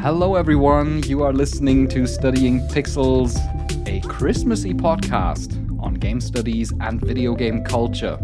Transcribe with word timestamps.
Hello, 0.00 0.36
everyone. 0.36 1.02
You 1.02 1.24
are 1.24 1.32
listening 1.32 1.88
to 1.88 2.06
Studying 2.06 2.60
Pixels, 2.68 3.36
a 3.88 4.00
Christmassy 4.06 4.72
podcast 4.72 5.58
on 5.82 5.94
game 5.94 6.20
studies 6.20 6.72
and 6.80 7.00
video 7.00 7.34
game 7.34 7.64
culture. 7.64 8.16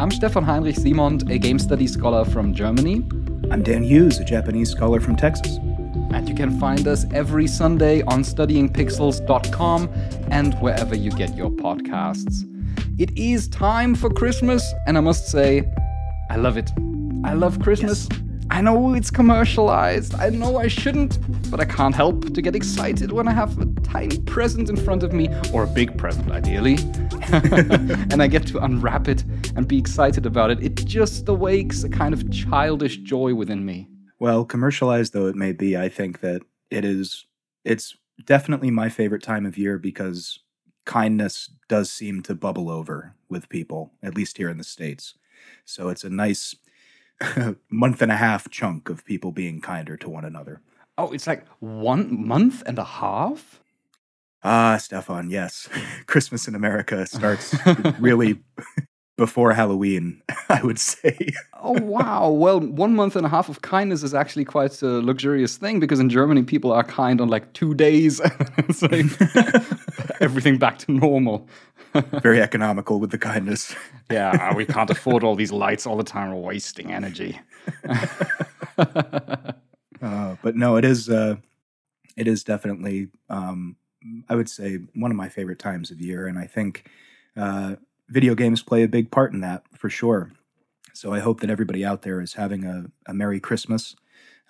I'm 0.00 0.10
Stefan 0.10 0.42
Heinrich 0.42 0.74
Simond, 0.74 1.30
a 1.30 1.38
game 1.38 1.60
studies 1.60 1.92
scholar 1.92 2.24
from 2.24 2.52
Germany. 2.52 3.06
I'm 3.52 3.62
Dan 3.62 3.84
Hughes, 3.84 4.18
a 4.18 4.24
Japanese 4.24 4.70
scholar 4.70 4.98
from 4.98 5.14
Texas. 5.14 5.58
And 6.12 6.28
you 6.28 6.34
can 6.34 6.58
find 6.58 6.88
us 6.88 7.06
every 7.12 7.46
Sunday 7.46 8.02
on 8.02 8.24
studyingpixels.com 8.24 9.88
and 10.32 10.54
wherever 10.54 10.96
you 10.96 11.12
get 11.12 11.36
your 11.36 11.50
podcasts. 11.50 12.42
It 12.98 13.16
is 13.16 13.46
time 13.46 13.94
for 13.94 14.10
Christmas, 14.10 14.74
and 14.88 14.98
I 14.98 15.00
must 15.00 15.28
say, 15.28 15.72
I 16.28 16.34
love 16.34 16.56
it. 16.56 16.72
I 17.22 17.34
love 17.34 17.60
Christmas. 17.60 18.08
Yes. 18.10 18.29
I 18.50 18.60
know 18.60 18.94
it's 18.94 19.12
commercialized. 19.12 20.14
I 20.16 20.28
know 20.30 20.58
I 20.58 20.66
shouldn't, 20.66 21.18
but 21.50 21.60
I 21.60 21.64
can't 21.64 21.94
help 21.94 22.34
to 22.34 22.42
get 22.42 22.56
excited 22.56 23.12
when 23.12 23.28
I 23.28 23.32
have 23.32 23.56
a 23.60 23.66
tiny 23.82 24.18
present 24.18 24.68
in 24.68 24.76
front 24.76 25.04
of 25.04 25.12
me, 25.12 25.28
or 25.52 25.62
a 25.62 25.66
big 25.68 25.96
present, 25.96 26.30
ideally. 26.32 26.74
and 27.32 28.20
I 28.20 28.26
get 28.26 28.48
to 28.48 28.58
unwrap 28.58 29.06
it 29.06 29.24
and 29.54 29.68
be 29.68 29.78
excited 29.78 30.26
about 30.26 30.50
it. 30.50 30.60
It 30.62 30.74
just 30.84 31.28
awakes 31.28 31.84
a 31.84 31.88
kind 31.88 32.12
of 32.12 32.28
childish 32.32 32.96
joy 32.98 33.34
within 33.34 33.64
me. 33.64 33.88
Well, 34.18 34.44
commercialized 34.44 35.12
though 35.12 35.26
it 35.26 35.36
may 35.36 35.52
be, 35.52 35.76
I 35.76 35.88
think 35.88 36.20
that 36.20 36.42
it 36.70 36.84
is 36.84 37.26
it's 37.64 37.96
definitely 38.24 38.70
my 38.70 38.88
favorite 38.88 39.22
time 39.22 39.46
of 39.46 39.56
year 39.56 39.78
because 39.78 40.40
kindness 40.84 41.50
does 41.68 41.90
seem 41.90 42.20
to 42.22 42.34
bubble 42.34 42.68
over 42.68 43.14
with 43.28 43.48
people, 43.48 43.92
at 44.02 44.16
least 44.16 44.38
here 44.38 44.50
in 44.50 44.58
the 44.58 44.64
States. 44.64 45.14
So 45.64 45.88
it's 45.88 46.04
a 46.04 46.10
nice 46.10 46.56
month 47.70 48.02
and 48.02 48.12
a 48.12 48.16
half 48.16 48.48
chunk 48.50 48.88
of 48.88 49.04
people 49.04 49.32
being 49.32 49.60
kinder 49.60 49.96
to 49.96 50.08
one 50.08 50.24
another. 50.24 50.60
Oh, 50.98 51.12
it's 51.12 51.26
like 51.26 51.46
one 51.60 52.26
month 52.26 52.62
and 52.66 52.78
a 52.78 52.84
half? 52.84 53.60
Ah, 54.42 54.76
Stefan, 54.78 55.30
yes. 55.30 55.68
Christmas 56.06 56.48
in 56.48 56.54
America 56.54 57.06
starts 57.06 57.54
really 58.00 58.40
before 59.20 59.52
Halloween, 59.52 60.22
I 60.48 60.62
would 60.62 60.78
say. 60.78 61.28
oh, 61.62 61.78
wow. 61.82 62.30
Well, 62.30 62.58
one 62.58 62.96
month 62.96 63.16
and 63.16 63.26
a 63.26 63.28
half 63.28 63.50
of 63.50 63.60
kindness 63.60 64.02
is 64.02 64.14
actually 64.14 64.46
quite 64.46 64.80
a 64.80 64.86
luxurious 64.86 65.58
thing 65.58 65.78
because 65.78 66.00
in 66.00 66.08
Germany, 66.08 66.42
people 66.42 66.72
are 66.72 66.82
kind 66.82 67.20
on 67.20 67.28
like 67.28 67.52
two 67.52 67.74
days. 67.74 68.18
it's 68.56 68.80
like 68.80 69.04
everything 70.22 70.56
back 70.56 70.78
to 70.78 70.92
normal. 70.92 71.46
Very 72.22 72.40
economical 72.40 72.98
with 72.98 73.10
the 73.10 73.18
kindness. 73.18 73.74
yeah, 74.10 74.54
we 74.54 74.64
can't 74.64 74.88
afford 74.88 75.22
all 75.22 75.34
these 75.34 75.52
lights 75.52 75.86
all 75.86 75.98
the 75.98 76.02
time. 76.02 76.30
We're 76.30 76.40
wasting 76.40 76.90
energy. 76.90 77.38
uh, 78.78 80.36
but 80.42 80.56
no, 80.56 80.76
it 80.76 80.84
is. 80.86 81.10
Uh, 81.10 81.36
it 82.16 82.26
is 82.26 82.42
definitely. 82.42 83.08
Um, 83.28 83.76
I 84.30 84.34
would 84.34 84.48
say 84.48 84.78
one 84.94 85.10
of 85.10 85.16
my 85.18 85.28
favorite 85.28 85.58
times 85.58 85.90
of 85.90 86.00
year, 86.00 86.26
and 86.26 86.38
I 86.38 86.46
think 86.46 86.88
uh, 87.36 87.76
video 88.10 88.34
games 88.34 88.62
play 88.62 88.82
a 88.82 88.88
big 88.88 89.10
part 89.10 89.32
in 89.32 89.40
that 89.40 89.62
for 89.76 89.88
sure. 89.88 90.32
So 90.92 91.14
I 91.14 91.20
hope 91.20 91.40
that 91.40 91.50
everybody 91.50 91.84
out 91.84 92.02
there 92.02 92.20
is 92.20 92.34
having 92.34 92.64
a, 92.64 92.86
a 93.06 93.14
Merry 93.14 93.40
Christmas 93.40 93.96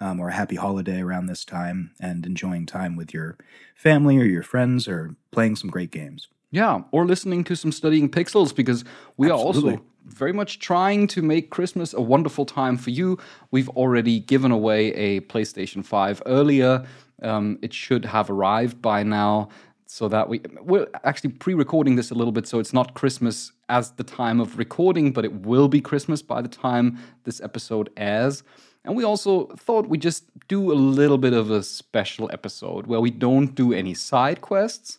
um, 0.00 0.18
or 0.18 0.28
a 0.28 0.34
happy 0.34 0.56
holiday 0.56 1.00
around 1.00 1.26
this 1.26 1.44
time 1.44 1.92
and 2.00 2.24
enjoying 2.24 2.66
time 2.66 2.96
with 2.96 3.12
your 3.12 3.36
family 3.76 4.16
or 4.18 4.24
your 4.24 4.42
friends 4.42 4.88
or 4.88 5.14
playing 5.30 5.56
some 5.56 5.70
great 5.70 5.90
games. 5.90 6.28
Yeah, 6.50 6.82
or 6.90 7.06
listening 7.06 7.44
to 7.44 7.54
some 7.54 7.70
studying 7.70 8.10
pixels 8.10 8.54
because 8.54 8.84
we 9.16 9.30
Absolutely. 9.30 9.74
are 9.74 9.76
also 9.76 9.84
very 10.06 10.32
much 10.32 10.58
trying 10.58 11.06
to 11.08 11.22
make 11.22 11.50
Christmas 11.50 11.94
a 11.94 12.00
wonderful 12.00 12.44
time 12.44 12.76
for 12.76 12.90
you. 12.90 13.18
We've 13.50 13.68
already 13.70 14.18
given 14.18 14.50
away 14.50 14.92
a 14.94 15.20
PlayStation 15.20 15.84
5 15.84 16.22
earlier. 16.26 16.84
Um, 17.22 17.58
it 17.62 17.72
should 17.72 18.06
have 18.06 18.30
arrived 18.30 18.82
by 18.82 19.02
now. 19.02 19.50
So 19.86 20.06
that 20.08 20.28
we 20.28 20.40
we're 20.62 20.86
actually 21.02 21.30
pre-recording 21.30 21.96
this 21.96 22.12
a 22.12 22.14
little 22.14 22.30
bit, 22.30 22.46
so 22.46 22.60
it's 22.60 22.72
not 22.72 22.94
Christmas 22.94 23.50
as 23.70 23.92
the 23.92 24.04
time 24.04 24.40
of 24.40 24.58
recording, 24.58 25.12
but 25.12 25.24
it 25.24 25.32
will 25.32 25.68
be 25.68 25.80
Christmas 25.80 26.20
by 26.20 26.42
the 26.42 26.48
time 26.48 26.98
this 27.24 27.40
episode 27.40 27.88
airs. 27.96 28.42
And 28.84 28.96
we 28.96 29.04
also 29.04 29.46
thought 29.56 29.88
we'd 29.88 30.02
just 30.02 30.24
do 30.48 30.72
a 30.72 30.74
little 30.74 31.18
bit 31.18 31.32
of 31.32 31.50
a 31.50 31.62
special 31.62 32.30
episode 32.32 32.86
where 32.86 33.00
we 33.00 33.10
don't 33.10 33.54
do 33.54 33.72
any 33.72 33.94
side 33.94 34.40
quests. 34.40 34.98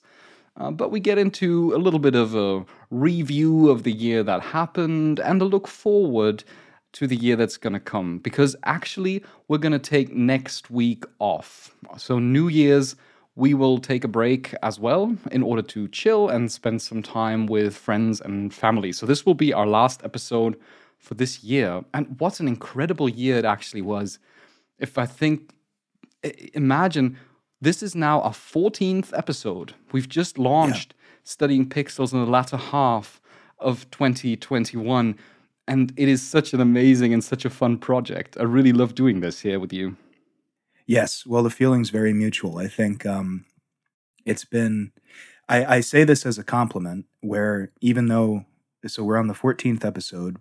Uh, 0.57 0.69
but 0.69 0.91
we 0.91 0.99
get 0.99 1.17
into 1.17 1.73
a 1.75 1.77
little 1.77 1.99
bit 1.99 2.15
of 2.15 2.35
a 2.35 2.65
review 2.89 3.69
of 3.69 3.83
the 3.83 3.91
year 3.91 4.21
that 4.23 4.41
happened 4.41 5.19
and 5.19 5.41
a 5.41 5.45
look 5.45 5.67
forward 5.67 6.43
to 6.91 7.07
the 7.07 7.15
year 7.15 7.35
that's 7.35 7.57
going 7.57 7.73
to 7.73 7.79
come. 7.79 8.19
Because 8.19 8.55
actually, 8.63 9.23
we're 9.47 9.57
going 9.57 9.71
to 9.71 9.79
take 9.79 10.13
next 10.13 10.69
week 10.69 11.05
off. 11.19 11.73
So, 11.97 12.19
New 12.19 12.49
Year's, 12.49 12.95
we 13.35 13.53
will 13.53 13.77
take 13.77 14.03
a 14.03 14.09
break 14.09 14.53
as 14.61 14.79
well 14.79 15.15
in 15.31 15.41
order 15.41 15.61
to 15.61 15.87
chill 15.87 16.29
and 16.29 16.51
spend 16.51 16.81
some 16.81 17.01
time 17.01 17.45
with 17.45 17.75
friends 17.75 18.19
and 18.19 18.53
family. 18.53 18.91
So, 18.91 19.05
this 19.05 19.25
will 19.25 19.35
be 19.35 19.53
our 19.53 19.67
last 19.67 20.03
episode 20.03 20.57
for 20.97 21.15
this 21.15 21.43
year. 21.43 21.83
And 21.93 22.19
what 22.19 22.39
an 22.39 22.47
incredible 22.47 23.09
year 23.09 23.37
it 23.37 23.45
actually 23.45 23.81
was. 23.81 24.19
If 24.79 24.97
I 24.97 25.05
think, 25.05 25.53
imagine 26.53 27.17
this 27.59 27.83
is 27.83 27.95
now 27.95 28.21
our 28.21 28.31
14th 28.31 29.15
episode. 29.17 29.73
We've 29.91 30.09
just 30.09 30.37
launched 30.37 30.93
yeah. 30.93 30.97
Studying 31.23 31.69
Pixels 31.69 32.13
in 32.13 32.19
the 32.19 32.29
latter 32.29 32.57
half 32.57 33.21
of 33.59 33.89
2021. 33.91 35.15
And 35.67 35.93
it 35.95 36.09
is 36.09 36.27
such 36.27 36.53
an 36.53 36.59
amazing 36.59 37.13
and 37.13 37.23
such 37.23 37.45
a 37.45 37.49
fun 37.49 37.77
project. 37.77 38.35
I 38.39 38.43
really 38.43 38.73
love 38.73 38.95
doing 38.95 39.19
this 39.19 39.39
here 39.39 39.59
with 39.59 39.71
you. 39.71 39.95
Yes. 40.85 41.25
Well, 41.25 41.43
the 41.43 41.49
feeling's 41.49 41.89
very 41.89 42.13
mutual. 42.13 42.57
I 42.57 42.67
think 42.67 43.05
um, 43.05 43.45
it's 44.25 44.45
been, 44.45 44.91
I, 45.47 45.77
I 45.77 45.79
say 45.81 46.03
this 46.03 46.25
as 46.25 46.37
a 46.37 46.43
compliment, 46.43 47.05
where 47.21 47.71
even 47.81 48.07
though, 48.07 48.45
so 48.87 49.03
we're 49.03 49.17
on 49.17 49.27
the 49.27 49.33
14th 49.33 49.85
episode, 49.85 50.37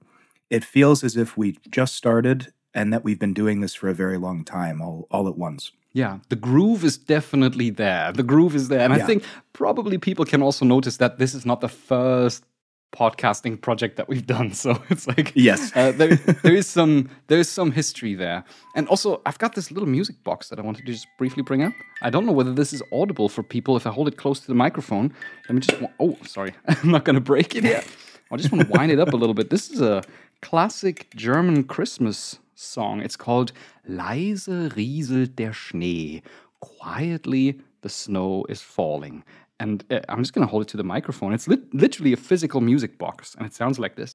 it 0.49 0.65
feels 0.65 1.05
as 1.05 1.17
if 1.17 1.37
we 1.37 1.59
just 1.71 1.95
started 1.95 2.53
and 2.75 2.93
that 2.93 3.05
we've 3.05 3.19
been 3.19 3.35
doing 3.35 3.61
this 3.61 3.75
for 3.75 3.89
a 3.89 3.95
very 3.95 4.19
long 4.19 4.45
time 4.45 4.81
all, 4.81 5.07
all 5.11 5.29
at 5.29 5.37
once. 5.37 5.73
Yeah, 5.93 6.19
the 6.29 6.37
groove 6.37 6.85
is 6.85 6.97
definitely 6.97 7.71
there. 7.71 8.13
The 8.13 8.23
groove 8.23 8.55
is 8.55 8.69
there. 8.69 8.81
And 8.81 8.95
yeah. 8.95 9.03
I 9.03 9.07
think 9.07 9.25
probably 9.53 9.99
people 9.99 10.25
can 10.25 10.41
also 10.41 10.65
notice 10.65 10.99
that 10.99 11.19
this 11.19 11.35
is 11.35 11.45
not 11.45 11.61
the 11.61 11.69
first 11.69 12.45
podcasting 12.93 13.61
project 13.61 13.97
that 13.97 14.09
we've 14.09 14.27
done. 14.27 14.53
So 14.61 14.83
it's 14.91 15.07
like 15.07 15.33
yes, 15.35 15.73
uh, 15.75 15.93
there, 15.93 16.17
there 16.17 16.55
is 16.55 16.67
some 16.67 17.09
there 17.29 17.39
is 17.39 17.49
some 17.49 17.73
history 17.73 18.15
there. 18.15 18.45
And 18.75 18.89
also, 18.89 19.23
I've 19.25 19.39
got 19.39 19.55
this 19.55 19.71
little 19.71 19.89
music 19.89 20.23
box 20.25 20.49
that 20.49 20.59
I 20.59 20.63
wanted 20.63 20.85
to 20.87 20.93
just 20.93 21.07
briefly 21.19 21.43
bring 21.43 21.63
up. 21.63 21.73
I 22.03 22.11
don't 22.11 22.27
know 22.27 22.33
whether 22.33 22.53
this 22.53 22.73
is 22.73 22.83
audible 22.93 23.29
for 23.29 23.43
people 23.43 23.77
if 23.77 23.87
I 23.87 23.91
hold 23.91 24.09
it 24.09 24.17
close 24.17 24.41
to 24.41 24.47
the 24.47 24.55
microphone. 24.55 25.15
Let 25.49 25.55
me 25.55 25.61
just. 25.61 25.83
Oh, 25.99 26.17
sorry, 26.27 26.53
I'm 26.69 26.91
not 26.91 27.05
going 27.05 27.15
to 27.15 27.21
break 27.21 27.55
it 27.55 27.65
yet. 27.65 27.87
I 28.31 28.37
just 28.37 28.53
want 28.53 28.67
to 28.67 28.73
wind 28.73 28.93
it 28.93 29.01
up 29.01 29.13
a 29.13 29.17
little 29.17 29.35
bit. 29.35 29.51
This 29.51 29.71
is 29.71 29.81
a 29.81 30.03
classic 30.43 31.09
German 31.17 31.65
Christmas 31.65 32.39
song. 32.55 33.01
It's 33.01 33.17
called 33.17 33.53
Leise 33.89 34.71
rieselt 34.77 35.37
der 35.37 35.53
Schnee. 35.53 36.23
Quietly, 36.61 37.59
the 37.81 37.89
snow 37.89 38.45
is 38.49 38.61
falling. 38.61 39.25
And 39.61 39.85
uh, 39.91 40.01
I'm 40.09 40.23
just 40.23 40.33
going 40.33 40.47
to 40.47 40.51
hold 40.51 40.63
it 40.63 40.69
to 40.69 40.77
the 40.77 40.83
microphone. 40.83 41.33
It's 41.33 41.47
li- 41.47 41.63
literally 41.73 42.13
a 42.13 42.17
physical 42.17 42.61
music 42.61 42.99
box, 42.99 43.37
and 43.37 43.47
it 43.47 43.55
sounds 43.55 43.79
like 43.79 43.95
this. 43.95 44.15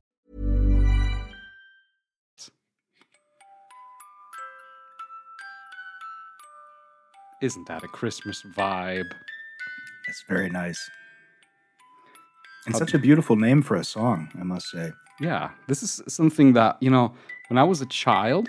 Isn't 7.41 7.67
that 7.67 7.83
a 7.83 7.87
Christmas 7.87 8.43
vibe? 8.43 9.11
It's 10.07 10.23
very 10.29 10.49
nice. 10.49 10.89
And 12.67 12.75
such 12.75 12.93
a 12.93 12.99
beautiful 12.99 13.35
name 13.35 13.63
for 13.63 13.75
a 13.75 13.83
song, 13.83 14.29
I 14.39 14.43
must 14.43 14.69
say. 14.69 14.91
Yeah, 15.19 15.49
this 15.67 15.81
is 15.81 16.01
something 16.07 16.53
that, 16.53 16.77
you 16.81 16.91
know, 16.91 17.13
when 17.47 17.57
I 17.57 17.63
was 17.63 17.81
a 17.81 17.87
child, 17.87 18.47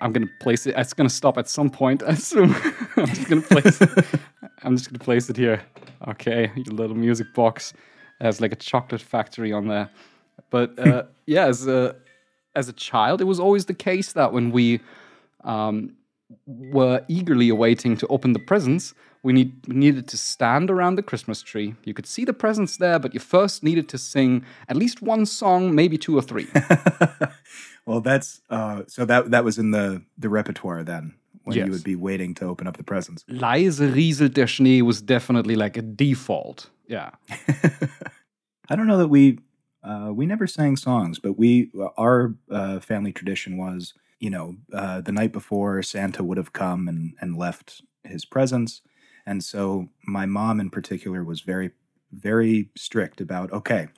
I'm 0.00 0.12
gonna 0.12 0.30
place 0.40 0.66
it. 0.66 0.74
It's 0.76 0.94
gonna 0.94 1.10
stop 1.10 1.36
at 1.36 1.48
some 1.48 1.68
point. 1.68 2.02
I 2.02 2.08
assume. 2.12 2.54
I'm 2.96 3.06
just 3.06 3.28
gonna 3.28 3.42
place. 3.42 3.80
it. 3.80 3.90
I'm 4.62 4.76
just 4.76 4.90
gonna 4.90 5.04
place 5.04 5.28
it 5.28 5.36
here. 5.36 5.62
Okay, 6.08 6.50
your 6.56 6.74
little 6.74 6.96
music 6.96 7.26
box 7.34 7.74
it 8.20 8.24
has 8.24 8.40
like 8.40 8.52
a 8.52 8.56
chocolate 8.56 9.00
factory 9.00 9.52
on 9.52 9.66
there. 9.68 9.90
But 10.50 10.78
uh, 10.78 11.04
yeah, 11.26 11.46
as 11.46 11.68
uh, 11.68 11.94
as 12.54 12.68
a 12.68 12.72
child, 12.72 13.20
it 13.20 13.24
was 13.24 13.40
always 13.40 13.66
the 13.66 13.74
case 13.74 14.12
that 14.12 14.32
when 14.32 14.52
we 14.52 14.80
um, 15.44 15.96
were 16.46 17.04
eagerly 17.08 17.48
awaiting 17.48 17.96
to 17.98 18.06
open 18.08 18.32
the 18.32 18.38
presents, 18.38 18.94
we 19.22 19.32
need, 19.32 19.68
needed 19.68 20.08
to 20.08 20.16
stand 20.16 20.70
around 20.70 20.96
the 20.96 21.02
Christmas 21.02 21.42
tree. 21.42 21.74
You 21.84 21.94
could 21.94 22.06
see 22.06 22.24
the 22.24 22.32
presents 22.32 22.76
there, 22.76 22.98
but 22.98 23.14
you 23.14 23.20
first 23.20 23.62
needed 23.62 23.88
to 23.90 23.98
sing 23.98 24.44
at 24.68 24.76
least 24.76 25.00
one 25.02 25.26
song, 25.26 25.74
maybe 25.74 25.96
two 25.96 26.16
or 26.18 26.22
three. 26.22 26.46
well, 27.86 28.00
that's 28.00 28.40
uh, 28.50 28.82
so 28.86 29.04
that 29.04 29.30
that 29.30 29.44
was 29.44 29.58
in 29.58 29.70
the 29.70 30.02
the 30.18 30.28
repertoire 30.28 30.82
then 30.84 31.14
when 31.44 31.56
Yes. 31.56 31.66
you 31.66 31.72
would 31.72 31.84
be 31.84 31.96
waiting 31.96 32.34
to 32.34 32.44
open 32.46 32.66
up 32.66 32.76
the 32.76 32.84
presents. 32.84 33.24
Leise 33.28 33.80
rieselt 33.92 34.34
der 34.34 34.46
Schnee 34.46 34.82
was 34.82 35.02
definitely 35.02 35.56
like 35.56 35.76
a 35.76 35.82
default. 35.82 36.70
Yeah. 36.86 37.10
I 38.68 38.76
don't 38.76 38.86
know 38.86 38.98
that 38.98 39.08
we 39.08 39.38
uh, 39.82 40.10
we 40.12 40.26
never 40.26 40.46
sang 40.46 40.76
songs, 40.76 41.18
but 41.18 41.36
we 41.38 41.70
our 41.96 42.34
uh, 42.50 42.78
family 42.80 43.12
tradition 43.12 43.56
was 43.56 43.94
you 44.22 44.30
know 44.30 44.56
uh, 44.72 45.00
the 45.00 45.10
night 45.10 45.32
before 45.32 45.82
Santa 45.82 46.22
would 46.22 46.38
have 46.38 46.52
come 46.52 46.86
and 46.86 47.14
and 47.20 47.36
left 47.36 47.82
his 48.04 48.24
presents, 48.24 48.80
and 49.26 49.42
so 49.42 49.88
my 50.06 50.26
mom 50.26 50.60
in 50.60 50.70
particular 50.70 51.24
was 51.24 51.40
very 51.40 51.72
very 52.12 52.70
strict 52.76 53.20
about 53.20 53.52
okay, 53.52 53.88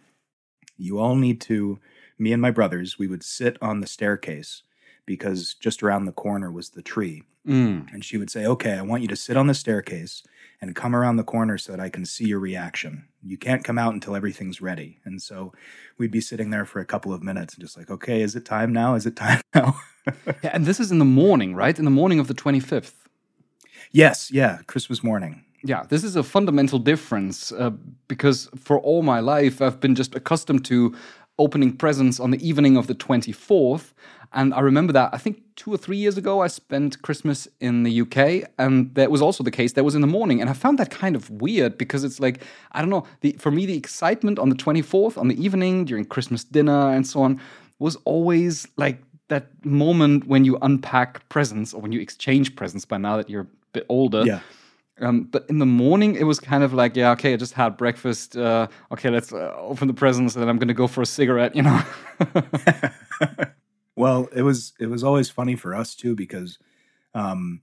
you 0.78 0.98
all 0.98 1.14
need 1.14 1.42
to 1.42 1.78
me 2.18 2.32
and 2.32 2.40
my 2.40 2.50
brothers 2.50 2.98
we 2.98 3.06
would 3.06 3.22
sit 3.22 3.58
on 3.60 3.80
the 3.80 3.86
staircase 3.86 4.62
because 5.04 5.54
just 5.54 5.82
around 5.82 6.06
the 6.06 6.12
corner 6.12 6.50
was 6.50 6.70
the 6.70 6.82
tree 6.82 7.22
Mm. 7.46 7.92
and 7.92 8.04
she 8.04 8.16
would 8.16 8.30
say, 8.30 8.46
Okay, 8.46 8.72
I 8.72 8.82
want 8.82 9.02
you 9.02 9.08
to 9.08 9.16
sit 9.16 9.36
on 9.36 9.46
the 9.48 9.54
staircase 9.54 10.22
and 10.62 10.74
come 10.74 10.96
around 10.96 11.16
the 11.16 11.24
corner 11.24 11.58
so 11.58 11.72
that 11.72 11.80
I 11.80 11.90
can 11.90 12.06
see 12.06 12.24
your 12.26 12.38
reaction. 12.40 13.06
You 13.22 13.36
can't 13.36 13.62
come 13.62 13.76
out 13.78 13.92
until 13.92 14.16
everything's 14.16 14.62
ready. 14.62 14.98
And 15.04 15.20
so 15.20 15.52
we'd 15.98 16.10
be 16.10 16.22
sitting 16.22 16.48
there 16.50 16.64
for 16.64 16.80
a 16.80 16.86
couple 16.86 17.12
of 17.12 17.22
minutes 17.22 17.54
and 17.54 17.62
just 17.62 17.76
like, 17.76 17.90
Okay, 17.90 18.22
is 18.22 18.34
it 18.34 18.44
time 18.46 18.72
now? 18.72 18.94
Is 18.94 19.04
it 19.06 19.16
time 19.16 19.40
now? 19.54 19.78
Yeah, 20.42 20.50
and 20.54 20.64
this 20.66 20.80
is 20.80 20.90
in 20.90 20.98
the 20.98 21.04
morning, 21.04 21.54
right? 21.54 21.78
In 21.78 21.84
the 21.84 21.90
morning 21.90 22.18
of 22.18 22.28
the 22.28 22.34
25th. 22.34 22.92
yes, 23.92 24.30
yeah, 24.30 24.58
Christmas 24.66 25.02
morning. 25.02 25.44
Yeah, 25.62 25.84
this 25.88 26.04
is 26.04 26.16
a 26.16 26.22
fundamental 26.22 26.78
difference 26.78 27.50
uh, 27.52 27.70
because 28.08 28.50
for 28.56 28.78
all 28.80 29.02
my 29.02 29.20
life, 29.20 29.62
I've 29.62 29.80
been 29.80 29.94
just 29.94 30.14
accustomed 30.14 30.64
to 30.66 30.94
opening 31.38 31.76
presents 31.76 32.20
on 32.20 32.30
the 32.30 32.46
evening 32.46 32.76
of 32.76 32.86
the 32.86 32.94
24th. 32.94 33.92
And 34.34 34.52
I 34.52 34.60
remember 34.60 34.92
that 34.92 35.10
I 35.12 35.18
think 35.18 35.40
two 35.54 35.72
or 35.72 35.76
three 35.76 35.96
years 35.96 36.18
ago, 36.18 36.42
I 36.42 36.48
spent 36.48 37.00
Christmas 37.02 37.46
in 37.60 37.84
the 37.84 38.00
UK, 38.00 38.50
and 38.58 38.92
that 38.96 39.10
was 39.10 39.22
also 39.22 39.44
the 39.44 39.50
case. 39.52 39.72
That 39.72 39.84
was 39.84 39.94
in 39.94 40.00
the 40.00 40.08
morning. 40.08 40.40
And 40.40 40.50
I 40.50 40.52
found 40.52 40.78
that 40.80 40.90
kind 40.90 41.14
of 41.14 41.30
weird 41.30 41.78
because 41.78 42.02
it's 42.02 42.18
like, 42.18 42.42
I 42.72 42.80
don't 42.80 42.90
know, 42.90 43.06
the, 43.20 43.32
for 43.38 43.52
me, 43.52 43.64
the 43.64 43.76
excitement 43.76 44.40
on 44.40 44.48
the 44.48 44.56
24th, 44.56 45.16
on 45.16 45.28
the 45.28 45.42
evening, 45.42 45.84
during 45.84 46.04
Christmas 46.04 46.42
dinner 46.42 46.90
and 46.90 47.06
so 47.06 47.22
on, 47.22 47.40
was 47.78 47.96
always 48.04 48.66
like 48.76 49.00
that 49.28 49.64
moment 49.64 50.26
when 50.26 50.44
you 50.44 50.58
unpack 50.62 51.26
presents 51.28 51.72
or 51.72 51.80
when 51.80 51.92
you 51.92 52.00
exchange 52.00 52.56
presents 52.56 52.84
by 52.84 52.98
now 52.98 53.16
that 53.16 53.30
you're 53.30 53.42
a 53.42 53.48
bit 53.72 53.86
older. 53.88 54.24
Yeah. 54.26 54.40
Um, 55.00 55.22
but 55.24 55.46
in 55.48 55.58
the 55.58 55.66
morning, 55.66 56.16
it 56.16 56.24
was 56.24 56.40
kind 56.40 56.62
of 56.62 56.72
like, 56.72 56.96
yeah, 56.96 57.12
okay, 57.12 57.34
I 57.34 57.36
just 57.36 57.54
had 57.54 57.76
breakfast. 57.76 58.36
Uh, 58.36 58.66
okay, 58.92 59.10
let's 59.10 59.32
uh, 59.32 59.54
open 59.58 59.88
the 59.88 59.94
presents, 59.94 60.34
and 60.34 60.42
then 60.42 60.48
I'm 60.48 60.58
going 60.58 60.68
to 60.68 60.74
go 60.74 60.86
for 60.86 61.02
a 61.02 61.06
cigarette, 61.06 61.54
you 61.56 61.62
know? 61.62 61.82
well, 63.96 64.28
it 64.34 64.42
was 64.42 64.72
it 64.78 64.86
was 64.86 65.04
always 65.04 65.30
funny 65.30 65.56
for 65.56 65.74
us 65.74 65.94
too 65.94 66.14
because 66.14 66.58
um, 67.14 67.62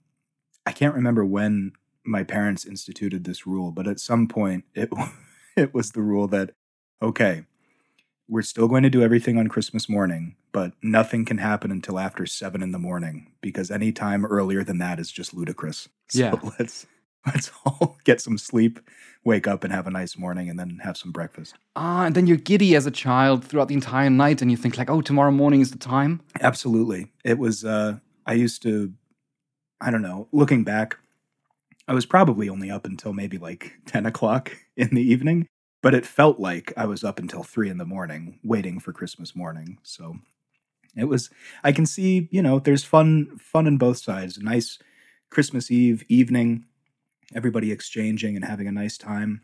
I 0.66 0.72
can't 0.72 0.96
remember 0.96 1.26
when 1.26 1.74
my 2.06 2.24
parents 2.24 2.66
instituted 2.66 3.24
this 3.24 3.46
rule, 3.46 3.72
but 3.72 3.88
at 3.88 4.00
some 4.00 4.28
point 4.28 4.66
it 4.74 4.90
it 5.58 5.74
was 5.74 5.92
the 5.92 6.02
rule 6.02 6.28
that 6.30 6.52
okay, 7.02 7.46
we're 8.28 8.42
still 8.42 8.68
going 8.68 8.84
to 8.84 8.90
do 8.90 9.04
everything 9.04 9.38
on 9.38 9.48
Christmas 9.48 9.90
morning, 9.90 10.36
but 10.52 10.74
nothing 10.82 11.26
can 11.26 11.40
happen 11.40 11.72
until 11.72 12.00
after 12.00 12.26
seven 12.26 12.64
in 12.64 12.72
the 12.72 12.80
morning 12.80 13.34
because 13.42 13.70
any 13.70 13.92
time 13.92 14.26
earlier 14.26 14.64
than 14.64 14.78
that 14.78 15.00
is 15.00 15.12
just 15.12 15.34
ludicrous. 15.34 15.90
So 16.10 16.20
Yeah. 16.24 16.50
let's 16.60 16.86
let's 17.26 17.52
all 17.66 17.98
get 18.04 18.20
some 18.22 18.38
sleep, 18.38 18.80
wake 19.24 19.48
up 19.48 19.64
and 19.64 19.72
have 19.74 19.88
a 19.88 19.92
nice 19.92 20.18
morning, 20.18 20.50
and 20.50 20.60
then 20.60 20.80
have 20.84 20.98
some 20.98 21.12
breakfast. 21.12 21.56
ah, 21.76 22.06
and 22.06 22.16
then 22.16 22.28
you're 22.28 22.38
giddy 22.38 22.76
as 22.76 22.86
a 22.86 22.92
child 22.92 23.46
throughout 23.46 23.68
the 23.68 23.76
entire 23.76 24.10
night, 24.10 24.42
and 24.42 24.50
you 24.50 24.58
think, 24.58 24.78
like, 24.78 24.90
oh, 24.90 25.02
tomorrow 25.02 25.32
morning 25.32 25.62
is 25.62 25.72
the 25.72 25.78
time. 25.78 26.22
Absolutely. 26.42 27.12
It 27.24 27.38
was 27.38 27.64
uh 27.64 28.00
I 28.26 28.34
used 28.34 28.62
to 28.64 28.94
I 29.80 29.90
don't 29.92 30.02
know, 30.04 30.28
looking 30.32 30.64
back, 30.64 30.98
I 31.88 31.94
was 31.94 32.06
probably 32.06 32.48
only 32.50 32.70
up 32.70 32.86
until 32.86 33.14
maybe 33.14 33.38
like 33.38 33.74
10 33.88 34.06
o'clock 34.06 34.56
in 34.78 34.90
the 34.90 35.02
evening, 35.02 35.48
but 35.82 35.94
it 35.94 36.06
felt 36.06 36.40
like 36.40 36.72
I 36.78 36.86
was 36.86 37.04
up 37.04 37.20
until 37.20 37.44
three 37.44 37.70
in 37.70 37.78
the 37.78 37.86
morning 37.86 38.40
waiting 38.44 38.80
for 38.80 38.94
Christmas 38.94 39.36
morning. 39.36 39.80
So 39.84 40.18
it 40.96 41.06
was 41.06 41.30
I 41.64 41.72
can 41.72 41.86
see, 41.86 42.28
you 42.32 42.42
know, 42.42 42.60
there's 42.60 42.84
fun 42.84 43.38
fun 43.38 43.68
in 43.68 43.78
both 43.78 43.98
sides. 43.98 44.38
A 44.38 44.44
nice 44.44 44.78
Christmas 45.30 45.72
Eve 45.72 46.04
evening, 46.10 46.66
everybody 47.36 47.72
exchanging 47.72 48.36
and 48.36 48.46
having 48.46 48.68
a 48.68 48.72
nice 48.72 48.98
time, 48.98 49.42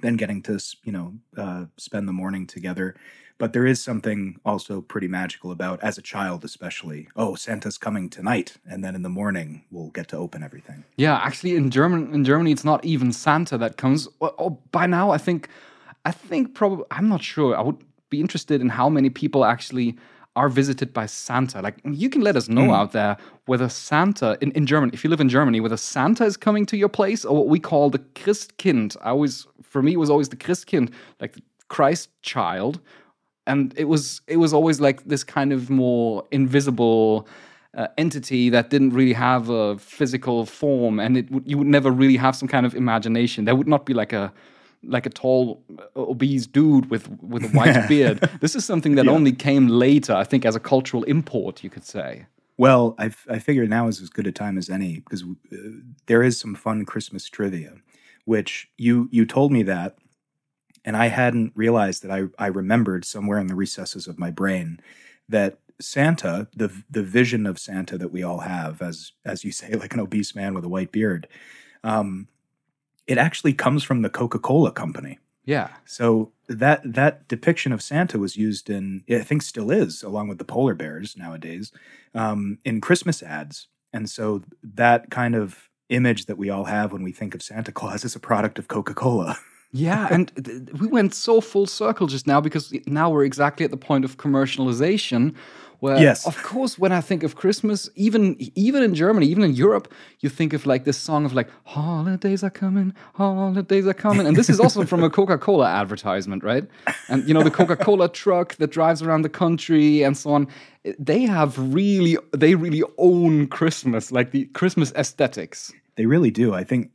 then 0.00 0.16
getting 0.16 0.42
to, 0.42 0.58
you 0.84 0.92
know, 0.92 1.14
uh, 1.36 1.66
spend 1.76 2.08
the 2.08 2.12
morning 2.12 2.46
together. 2.46 2.94
But 3.38 3.52
there 3.52 3.66
is 3.66 3.80
something 3.80 4.40
also 4.44 4.80
pretty 4.80 5.06
magical 5.06 5.52
about, 5.52 5.80
as 5.80 5.96
a 5.96 6.02
child 6.02 6.44
especially, 6.44 7.08
oh, 7.14 7.36
Santa's 7.36 7.78
coming 7.78 8.10
tonight, 8.10 8.56
and 8.68 8.82
then 8.82 8.96
in 8.96 9.02
the 9.02 9.08
morning 9.08 9.64
we'll 9.70 9.90
get 9.90 10.08
to 10.08 10.16
open 10.16 10.42
everything. 10.42 10.84
Yeah, 10.96 11.16
actually, 11.16 11.54
in 11.54 11.70
German, 11.70 12.12
in 12.12 12.24
Germany, 12.24 12.50
it's 12.50 12.64
not 12.64 12.84
even 12.84 13.12
Santa 13.12 13.56
that 13.58 13.76
comes. 13.76 14.08
Oh, 14.20 14.34
oh, 14.38 14.50
by 14.72 14.86
now, 14.86 15.12
I 15.12 15.18
think, 15.18 15.48
I 16.04 16.10
think 16.10 16.54
probably, 16.54 16.84
I'm 16.90 17.08
not 17.08 17.22
sure. 17.22 17.56
I 17.56 17.60
would 17.60 17.78
be 18.10 18.20
interested 18.20 18.60
in 18.60 18.70
how 18.70 18.88
many 18.88 19.08
people 19.08 19.44
actually 19.44 19.96
are 20.38 20.48
visited 20.48 20.92
by 20.92 21.06
Santa. 21.06 21.60
Like, 21.60 21.76
you 21.84 22.08
can 22.08 22.22
let 22.22 22.36
us 22.36 22.48
know 22.48 22.72
out 22.72 22.92
there 22.92 23.16
whether 23.46 23.68
Santa 23.68 24.38
in, 24.40 24.50
in 24.52 24.64
Germany, 24.66 24.92
if 24.94 25.02
you 25.04 25.10
live 25.10 25.20
in 25.20 25.28
Germany, 25.28 25.60
whether 25.60 25.76
Santa 25.76 26.24
is 26.24 26.36
coming 26.36 26.64
to 26.66 26.76
your 26.76 26.88
place 26.88 27.24
or 27.24 27.36
what 27.36 27.48
we 27.48 27.60
call 27.60 27.90
the 27.90 27.98
Christkind. 28.20 28.96
I 29.02 29.10
always, 29.10 29.46
for 29.62 29.82
me, 29.82 29.92
it 29.92 29.98
was 29.98 30.10
always 30.10 30.28
the 30.28 30.36
Christkind, 30.36 30.92
like 31.20 31.32
the 31.34 31.42
Christ 31.68 32.10
child 32.22 32.80
and 33.48 33.74
it 33.76 33.86
was 33.86 34.20
it 34.28 34.36
was 34.36 34.52
always 34.52 34.80
like 34.80 35.04
this 35.04 35.24
kind 35.24 35.52
of 35.52 35.70
more 35.70 36.24
invisible 36.30 37.26
uh, 37.74 37.88
entity 37.96 38.50
that 38.50 38.70
didn't 38.70 38.90
really 38.90 39.14
have 39.14 39.48
a 39.48 39.78
physical 39.78 40.46
form 40.46 41.00
and 41.00 41.16
it 41.16 41.30
would, 41.30 41.48
you 41.50 41.58
would 41.58 41.66
never 41.66 41.90
really 41.90 42.16
have 42.16 42.36
some 42.36 42.48
kind 42.48 42.66
of 42.66 42.74
imagination 42.74 43.44
there 43.46 43.56
would 43.56 43.68
not 43.68 43.86
be 43.86 43.94
like 43.94 44.12
a 44.12 44.32
like 44.82 45.06
a 45.06 45.10
tall 45.10 45.62
uh, 45.78 45.82
obese 45.96 46.46
dude 46.46 46.90
with 46.90 47.08
with 47.22 47.44
a 47.44 47.48
white 47.48 47.88
beard. 47.88 48.20
This 48.40 48.54
is 48.54 48.64
something 48.64 48.94
that 48.94 49.08
only 49.08 49.32
came 49.32 49.68
later 49.68 50.14
i 50.14 50.24
think 50.24 50.44
as 50.44 50.56
a 50.56 50.60
cultural 50.60 51.02
import 51.04 51.62
you 51.64 51.70
could 51.70 51.84
say. 51.84 52.26
Well, 52.58 52.96
I, 52.98 53.06
f- 53.06 53.26
I 53.30 53.38
figure 53.38 53.66
now 53.68 53.86
is 53.86 54.02
as 54.02 54.10
good 54.10 54.26
a 54.26 54.32
time 54.32 54.58
as 54.58 54.68
any 54.68 54.98
because 54.98 55.22
uh, 55.22 55.56
there 56.06 56.24
is 56.24 56.40
some 56.40 56.56
fun 56.56 56.84
Christmas 56.84 57.28
trivia, 57.28 57.74
which 58.24 58.68
you 58.76 59.08
you 59.12 59.24
told 59.24 59.52
me 59.52 59.62
that, 59.62 59.96
and 60.84 60.96
I 60.96 61.06
hadn't 61.06 61.52
realized 61.54 62.02
that 62.02 62.10
I 62.10 62.24
I 62.38 62.48
remembered 62.48 63.04
somewhere 63.04 63.38
in 63.38 63.46
the 63.46 63.54
recesses 63.54 64.08
of 64.08 64.18
my 64.18 64.32
brain 64.32 64.80
that 65.28 65.58
Santa, 65.80 66.48
the 66.56 66.82
the 66.90 67.04
vision 67.04 67.46
of 67.46 67.60
Santa 67.60 67.96
that 67.96 68.10
we 68.10 68.24
all 68.24 68.40
have, 68.40 68.82
as 68.82 69.12
as 69.24 69.44
you 69.44 69.52
say, 69.52 69.72
like 69.74 69.94
an 69.94 70.00
obese 70.00 70.34
man 70.34 70.52
with 70.52 70.64
a 70.64 70.68
white 70.68 70.90
beard, 70.90 71.28
um, 71.84 72.26
it 73.08 73.18
actually 73.18 73.54
comes 73.54 73.82
from 73.82 74.02
the 74.02 74.10
Coca 74.10 74.38
Cola 74.38 74.70
Company. 74.70 75.18
yeah 75.44 75.68
So 75.86 76.32
that 76.48 76.80
that 76.84 77.26
depiction 77.26 77.72
of 77.72 77.82
Santa 77.82 78.18
was 78.18 78.36
used 78.36 78.70
in, 78.70 79.02
I 79.10 79.20
think, 79.20 79.42
still 79.42 79.70
is, 79.70 80.02
along 80.02 80.28
with 80.28 80.38
the 80.38 80.44
polar 80.44 80.74
bears 80.74 81.16
nowadays, 81.16 81.72
um, 82.14 82.58
in 82.64 82.80
Christmas 82.80 83.22
ads. 83.22 83.68
And 83.92 84.08
so 84.08 84.42
that 84.62 85.10
kind 85.10 85.34
of 85.34 85.68
image 85.88 86.26
that 86.26 86.38
we 86.38 86.50
all 86.50 86.64
have 86.64 86.92
when 86.92 87.02
we 87.02 87.12
think 87.12 87.34
of 87.34 87.42
Santa 87.42 87.72
Claus 87.72 88.04
is 88.04 88.14
a 88.14 88.20
product 88.20 88.58
of 88.58 88.68
Coca 88.68 88.94
Cola. 88.94 89.36
Yeah, 89.70 90.08
and 90.10 90.32
th- 90.42 90.80
we 90.80 90.86
went 90.86 91.12
so 91.12 91.42
full 91.42 91.66
circle 91.66 92.06
just 92.06 92.26
now 92.26 92.40
because 92.40 92.72
now 92.86 93.10
we're 93.10 93.24
exactly 93.24 93.64
at 93.64 93.70
the 93.70 93.76
point 93.76 94.04
of 94.06 94.16
commercialization. 94.16 95.34
Where, 95.80 95.96
Yes. 96.02 96.26
of 96.26 96.36
course, 96.42 96.76
when 96.78 96.90
I 96.90 97.00
think 97.00 97.22
of 97.22 97.34
Christmas, 97.36 97.88
even 97.94 98.36
even 98.56 98.82
in 98.82 98.94
Germany, 98.94 99.26
even 99.26 99.44
in 99.44 99.52
Europe, 99.54 99.92
you 100.20 100.28
think 100.28 100.52
of 100.52 100.66
like 100.66 100.82
this 100.84 100.98
song 100.98 101.24
of 101.24 101.32
like 101.34 101.48
"Holidays 101.64 102.42
are 102.42 102.50
coming, 102.50 102.92
holidays 103.14 103.86
are 103.86 103.94
coming," 103.94 104.26
and 104.26 104.36
this 104.36 104.50
is 104.50 104.58
also 104.60 104.84
from 104.84 105.04
a 105.04 105.10
Coca-Cola 105.10 105.66
advertisement, 105.68 106.42
right? 106.42 106.66
And 107.08 107.26
you 107.28 107.34
know 107.34 107.44
the 107.44 107.50
Coca-Cola 107.52 108.08
truck 108.08 108.56
that 108.56 108.70
drives 108.72 109.02
around 109.02 109.22
the 109.22 109.28
country 109.28 110.02
and 110.02 110.16
so 110.16 110.30
on. 110.30 110.48
They 110.98 111.22
have 111.22 111.56
really, 111.74 112.16
they 112.36 112.54
really 112.56 112.82
own 112.96 113.46
Christmas, 113.46 114.10
like 114.10 114.30
the 114.32 114.46
Christmas 114.46 114.92
aesthetics. 114.96 115.72
they 115.96 116.06
really 116.06 116.30
do. 116.30 116.54
I 116.54 116.64
think 116.64 116.92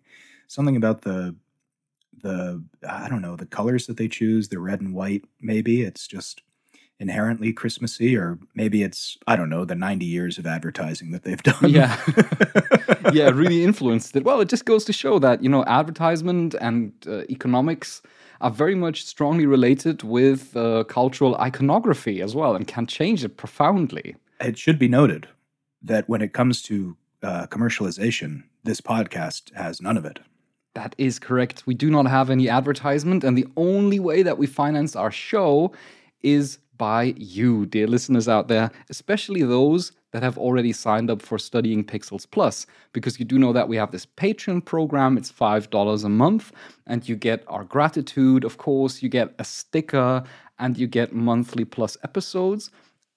something 0.48 0.76
about 0.76 1.02
the 1.04 1.36
the 2.22 2.64
I 2.88 3.08
don't 3.10 3.22
know 3.22 3.36
the 3.36 3.46
colors 3.46 3.88
that 3.88 3.98
they 3.98 4.08
choose, 4.10 4.50
the 4.50 4.60
red 4.60 4.82
and 4.82 4.94
white. 4.94 5.24
Maybe 5.42 5.82
it's 5.84 6.08
just 6.08 6.42
inherently 7.00 7.54
Christmassy, 7.54 8.16
or 8.16 8.40
maybe 8.56 8.84
it's 8.84 9.18
I 9.28 9.36
don't 9.36 9.50
know 9.50 9.66
the 9.66 9.76
ninety 9.76 10.06
years 10.06 10.38
of 10.38 10.46
advertising 10.46 11.12
that 11.12 11.24
they've 11.24 11.44
done. 11.52 11.70
Yeah. 11.70 12.00
yeah, 13.14 13.30
really 13.30 13.64
influenced 13.64 14.16
it. 14.16 14.24
Well, 14.24 14.42
it 14.42 14.50
just 14.50 14.66
goes 14.66 14.86
to 14.86 14.94
show 14.94 15.20
that, 15.20 15.44
you 15.44 15.50
know, 15.50 15.64
advertisement 15.66 16.56
and 16.56 16.94
uh, 17.08 17.24
economics, 17.30 18.02
are 18.44 18.52
very 18.52 18.76
much 18.76 19.06
strongly 19.06 19.46
related 19.46 20.04
with 20.04 20.56
uh, 20.56 20.84
cultural 20.84 21.36
iconography 21.38 22.22
as 22.22 22.36
well 22.36 22.56
and 22.56 22.68
can 22.68 22.86
change 22.86 23.24
it 23.24 23.38
profoundly. 23.38 24.16
It 24.42 24.58
should 24.58 24.78
be 24.78 24.90
noted 24.90 25.28
that 25.82 26.10
when 26.10 26.22
it 26.22 26.34
comes 26.34 26.62
to 26.64 26.98
uh, 27.24 27.48
commercialization, 27.48 28.44
this 28.64 28.82
podcast 28.82 29.54
has 29.56 29.82
none 29.82 29.98
of 29.98 30.04
it. 30.04 30.20
That 30.76 30.94
is 30.98 31.20
correct. 31.20 31.66
We 31.66 31.74
do 31.74 31.90
not 31.90 32.08
have 32.08 32.30
any 32.30 32.50
advertisement, 32.50 33.24
and 33.24 33.38
the 33.38 33.48
only 33.56 34.00
way 34.00 34.24
that 34.24 34.38
we 34.38 34.48
finance 34.48 34.96
our 34.96 35.12
show 35.12 35.72
is 36.22 36.58
by 36.78 37.14
you, 37.18 37.66
dear 37.66 37.88
listeners 37.88 38.28
out 38.28 38.48
there, 38.48 38.72
especially 38.90 39.44
those 39.44 39.92
that 40.12 40.24
have 40.24 40.38
already 40.38 40.72
signed 40.72 41.10
up 41.10 41.22
for 41.22 41.40
Studying 41.40 41.84
Pixels 41.84 42.28
Plus, 42.30 42.68
because 42.94 43.20
you 43.20 43.26
do 43.26 43.40
know 43.40 43.52
that 43.52 43.68
we 43.68 43.78
have 43.78 43.92
this 43.92 44.06
Patreon 44.06 44.64
program. 44.64 45.18
It's 45.18 45.32
$5 45.32 46.04
a 46.04 46.10
month, 46.10 46.52
and 46.86 47.08
you 47.10 47.16
get 47.16 47.44
our 47.48 47.64
gratitude, 47.64 48.44
of 48.44 48.58
course, 48.58 49.02
you 49.02 49.10
get 49.10 49.34
a 49.40 49.44
sticker, 49.44 50.24
and 50.60 50.78
you 50.78 50.88
get 50.88 51.14
monthly 51.14 51.66
plus 51.66 51.98
episodes. 52.04 52.70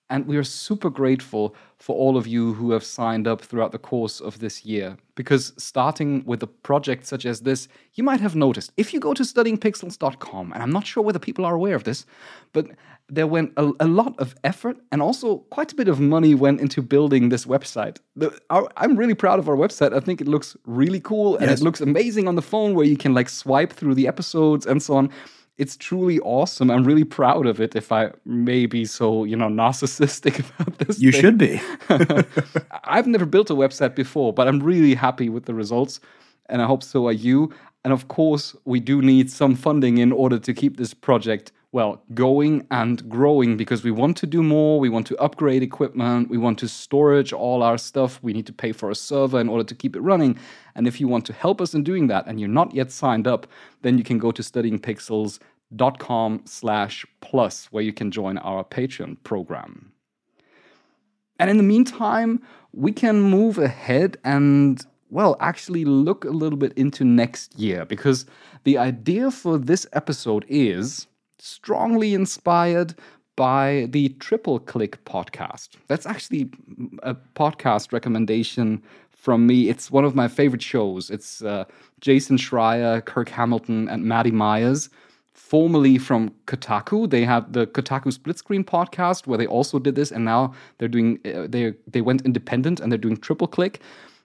And 0.09 0.27
we 0.27 0.37
are 0.37 0.45
super 0.45 0.89
grateful 0.89 1.55
for 1.79 1.97
all 1.97 2.17
of 2.17 2.27
you 2.29 2.55
who 2.55 2.71
have 2.71 2.85
signed 2.85 3.27
up 3.27 3.41
throughout 3.43 3.73
the 3.73 3.79
course 3.79 4.21
of 4.21 4.39
this 4.39 4.65
year. 4.65 4.97
Because 5.17 5.53
starting 5.59 6.25
with 6.25 6.43
a 6.43 6.47
project 6.47 7.07
such 7.07 7.27
as 7.27 7.41
this, 7.41 7.67
you 7.95 8.05
might 8.05 8.21
have 8.21 8.37
noticed 8.37 8.73
if 8.77 8.95
you 8.95 9.01
go 9.01 9.15
to 9.15 9.25
studyingpixels.com, 9.25 10.53
and 10.53 10.63
I'm 10.63 10.71
not 10.71 10.87
sure 10.87 11.03
whether 11.03 11.19
people 11.19 11.45
are 11.45 11.55
aware 11.55 11.75
of 11.75 11.85
this, 11.85 12.07
but 12.53 12.67
there 13.09 13.27
went 13.27 13.53
a, 13.57 13.73
a 13.81 13.87
lot 13.87 14.15
of 14.19 14.35
effort 14.43 14.77
and 14.91 15.01
also 15.01 15.39
quite 15.51 15.73
a 15.73 15.77
bit 15.77 15.89
of 15.89 16.01
money 16.01 16.35
went 16.35 16.61
into 16.61 16.83
building 16.83 17.29
this 17.29 17.45
website. 17.47 17.99
The, 18.17 18.37
our, 18.51 18.69
I'm 18.77 18.97
really 18.97 19.15
proud 19.15 19.39
of 19.39 19.49
our 19.49 19.57
website. 19.57 19.95
I 19.95 20.01
think 20.01 20.21
it 20.21 20.27
looks 20.29 20.57
really 20.67 21.01
cool 21.01 21.37
and 21.37 21.49
Yes. 21.49 21.61
it 21.61 21.65
looks 21.65 21.81
amazing 21.81 22.27
on 22.27 22.35
the 22.35 22.43
phone 22.43 22.75
where 22.75 22.87
you 22.87 22.97
can 22.97 23.15
like 23.15 23.29
swipe 23.29 23.73
through 23.73 23.95
the 23.95 24.09
episodes 24.09 24.67
and 24.67 24.83
so 24.83 24.97
on 24.97 25.11
it's 25.59 25.77
truly 25.77 26.19
awesome. 26.21 26.71
I'm 26.71 26.85
really 26.85 27.05
proud 27.05 27.47
of 27.47 27.61
it. 27.61 27.75
If 27.75 27.91
I 27.91 28.11
may 28.25 28.67
be 28.67 28.85
so, 28.85 29.25
you 29.25 29.37
know, 29.37 29.49
narcissistic 29.49 30.39
about 30.61 30.79
this, 30.79 31.01
You 31.01 31.13
thing. 31.13 31.21
should 31.21 31.39
be. 31.39 31.61
I've 32.85 33.07
never 33.07 33.25
built 33.27 33.51
a 33.51 33.55
website 33.55 33.95
before, 33.95 34.33
but 34.33 34.49
I'm 34.49 34.61
really 34.61 34.95
happy 34.95 35.29
with 35.29 35.47
the 35.47 35.55
results, 35.55 36.01
and 36.49 36.61
I 36.63 36.67
hope 36.67 36.83
so 36.83 37.07
are 37.07 37.13
you. 37.13 37.53
And 37.85 37.93
of 37.93 38.09
course, 38.09 38.55
we 38.65 38.81
do 38.81 39.01
need 39.01 39.31
some 39.31 39.55
funding 39.55 39.99
in 39.99 40.13
order 40.13 40.39
to 40.39 40.53
keep 40.53 40.77
this 40.77 40.93
project 40.93 41.53
well 41.77 42.03
going 42.15 42.67
and 42.71 43.07
growing 43.07 43.59
because 43.59 43.85
we 43.85 43.91
want 43.91 44.17
to 44.17 44.27
do 44.27 44.43
more. 44.43 44.81
We 44.81 44.89
want 44.89 45.07
to 45.09 45.17
upgrade 45.19 45.63
equipment. 45.63 46.31
We 46.31 46.39
want 46.39 46.59
to 46.61 46.69
storage 46.69 47.35
all 47.35 47.63
our 47.63 47.77
stuff. 47.77 48.19
We 48.23 48.33
need 48.33 48.47
to 48.47 48.53
pay 48.55 48.73
for 48.73 48.91
a 48.91 48.95
server 48.95 49.39
in 49.39 49.51
order 49.51 49.65
to 49.65 49.75
keep 49.75 49.95
it 49.95 50.01
running. 50.01 50.39
And 50.75 50.89
if 50.89 51.01
you 51.01 51.07
want 51.07 51.27
to 51.27 51.35
help 51.35 51.61
us 51.61 51.75
in 51.75 51.85
doing 51.85 52.07
that, 52.07 52.27
and 52.27 52.41
you're 52.41 52.49
not 52.49 52.75
yet 52.75 52.91
signed 52.91 53.27
up, 53.27 53.47
then 53.83 53.99
you 53.99 54.05
can 54.05 54.19
go 54.19 54.33
to 54.33 54.41
studyingpixels.com 54.41 56.43
slash 56.47 57.05
plus 57.21 57.67
where 57.67 57.83
you 57.83 57.93
can 57.93 58.11
join 58.11 58.39
our 58.39 58.65
Patreon 58.65 59.23
program. 59.23 59.93
And 61.39 61.51
in 61.51 61.59
the 61.59 61.71
meantime, 61.75 62.43
we 62.73 62.91
can 62.91 63.21
move 63.21 63.59
ahead 63.59 64.17
and, 64.25 64.83
well, 65.11 65.37
actually 65.41 65.85
look 65.85 66.25
a 66.25 66.31
little 66.31 66.59
bit 66.59 66.73
into 66.73 67.05
next 67.05 67.59
year 67.59 67.85
because 67.85 68.25
the 68.65 68.79
idea 68.79 69.31
for 69.31 69.59
this 69.59 69.87
episode 69.93 70.47
is 70.49 71.07
strongly 71.39 72.15
inspired 72.15 72.95
by 73.37 73.87
the 73.91 74.09
Triple 74.21 74.59
Click 74.59 75.03
podcast. 75.05 75.71
That's 75.89 76.07
actually 76.07 76.51
a 77.03 77.15
podcast 77.15 77.93
recommendation 77.93 78.83
from 79.11 79.47
me. 79.47 79.69
It's 79.69 79.91
one 79.91 80.05
of 80.05 80.15
my 80.15 80.29
favorite 80.29 80.63
shows. 80.63 81.11
It's 81.11 81.43
uh, 81.43 81.65
Jason 82.01 82.37
Schreier, 82.39 83.05
Kirk 83.05 83.29
Hamilton, 83.29 83.89
and 83.89 84.05
Maddie 84.05 84.31
Myers 84.31 84.89
formerly 85.37 85.99
from 85.99 86.31
Kotaku. 86.47 87.09
They 87.09 87.25
had 87.25 87.53
the 87.53 87.67
Kotaku 87.67 88.13
Split 88.13 88.39
Screen 88.39 88.65
podcast 88.65 89.27
where 89.27 89.39
they 89.39 89.47
also 89.47 89.79
did 89.79 89.95
this, 89.95 90.11
and 90.11 90.25
now 90.25 90.55
they're 90.79 90.89
doing 90.89 91.21
uh, 91.25 91.47
they 91.49 91.75
they 91.87 92.01
went 92.01 92.23
independent 92.23 92.81
and 92.81 92.91
they're 92.91 92.99
doing 92.99 93.17
Triple 93.17 93.47
Click, 93.47 93.81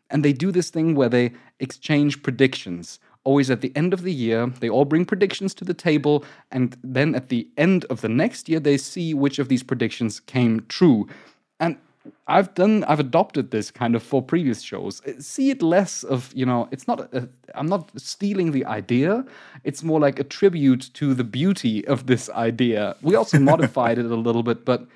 and 0.10 0.26
they 0.26 0.34
do 0.34 0.52
this 0.52 0.70
thing 0.70 0.96
where 0.96 1.10
they 1.10 1.32
exchange 1.60 2.24
predictions. 2.24 3.00
Always 3.24 3.52
at 3.52 3.62
the 3.62 3.72
end 3.76 3.94
of 3.94 4.02
the 4.02 4.14
year, 4.14 4.48
they 4.48 4.70
all 4.70 4.86
bring 4.86 5.06
predictions 5.06 5.54
to 5.56 5.66
the 5.66 5.74
table, 5.74 6.26
and 6.52 6.76
then 6.84 7.14
at 7.14 7.30
the 7.30 7.48
end 7.58 7.86
of 7.86 8.02
the 8.02 8.10
next 8.10 8.50
year, 8.50 8.60
they 8.60 8.78
see 8.78 9.14
which 9.14 9.38
of 9.38 9.48
these 9.48 9.64
predictions 9.64 10.20
came 10.20 10.66
true. 10.70 11.08
And 11.60 11.78
I've 12.28 12.54
done, 12.56 12.84
I've 12.86 13.00
adopted 13.00 13.52
this 13.52 13.70
kind 13.70 13.96
of 13.96 14.02
for 14.02 14.24
previous 14.24 14.62
shows. 14.62 15.02
Uh, 15.06 15.14
See 15.20 15.52
it 15.52 15.62
less 15.62 16.04
of, 16.04 16.32
you 16.34 16.48
know, 16.48 16.68
it's 16.72 16.88
not, 16.88 17.14
a, 17.14 17.30
I'm 17.54 17.68
not 17.68 17.92
stealing 17.96 18.52
the 18.52 18.66
idea. 18.66 19.24
It's 19.64 19.84
more 19.84 20.00
like 20.00 20.20
a 20.20 20.24
tribute 20.24 20.90
to 20.96 21.14
the 21.14 21.24
beauty 21.24 21.86
of 21.88 22.08
this 22.08 22.28
idea. 22.32 22.96
We 23.04 23.16
also 23.16 23.38
modified 23.54 24.00
it 24.00 24.06
a 24.06 24.16
little 24.16 24.42
bit, 24.42 24.66
but 24.66 24.88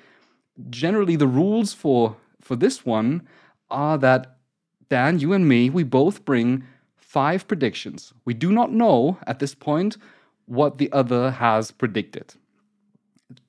generally 0.70 1.16
the 1.16 1.26
rules 1.26 1.72
for 1.72 2.16
for 2.40 2.56
this 2.56 2.86
one 2.86 3.26
are 3.70 3.98
that 3.98 4.36
Dan, 4.88 5.18
you 5.18 5.32
and 5.32 5.48
me, 5.48 5.68
we 5.68 5.82
both 5.82 6.24
bring 6.24 6.62
five 7.16 7.48
predictions. 7.48 8.12
We 8.26 8.34
do 8.34 8.52
not 8.52 8.72
know 8.72 9.16
at 9.26 9.38
this 9.38 9.54
point 9.54 9.96
what 10.44 10.76
the 10.76 10.92
other 10.92 11.30
has 11.30 11.70
predicted. 11.70 12.34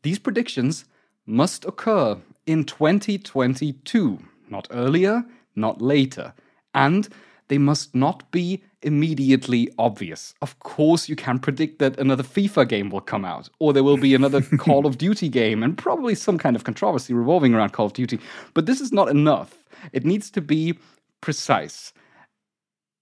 These 0.04 0.20
predictions 0.20 0.86
must 1.26 1.66
occur 1.66 2.18
in 2.46 2.64
2022, 2.64 4.20
not 4.50 4.70
earlier, 4.72 5.26
not 5.58 5.82
later. 5.82 6.34
And 6.74 7.10
they 7.50 7.58
must 7.58 7.94
not 7.94 8.32
be 8.32 8.64
immediately 8.84 9.70
obvious. 9.78 10.34
Of 10.42 10.58
course, 10.60 11.10
you 11.10 11.18
can 11.18 11.38
predict 11.38 11.80
that 11.80 12.00
another 12.00 12.24
FIFA 12.24 12.70
game 12.70 12.90
will 12.90 13.02
come 13.02 13.26
out, 13.26 13.50
or 13.60 13.74
there 13.74 13.84
will 13.84 13.98
be 13.98 14.16
another 14.16 14.42
Call 14.58 14.86
of 14.86 14.98
Duty 14.98 15.28
game, 15.28 15.62
and 15.62 15.78
probably 15.78 16.16
some 16.16 16.38
kind 16.38 16.56
of 16.56 16.64
controversy 16.64 17.14
revolving 17.14 17.54
around 17.54 17.74
Call 17.74 17.88
of 17.88 17.94
Duty. 17.94 18.18
But 18.54 18.66
this 18.66 18.80
is 18.80 18.94
not 18.94 19.10
enough. 19.10 19.58
It 19.92 20.06
needs 20.06 20.32
to 20.32 20.40
be 20.40 20.80
precise. 21.20 21.92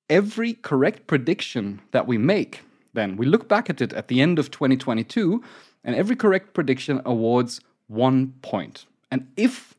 Every 0.10 0.54
correct 0.54 1.08
prediction 1.08 1.82
that 1.92 2.08
we 2.08 2.18
make, 2.18 2.62
then 2.94 3.18
we 3.18 3.26
look 3.26 3.48
back 3.48 3.70
at 3.70 3.82
it 3.82 3.92
at 3.94 4.08
the 4.08 4.22
end 4.22 4.38
of 4.38 4.52
2022, 4.52 5.44
and 5.84 5.96
every 5.96 6.16
correct 6.16 6.54
prediction 6.54 7.02
awards 7.06 7.60
one 7.88 8.34
point. 8.42 8.86
And 9.12 9.28
if 9.36 9.76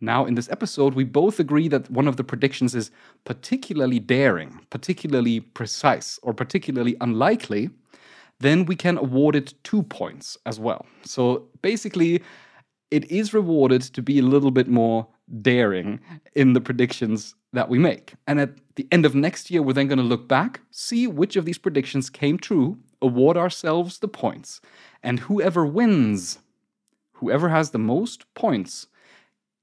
now, 0.00 0.24
in 0.24 0.34
this 0.34 0.48
episode, 0.50 0.94
we 0.94 1.04
both 1.04 1.38
agree 1.38 1.68
that 1.68 1.90
one 1.90 2.08
of 2.08 2.16
the 2.16 2.24
predictions 2.24 2.74
is 2.74 2.90
particularly 3.24 3.98
daring, 3.98 4.60
particularly 4.70 5.40
precise, 5.40 6.18
or 6.22 6.32
particularly 6.32 6.96
unlikely, 7.00 7.68
then 8.38 8.64
we 8.64 8.76
can 8.76 8.96
award 8.96 9.36
it 9.36 9.52
two 9.62 9.82
points 9.82 10.38
as 10.46 10.58
well. 10.58 10.86
So 11.04 11.48
basically, 11.60 12.22
it 12.90 13.10
is 13.10 13.34
rewarded 13.34 13.82
to 13.82 14.02
be 14.02 14.18
a 14.18 14.22
little 14.22 14.50
bit 14.50 14.68
more 14.68 15.06
daring 15.42 16.00
in 16.34 16.54
the 16.54 16.60
predictions 16.60 17.34
that 17.52 17.68
we 17.68 17.78
make. 17.78 18.14
And 18.26 18.40
at 18.40 18.50
the 18.76 18.86
end 18.92 19.04
of 19.04 19.14
next 19.14 19.50
year, 19.50 19.62
we're 19.62 19.72
then 19.72 19.88
going 19.88 19.98
to 19.98 20.04
look 20.04 20.28
back, 20.28 20.60
see 20.70 21.06
which 21.06 21.36
of 21.36 21.44
these 21.44 21.58
predictions 21.58 22.10
came 22.10 22.38
true, 22.38 22.78
award 23.02 23.36
ourselves 23.36 23.98
the 23.98 24.08
points. 24.08 24.60
And 25.02 25.20
whoever 25.20 25.66
wins, 25.66 26.38
whoever 27.12 27.48
has 27.48 27.70
the 27.70 27.78
most 27.78 28.32
points, 28.34 28.86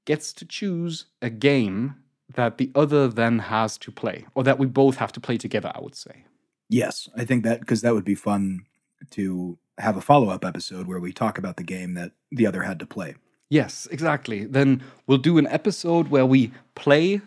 gets 0.04 0.32
to 0.34 0.44
choose 0.44 1.06
a 1.22 1.30
game 1.30 1.96
that 2.34 2.58
the 2.58 2.70
other 2.74 3.08
then 3.08 3.38
has 3.38 3.78
to 3.78 3.90
play, 3.90 4.26
or 4.34 4.44
that 4.44 4.58
we 4.58 4.66
both 4.66 4.96
have 4.96 5.12
to 5.12 5.20
play 5.20 5.38
together, 5.38 5.72
I 5.74 5.80
would 5.80 5.94
say. 5.94 6.24
Yes, 6.68 7.08
I 7.16 7.24
think 7.24 7.44
that 7.44 7.60
because 7.60 7.80
that 7.80 7.94
would 7.94 8.04
be 8.04 8.14
fun 8.14 8.66
to 9.10 9.58
have 9.78 9.96
a 9.96 10.02
follow 10.02 10.28
up 10.28 10.44
episode 10.44 10.86
where 10.86 11.00
we 11.00 11.12
talk 11.12 11.38
about 11.38 11.56
the 11.56 11.62
game 11.62 11.94
that 11.94 12.12
the 12.30 12.46
other 12.46 12.62
had 12.62 12.78
to 12.80 12.86
play. 12.86 13.14
Yes, 13.48 13.88
exactly. 13.90 14.44
Then 14.44 14.82
we'll 15.06 15.18
do 15.18 15.38
an 15.38 15.46
episode 15.46 16.08
where 16.08 16.26
we 16.26 16.52
play 16.74 17.22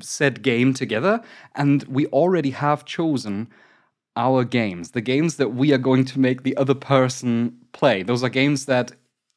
said 0.00 0.42
game 0.42 0.74
together, 0.74 1.22
and 1.54 1.84
we 1.84 2.06
already 2.06 2.50
have 2.50 2.84
chosen 2.84 3.48
our 4.16 4.44
games, 4.44 4.92
the 4.92 5.00
games 5.00 5.36
that 5.36 5.54
we 5.54 5.72
are 5.72 5.78
going 5.78 6.04
to 6.06 6.18
make 6.18 6.42
the 6.42 6.56
other 6.56 6.74
person 6.74 7.56
play. 7.72 8.02
Those 8.02 8.24
are 8.24 8.30
games 8.30 8.64
that, 8.66 8.92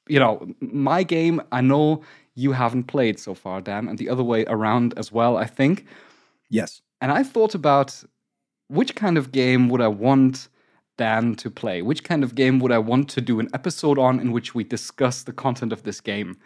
you 0.08 0.20
know, 0.20 0.48
my 0.62 1.04
game, 1.04 1.42
I 1.52 1.62
know 1.62 2.02
you 2.36 2.54
haven't 2.54 2.86
played 2.86 3.20
so 3.20 3.34
far, 3.34 3.60
Dan, 3.60 3.90
and 3.90 3.98
the 3.98 4.10
other 4.10 4.24
way 4.24 4.46
around 4.46 4.94
as 4.98 5.12
well, 5.12 5.36
I 5.36 5.46
think. 5.46 5.86
Yes. 6.50 6.82
And 7.02 7.12
I 7.12 7.24
thought 7.24 7.54
about 7.54 8.04
which 8.70 8.96
kind 8.96 9.18
of 9.18 9.32
game 9.32 9.68
would 9.70 9.82
I 9.82 9.90
want 9.90 10.48
Dan 10.98 11.36
to 11.36 11.50
play? 11.50 11.82
Which 11.82 12.04
kind 12.04 12.24
of 12.24 12.36
game 12.36 12.60
would 12.60 12.72
I 12.72 12.78
want 12.78 13.10
to 13.10 13.22
do 13.22 13.40
an 13.40 13.50
episode 13.54 14.00
on 14.00 14.20
in 14.20 14.32
which 14.32 14.56
we 14.56 14.64
discuss 14.64 15.24
the 15.24 15.34
content 15.34 15.74
of 15.74 15.84
this 15.84 16.00
game? 16.00 16.38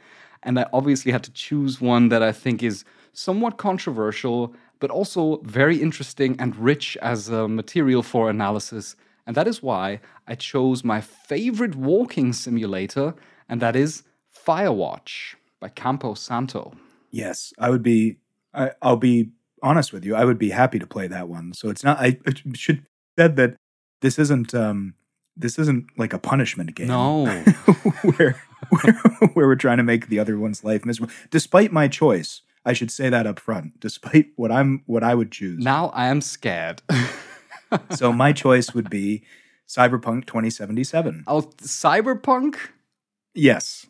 And 0.42 0.60
I 0.60 0.66
obviously 0.74 1.12
had 1.12 1.24
to 1.24 1.32
choose 1.32 1.80
one 1.80 2.10
that 2.10 2.24
I 2.24 2.32
think 2.32 2.64
is 2.64 2.84
somewhat 3.14 3.58
controversial, 3.58 4.54
but 4.80 4.92
also 4.92 5.38
very 5.44 5.82
interesting 5.82 6.36
and 6.40 6.56
rich 6.56 6.98
as 7.02 7.30
a 7.30 7.48
material 7.48 8.04
for 8.04 8.30
analysis. 8.30 8.96
And 9.26 9.38
that 9.38 9.48
is 9.48 9.64
why 9.64 10.02
I 10.28 10.36
chose 10.36 10.84
my 10.84 11.00
favorite 11.00 11.76
walking 11.76 12.34
simulator, 12.34 13.16
and 13.48 13.62
that 13.62 13.76
is 13.76 14.04
Firewatch 14.46 15.36
by 15.60 15.70
Campo 15.70 16.14
Santo. 16.14 16.74
Yes, 17.12 17.54
I 17.58 17.70
would 17.70 17.84
be. 17.84 18.18
I, 18.54 18.72
I'll 18.82 18.98
be 18.98 19.30
honest 19.62 19.94
with 19.94 20.04
you. 20.04 20.16
I 20.16 20.26
would 20.26 20.38
be 20.38 20.50
happy 20.50 20.78
to 20.80 20.86
play 20.86 21.08
that 21.08 21.30
one. 21.30 21.54
So 21.54 21.70
it's 21.70 21.84
not. 21.84 22.00
I 22.00 22.18
it 22.26 22.42
should 22.56 22.86
said 23.18 23.36
that 23.38 23.56
this 24.02 24.20
isn't 24.20 24.54
um, 24.54 24.96
this 25.36 25.58
isn't 25.58 25.88
like 25.98 26.14
a 26.14 26.20
punishment 26.20 26.76
game. 26.76 26.88
No. 26.88 27.26
where, 28.16 28.42
where 28.70 28.94
where 29.34 29.48
we're 29.48 29.56
trying 29.56 29.78
to 29.78 29.84
make 29.84 30.08
the 30.08 30.20
other 30.20 30.38
one's 30.38 30.64
life 30.64 30.86
miserable. 30.86 31.14
Despite 31.30 31.72
my 31.72 31.88
choice, 31.88 32.42
I 32.66 32.74
should 32.74 32.92
say 32.92 33.10
that 33.10 33.28
up 33.28 33.40
front. 33.40 33.80
Despite 33.80 34.28
what 34.36 34.52
I'm 34.52 34.84
what 34.86 35.04
I 35.04 35.16
would 35.16 35.32
choose. 35.32 35.64
now 35.64 35.88
I 35.90 36.08
am 36.08 36.22
scared. 36.22 36.82
so 37.92 38.14
my 38.14 38.34
choice 38.34 38.74
would 38.74 38.90
be 38.90 39.24
Cyberpunk 39.68 40.26
2077. 40.26 41.24
oh, 41.28 41.42
Cyberpunk? 41.62 42.56
Yes. 43.34 43.88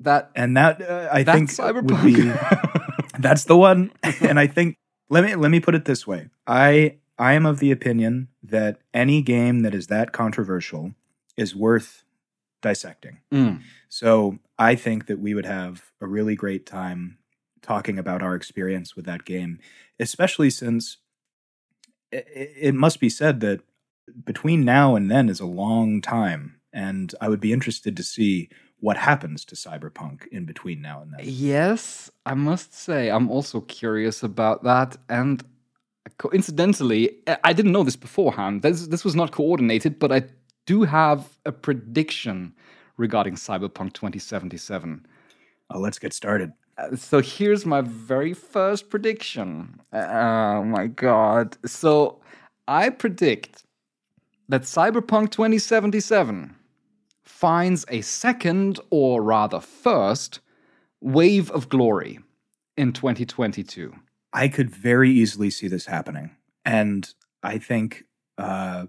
That 0.00 0.30
And 0.34 0.56
that 0.56 0.82
uh, 0.82 1.08
I 1.12 1.24
think 1.24 1.50
Cyberpunk. 1.50 2.02
would 2.02 2.14
be 2.14 3.18
that's 3.18 3.44
the 3.44 3.56
one. 3.56 3.92
and 4.20 4.38
I 4.38 4.46
think 4.46 4.76
let 5.08 5.24
me 5.24 5.34
let 5.34 5.50
me 5.50 5.60
put 5.60 5.74
it 5.74 5.84
this 5.84 6.06
way. 6.06 6.28
I 6.46 6.96
I 7.18 7.34
am 7.34 7.46
of 7.46 7.60
the 7.60 7.70
opinion 7.70 8.28
that 8.42 8.78
any 8.92 9.22
game 9.22 9.60
that 9.60 9.74
is 9.74 9.86
that 9.88 10.12
controversial 10.12 10.94
is 11.36 11.54
worth 11.54 12.04
dissecting. 12.62 13.18
Mm. 13.32 13.62
So 13.88 14.38
I 14.58 14.74
think 14.74 15.06
that 15.06 15.18
we 15.18 15.34
would 15.34 15.46
have 15.46 15.92
a 16.00 16.06
really 16.06 16.34
great 16.34 16.66
time 16.66 17.18
talking 17.62 17.98
about 17.98 18.22
our 18.22 18.34
experience 18.34 18.94
with 18.96 19.04
that 19.06 19.24
game, 19.24 19.58
especially 19.98 20.50
since 20.50 20.98
it, 22.10 22.26
it 22.34 22.74
must 22.74 23.00
be 23.00 23.08
said 23.08 23.40
that 23.40 23.60
between 24.24 24.64
now 24.64 24.96
and 24.96 25.10
then 25.10 25.28
is 25.28 25.40
a 25.40 25.46
long 25.46 26.00
time. 26.00 26.60
And 26.72 27.14
I 27.20 27.28
would 27.28 27.40
be 27.40 27.52
interested 27.52 27.96
to 27.96 28.02
see 28.02 28.48
what 28.80 28.96
happens 28.96 29.44
to 29.44 29.54
Cyberpunk 29.54 30.26
in 30.28 30.44
between 30.44 30.82
now 30.82 31.02
and 31.02 31.12
then. 31.12 31.20
Yes, 31.22 32.10
I 32.26 32.34
must 32.34 32.74
say, 32.74 33.10
I'm 33.10 33.30
also 33.30 33.60
curious 33.60 34.22
about 34.22 34.64
that. 34.64 34.96
And 35.08 35.44
coincidentally, 36.18 37.18
I- 37.44 37.52
didn't 37.52 37.72
know 37.72 37.84
this 37.84 37.96
beforehand. 37.96 38.62
This, 38.62 38.88
this 38.88 39.04
was 39.04 39.14
not 39.14 39.30
coordinated, 39.30 39.98
but 39.98 40.10
I 40.10 40.24
do 40.66 40.82
have 40.82 41.38
a 41.46 41.52
prediction 41.52 42.54
regarding 42.96 43.34
Cyberpunk 43.34 43.92
2077. 43.92 45.06
Oh, 45.70 45.78
let's 45.78 45.98
get 45.98 46.12
started. 46.12 46.52
So 46.96 47.20
here's 47.20 47.64
my 47.64 47.80
very 47.80 48.32
first 48.32 48.90
prediction. 48.90 49.80
Oh 49.92 50.64
my 50.64 50.86
god. 50.86 51.56
So 51.66 52.20
I 52.66 52.90
predict 52.90 53.64
that 54.48 54.62
Cyberpunk 54.62 55.30
2077 55.30 56.54
finds 57.22 57.84
a 57.88 58.00
second, 58.02 58.78
or 58.90 59.22
rather 59.22 59.60
first, 59.60 60.40
wave 61.00 61.50
of 61.50 61.68
glory 61.68 62.20
in 62.76 62.92
2022. 62.92 63.94
I 64.32 64.48
could 64.48 64.70
very 64.70 65.10
easily 65.10 65.50
see 65.50 65.68
this 65.68 65.86
happening, 65.86 66.30
and 66.64 67.12
I 67.42 67.58
think 67.58 68.04
uh, 68.38 68.86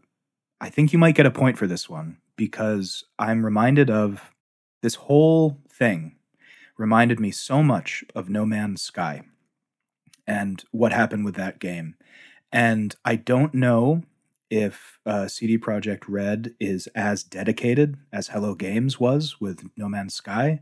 I 0.61 0.69
think 0.69 0.93
you 0.93 0.99
might 0.99 1.15
get 1.15 1.25
a 1.25 1.31
point 1.31 1.57
for 1.57 1.67
this 1.67 1.89
one 1.89 2.17
because 2.35 3.03
I'm 3.19 3.43
reminded 3.43 3.89
of 3.89 4.31
this 4.81 4.95
whole 4.95 5.57
thing 5.69 6.15
reminded 6.77 7.19
me 7.19 7.31
so 7.31 7.63
much 7.63 8.03
of 8.15 8.29
No 8.29 8.45
Man's 8.45 8.81
Sky 8.81 9.23
and 10.25 10.63
what 10.71 10.93
happened 10.93 11.25
with 11.25 11.35
that 11.35 11.59
game, 11.59 11.95
and 12.51 12.95
I 13.03 13.15
don't 13.15 13.53
know 13.53 14.03
if 14.49 14.99
uh, 15.05 15.27
CD 15.27 15.57
Projekt 15.57 16.03
Red 16.07 16.53
is 16.59 16.87
as 16.95 17.23
dedicated 17.23 17.97
as 18.11 18.27
Hello 18.27 18.53
Games 18.53 18.99
was 18.99 19.41
with 19.41 19.67
No 19.75 19.89
Man's 19.89 20.13
Sky, 20.13 20.61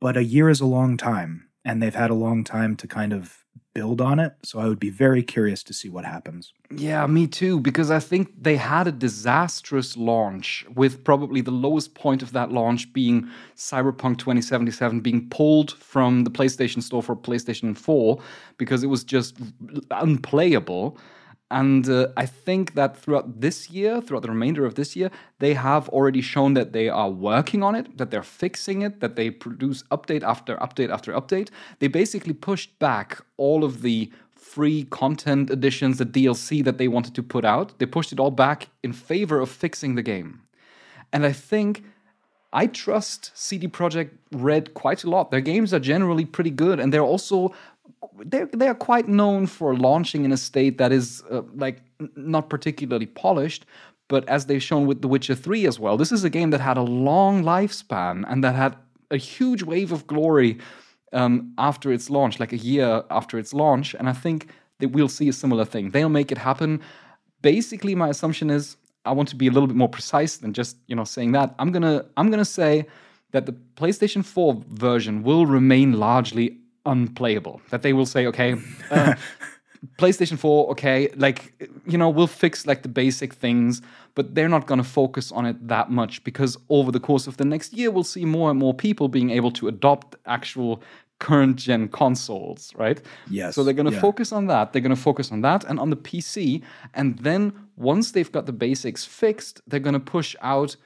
but 0.00 0.16
a 0.16 0.24
year 0.24 0.50
is 0.50 0.60
a 0.60 0.66
long 0.66 0.96
time, 0.96 1.48
and 1.64 1.82
they've 1.82 1.94
had 1.94 2.10
a 2.10 2.14
long 2.14 2.44
time 2.44 2.76
to 2.76 2.86
kind 2.86 3.12
of 3.12 3.45
build 3.76 4.00
on 4.00 4.18
it. 4.18 4.32
So 4.42 4.58
I 4.58 4.68
would 4.68 4.80
be 4.80 4.88
very 4.88 5.22
curious 5.22 5.62
to 5.64 5.74
see 5.74 5.90
what 5.90 6.06
happens. 6.06 6.54
Yeah, 6.74 7.06
me 7.06 7.26
too, 7.26 7.60
because 7.60 7.90
I 7.90 8.00
think 8.00 8.32
they 8.40 8.56
had 8.56 8.88
a 8.88 8.92
disastrous 8.92 9.98
launch, 9.98 10.64
with 10.74 11.04
probably 11.04 11.42
the 11.42 11.50
lowest 11.50 11.94
point 11.94 12.22
of 12.22 12.32
that 12.32 12.50
launch 12.50 12.90
being 12.94 13.28
Cyberpunk 13.54 14.16
2077 14.16 15.00
being 15.00 15.28
pulled 15.28 15.72
from 15.72 16.24
the 16.24 16.30
PlayStation 16.30 16.82
Store 16.82 17.02
for 17.02 17.14
PlayStation 17.14 17.76
4 17.76 18.18
because 18.56 18.82
it 18.82 18.86
was 18.86 19.04
just 19.04 19.36
unplayable. 19.90 20.96
And 21.50 21.88
uh, 21.88 22.08
I 22.16 22.26
think 22.26 22.74
that 22.74 22.96
throughout 22.96 23.40
this 23.40 23.70
year, 23.70 24.00
throughout 24.00 24.22
the 24.22 24.30
remainder 24.30 24.66
of 24.66 24.74
this 24.74 24.96
year, 24.96 25.10
they 25.38 25.54
have 25.54 25.88
already 25.90 26.20
shown 26.20 26.54
that 26.54 26.72
they 26.72 26.88
are 26.88 27.10
working 27.10 27.62
on 27.62 27.76
it, 27.76 27.98
that 27.98 28.10
they're 28.10 28.22
fixing 28.24 28.82
it, 28.82 28.98
that 29.00 29.14
they 29.14 29.30
produce 29.30 29.84
update 29.84 30.24
after 30.24 30.56
update 30.56 30.90
after 30.90 31.12
update. 31.12 31.50
They 31.78 31.86
basically 31.86 32.32
pushed 32.32 32.76
back 32.80 33.20
all 33.36 33.62
of 33.62 33.82
the 33.82 34.10
free 34.34 34.84
content 34.84 35.50
additions, 35.50 35.98
the 35.98 36.06
DLC 36.06 36.64
that 36.64 36.78
they 36.78 36.88
wanted 36.88 37.14
to 37.14 37.22
put 37.22 37.44
out. 37.44 37.78
They 37.78 37.86
pushed 37.86 38.12
it 38.12 38.18
all 38.18 38.32
back 38.32 38.68
in 38.82 38.92
favor 38.92 39.38
of 39.38 39.48
fixing 39.48 39.94
the 39.94 40.02
game. 40.02 40.42
And 41.12 41.24
I 41.24 41.32
think 41.32 41.84
I 42.52 42.66
trust 42.66 43.32
CD 43.34 43.68
Projekt 43.68 44.12
Red 44.32 44.74
quite 44.74 45.04
a 45.04 45.10
lot. 45.10 45.30
Their 45.30 45.40
games 45.40 45.74
are 45.74 45.78
generally 45.78 46.24
pretty 46.24 46.50
good, 46.50 46.80
and 46.80 46.92
they're 46.92 47.02
also 47.02 47.54
they're 48.24 48.46
they 48.46 48.68
are 48.68 48.74
quite 48.74 49.08
known 49.08 49.46
for 49.46 49.76
launching 49.76 50.24
in 50.24 50.32
a 50.32 50.36
state 50.36 50.78
that 50.78 50.92
is 50.92 51.22
uh, 51.30 51.42
like 51.54 51.82
not 52.16 52.48
particularly 52.48 53.06
polished. 53.06 53.66
But 54.08 54.28
as 54.28 54.46
they've 54.46 54.62
shown 54.62 54.86
with 54.86 55.02
The 55.02 55.08
Witcher 55.08 55.34
3 55.34 55.66
as 55.66 55.80
well, 55.80 55.96
this 55.96 56.12
is 56.12 56.22
a 56.22 56.30
game 56.30 56.50
that 56.50 56.60
had 56.60 56.76
a 56.76 56.82
long 56.82 57.42
lifespan 57.42 58.24
and 58.28 58.44
that 58.44 58.54
had 58.54 58.76
a 59.10 59.16
huge 59.16 59.64
wave 59.64 59.90
of 59.90 60.06
glory 60.06 60.58
um, 61.12 61.52
after 61.58 61.92
its 61.92 62.08
launch, 62.08 62.38
like 62.38 62.52
a 62.52 62.56
year 62.56 63.02
after 63.10 63.36
its 63.36 63.52
launch. 63.52 63.94
And 63.94 64.08
I 64.08 64.12
think 64.12 64.48
that 64.78 64.88
we'll 64.88 65.08
see 65.08 65.28
a 65.28 65.32
similar 65.32 65.64
thing. 65.64 65.90
They'll 65.90 66.08
make 66.08 66.30
it 66.30 66.38
happen. 66.38 66.80
Basically, 67.42 67.94
my 67.94 68.08
assumption 68.08 68.48
is 68.48 68.76
I 69.04 69.12
want 69.12 69.28
to 69.30 69.36
be 69.36 69.46
a 69.46 69.50
little 69.50 69.66
bit 69.66 69.76
more 69.76 69.88
precise 69.88 70.36
than 70.36 70.52
just 70.52 70.76
you 70.86 70.96
know 70.96 71.04
saying 71.04 71.32
that. 71.32 71.54
I'm 71.58 71.72
gonna 71.72 72.04
I'm 72.16 72.30
gonna 72.30 72.44
say 72.44 72.86
that 73.32 73.46
the 73.46 73.52
PlayStation 73.76 74.24
4 74.24 74.62
version 74.68 75.22
will 75.22 75.46
remain 75.46 75.92
largely 75.92 76.58
unplayable. 76.86 77.60
That 77.70 77.82
they 77.82 77.92
will 77.92 78.06
say, 78.06 78.26
okay, 78.26 78.56
uh, 78.90 79.14
PlayStation 79.98 80.38
4, 80.38 80.70
okay, 80.70 81.08
like 81.16 81.68
you 81.86 81.98
know, 81.98 82.08
we'll 82.08 82.26
fix 82.26 82.66
like 82.66 82.82
the 82.82 82.88
basic 82.88 83.34
things, 83.34 83.82
but 84.14 84.34
they're 84.34 84.48
not 84.48 84.66
going 84.66 84.78
to 84.78 84.88
focus 84.88 85.32
on 85.32 85.46
it 85.46 85.68
that 85.68 85.90
much 85.90 86.24
because 86.24 86.56
over 86.68 86.90
the 86.90 87.00
course 87.00 87.26
of 87.26 87.36
the 87.36 87.44
next 87.44 87.72
year, 87.72 87.90
we'll 87.90 88.04
see 88.04 88.24
more 88.24 88.50
and 88.50 88.58
more 88.58 88.74
people 88.74 89.08
being 89.08 89.30
able 89.30 89.50
to 89.52 89.68
adopt 89.68 90.16
actual 90.26 90.82
current 91.18 91.56
gen 91.56 91.88
consoles, 91.88 92.72
right? 92.76 93.00
Yes, 93.30 93.54
So 93.54 93.64
they're 93.64 93.72
going 93.72 93.86
to 93.86 93.92
yeah. 93.92 94.00
focus 94.00 94.32
on 94.32 94.48
that. 94.48 94.72
They're 94.72 94.82
going 94.82 94.94
to 94.94 95.00
focus 95.00 95.32
on 95.32 95.40
that 95.42 95.64
and 95.64 95.80
on 95.80 95.90
the 95.90 95.96
PC, 95.96 96.62
and 96.94 97.18
then 97.18 97.52
once 97.76 98.12
they've 98.12 98.30
got 98.30 98.46
the 98.46 98.52
basics 98.52 99.04
fixed, 99.04 99.62
they're 99.66 99.80
going 99.80 99.94
to 99.94 100.00
push 100.00 100.36
out 100.40 100.76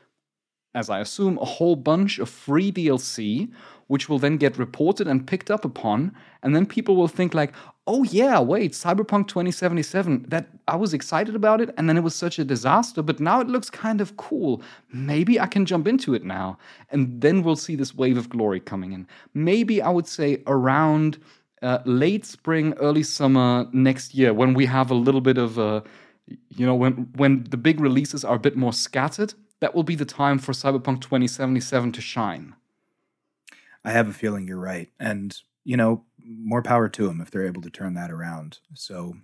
as 0.75 0.89
I 0.89 1.01
assume, 1.01 1.39
a 1.39 1.45
whole 1.45 1.77
bunch 1.77 2.19
of 2.19 2.29
free 2.29 2.71
DLC, 2.71 3.51
which 3.91 4.09
will 4.09 4.21
then 4.21 4.37
get 4.37 4.57
reported 4.57 5.09
and 5.09 5.27
picked 5.27 5.51
up 5.51 5.65
upon, 5.65 6.15
and 6.45 6.55
then 6.55 6.65
people 6.65 6.95
will 6.95 7.09
think 7.09 7.35
like, 7.35 7.53
"Oh 7.89 8.05
yeah, 8.05 8.39
wait, 8.39 8.71
Cyberpunk 8.71 9.27
2077. 9.27 10.27
That 10.29 10.47
I 10.69 10.77
was 10.77 10.95
excited 10.95 11.35
about 11.35 11.61
it, 11.61 11.75
and 11.77 11.89
then 11.89 11.97
it 11.97 12.05
was 12.05 12.15
such 12.15 12.39
a 12.39 12.45
disaster, 12.45 13.03
but 13.03 13.19
now 13.19 13.41
it 13.41 13.49
looks 13.49 13.69
kind 13.69 14.01
of 14.01 14.17
cool. 14.17 14.63
Maybe 14.93 15.41
I 15.41 15.49
can 15.49 15.67
jump 15.67 15.89
into 15.89 16.15
it 16.15 16.25
now." 16.25 16.57
And 16.91 17.21
then 17.21 17.43
we'll 17.43 17.57
see 17.57 17.75
this 17.75 17.93
wave 17.93 18.17
of 18.17 18.29
glory 18.29 18.61
coming 18.61 18.93
in. 18.93 19.09
Maybe 19.35 19.83
I 19.83 19.91
would 19.91 20.07
say 20.07 20.45
around 20.47 21.19
uh, 21.61 21.81
late 21.85 22.25
spring, 22.25 22.75
early 22.75 23.03
summer 23.03 23.67
next 23.73 24.15
year, 24.15 24.33
when 24.33 24.55
we 24.55 24.67
have 24.67 24.93
a 24.93 25.01
little 25.07 25.21
bit 25.21 25.37
of 25.37 25.59
a 25.59 25.83
you 26.49 26.65
know 26.65 26.77
when 26.77 26.93
when 27.17 27.43
the 27.51 27.57
big 27.57 27.81
releases 27.81 28.25
are 28.25 28.37
a 28.37 28.45
bit 28.49 28.57
more 28.57 28.73
scattered 28.73 29.35
that 29.59 29.75
will 29.75 29.83
be 29.83 29.97
the 29.97 30.05
time 30.05 30.39
for 30.39 30.53
cyberpunk 30.53 31.01
2077 31.01 31.91
to 31.91 32.01
shine 32.01 32.55
I 33.85 33.93
have 33.93 34.09
a 34.09 34.13
feeling 34.13 34.47
you're 34.47 34.59
right. 34.59 34.91
And, 34.99 35.37
you 35.65 35.77
know, 35.77 36.05
more 36.23 36.63
power 36.63 36.89
to 36.89 37.07
them 37.07 37.21
if 37.21 37.31
they're 37.31 37.47
able 37.47 37.63
to 37.63 37.71
turn 37.71 37.95
that 37.95 38.11
around. 38.11 38.59
So 38.75 39.15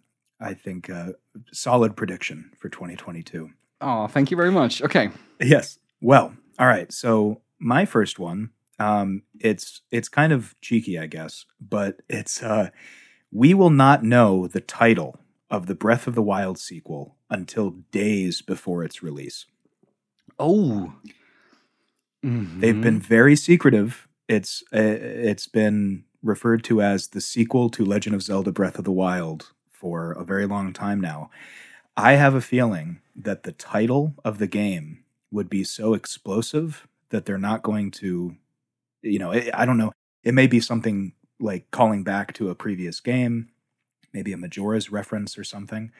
I 0.40 0.55
think 0.55 0.90
uh, 0.90 1.12
solid 1.53 1.97
prediction 1.97 2.51
for 2.59 2.69
2022. 2.69 3.51
oh 3.81 4.07
thank 4.07 4.31
you 4.31 4.37
very 4.37 4.51
much 4.51 4.83
okay 4.83 5.11
Yes. 5.40 5.79
Well, 6.01 6.35
all 6.59 6.66
right. 6.66 6.90
So 6.92 7.42
my 7.59 7.85
first 7.85 8.19
one, 8.19 8.51
um, 8.79 9.23
it's 9.38 9.83
it's 9.90 10.09
kind 10.09 10.33
of 10.33 10.55
cheeky, 10.61 10.99
I 10.99 11.07
guess, 11.07 11.45
but 11.61 12.01
it's 12.09 12.42
uh, 12.42 12.71
we 13.31 13.55
will 13.55 13.71
not 13.71 14.03
know 14.03 14.47
the 14.47 14.61
title 14.61 15.19
of 15.51 15.66
the 15.66 15.75
Breath 15.75 16.07
of 16.07 16.14
the 16.14 16.23
Wild 16.23 16.59
sequel 16.59 17.16
until 17.31 17.71
days 17.90 18.42
before 18.42 18.83
its 18.85 19.03
release. 19.03 19.47
oh 20.38 20.95
They've 22.61 22.81
been 22.81 23.01
very 23.01 23.37
secretive. 23.37 24.09
It's 24.29 24.62
uh, 24.75 24.79
it's 24.81 25.47
been 25.47 26.05
referred 26.23 26.65
to 26.65 26.83
as 26.83 27.09
the 27.09 27.21
sequel 27.21 27.71
to 27.71 27.85
Legend 27.85 28.15
of 28.15 28.23
Zelda: 28.23 28.53
Breath 28.53 28.79
of 28.79 28.85
the 28.85 28.93
Wild 28.93 29.53
for 29.71 30.12
a 30.12 30.25
very 30.25 30.47
long 30.47 30.73
time 30.73 31.01
now. 31.01 31.31
I 31.97 32.15
have 32.15 32.35
a 32.35 32.41
feeling 32.41 33.01
that 33.15 33.45
the 33.45 33.53
title 33.53 34.15
of 34.25 34.39
the 34.39 34.47
game 34.47 35.05
would 35.31 35.49
be 35.49 35.65
so 35.65 35.95
explosive 35.95 36.87
that 37.11 37.25
they're 37.25 37.39
not 37.39 37.62
going 37.62 37.91
to, 37.93 38.37
you 39.03 39.19
know, 39.19 39.33
I 39.33 39.51
I 39.55 39.65
don't 39.67 39.79
know. 39.79 39.93
It 40.25 40.35
may 40.35 40.47
be 40.47 40.61
something 40.61 41.12
like 41.39 41.71
calling 41.71 42.03
back 42.03 42.33
to 42.35 42.51
a 42.51 42.55
previous 42.55 43.01
game, 43.01 43.51
maybe 44.12 44.33
a 44.33 44.37
Majora's 44.37 44.91
reference 44.91 45.39
or 45.39 45.45
something. 45.45 45.93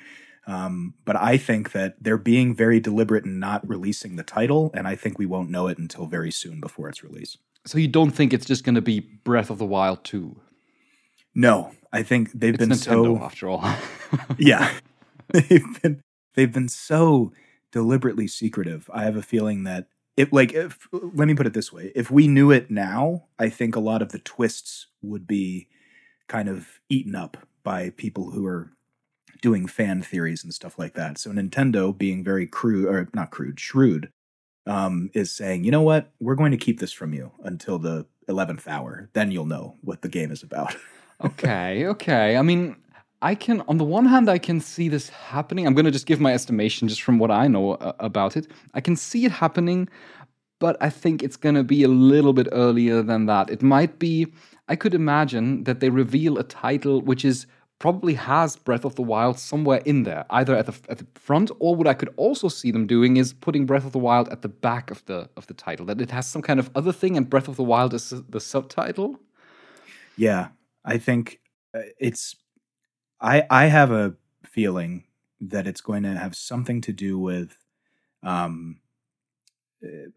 Um, 0.49 0.95
but 1.05 1.17
I 1.17 1.37
think 1.39 1.73
that 1.73 1.97
they're 2.01 2.19
being 2.19 2.55
very 2.55 2.81
deliberate 2.81 3.25
in 3.25 3.39
not 3.41 3.69
releasing 3.69 4.17
the 4.17 4.23
title, 4.23 4.71
and 4.75 4.87
I 4.87 4.95
think 4.95 5.19
we 5.19 5.27
won't 5.27 5.51
know 5.51 5.67
it 5.69 5.79
until 5.79 6.07
very 6.07 6.31
soon 6.31 6.61
before 6.61 6.89
its 6.89 7.03
release. 7.03 7.37
So 7.67 7.79
you 7.79 7.89
don't 7.89 8.13
think 8.13 8.33
it's 8.33 8.47
just 8.47 8.65
going 8.65 8.77
to 8.77 8.81
be 8.81 9.01
Breath 9.01 9.51
of 9.51 9.59
the 9.59 9.67
Wild 9.67 10.05
2? 10.05 10.37
No, 11.35 11.73
I 11.93 12.03
think 12.03 12.33
they've 12.33 12.55
It's 12.55 12.61
been 12.61 12.71
Nintendo, 12.71 13.19
so 13.19 13.25
after 13.25 13.49
all. 13.49 13.65
yeah, 14.39 14.73
they've 15.33 15.83
been 15.83 16.01
they've 16.35 16.53
been 16.53 16.69
so 16.69 17.33
deliberately 17.73 18.27
secretive. 18.27 18.89
I 18.93 19.05
have 19.05 19.17
a 19.17 19.23
feeling 19.23 19.65
that 19.65 19.89
it 20.17 20.33
like 20.33 20.55
if, 20.55 20.89
let 20.93 21.29
me 21.29 21.35
put 21.35 21.47
it 21.47 21.53
this 21.53 21.73
way: 21.73 21.93
if 21.95 22.11
we 22.11 22.27
knew 22.27 22.51
it 22.51 22.71
now, 22.71 23.25
I 23.39 23.51
think 23.51 23.77
a 23.77 23.81
lot 23.81 24.01
of 24.01 24.13
the 24.13 24.19
twists 24.19 24.87
would 25.03 25.27
be 25.27 25.69
kind 26.27 26.49
of 26.49 26.81
eaten 26.89 27.15
up 27.15 27.37
by 27.63 27.91
people 27.91 28.31
who 28.31 28.47
are 28.47 28.73
doing 29.43 29.67
fan 29.67 30.01
theories 30.01 30.43
and 30.43 30.55
stuff 30.55 30.79
like 30.79 30.95
that. 30.95 31.19
So 31.19 31.31
Nintendo, 31.31 31.97
being 31.97 32.25
very 32.25 32.47
crude 32.47 32.87
or 32.87 33.09
not 33.13 33.31
crude, 33.31 33.61
shrewd, 33.61 34.11
um, 34.67 35.11
is 35.15 35.33
saying, 35.33 35.65
you 35.65 35.71
know 35.71 35.83
what, 35.83 36.11
we're 36.21 36.35
going 36.35 36.51
to 36.51 36.57
keep 36.57 36.81
this 36.81 36.93
from 36.93 37.13
you 37.13 37.33
until 37.43 37.79
the 37.79 38.07
eleventh 38.29 38.67
hour. 38.67 39.09
Then 39.13 39.31
you'll 39.31 39.47
know 39.47 39.77
what 39.83 40.03
the 40.03 40.09
game 40.09 40.31
is 40.31 40.43
about. 40.43 40.77
okay, 41.25 41.87
okay. 41.87 42.37
I 42.37 42.43
mean, 42.43 42.77
I 43.23 43.35
can, 43.35 43.63
on 43.69 43.79
the 43.79 43.85
one 43.85 44.07
hand, 44.07 44.29
I 44.29 44.39
can 44.39 44.61
see 44.61 44.89
this 44.89 45.09
happening. 45.09 45.67
I'm 45.67 45.75
going 45.75 45.87
to 45.87 45.91
just 45.91 46.07
give 46.07 46.21
my 46.21 46.35
estimation 46.35 46.89
just 46.89 47.03
from 47.03 47.19
what 47.19 47.31
I 47.31 47.47
know 47.49 47.73
uh, 47.73 47.93
about 47.99 48.37
it. 48.37 48.49
I 48.75 48.81
can 48.81 48.97
see 48.97 49.25
it 49.25 49.33
happening, 49.33 49.89
but 50.59 50.77
I 50.81 50.91
think 50.91 51.23
it's 51.23 51.37
going 51.37 51.55
to 51.55 51.65
be 51.65 51.83
a 51.83 51.89
little 51.89 52.33
bit 52.33 52.49
earlier 52.53 53.03
than 53.03 53.27
that. 53.27 53.51
It 53.51 53.63
might 53.63 53.99
be, 53.99 54.27
I 54.69 54.77
could 54.77 54.95
imagine 54.95 55.65
that 55.65 55.81
they 55.81 55.89
reveal 55.89 56.39
a 56.39 56.45
title 56.45 57.01
which 57.01 57.25
is 57.25 57.47
probably 57.79 58.15
has 58.15 58.57
Breath 58.57 58.85
of 58.85 58.95
the 58.95 59.03
Wild 59.03 59.39
somewhere 59.39 59.83
in 59.85 60.05
there, 60.05 60.25
either 60.31 60.57
at 60.57 60.67
the 60.67 60.75
at 60.89 60.99
the 60.99 61.07
front 61.15 61.51
or 61.59 61.75
what 61.75 61.87
I 61.87 61.95
could 61.95 62.13
also 62.17 62.49
see 62.49 62.71
them 62.71 62.87
doing 62.87 63.17
is 63.17 63.33
putting 63.33 63.67
Breath 63.67 63.85
of 63.85 63.93
the 63.93 63.99
Wild 63.99 64.29
at 64.29 64.43
the 64.43 64.49
back 64.49 64.91
of 64.91 65.05
the 65.07 65.29
of 65.37 65.47
the 65.47 65.55
title. 65.55 65.87
That 65.87 66.01
it 66.01 66.11
has 66.11 66.27
some 66.27 66.43
kind 66.43 66.59
of 66.59 66.71
other 66.75 66.93
thing, 66.93 67.17
and 67.17 67.29
Breath 67.29 67.49
of 67.49 67.57
the 67.57 67.65
Wild 67.65 67.95
is 67.95 68.11
the 68.11 68.41
subtitle. 68.41 69.21
Yeah, 70.17 70.49
I 70.85 70.99
think 70.99 71.41
uh, 71.75 71.81
it's. 71.99 72.37
I 73.21 73.45
I 73.51 73.67
have 73.67 73.91
a 73.91 74.15
feeling 74.45 75.05
that 75.41 75.67
it's 75.67 75.81
going 75.81 76.03
to 76.03 76.17
have 76.17 76.35
something 76.35 76.81
to 76.81 76.93
do 76.93 77.19
with, 77.19 77.59
um, 78.23 78.81
uh, 79.85 80.09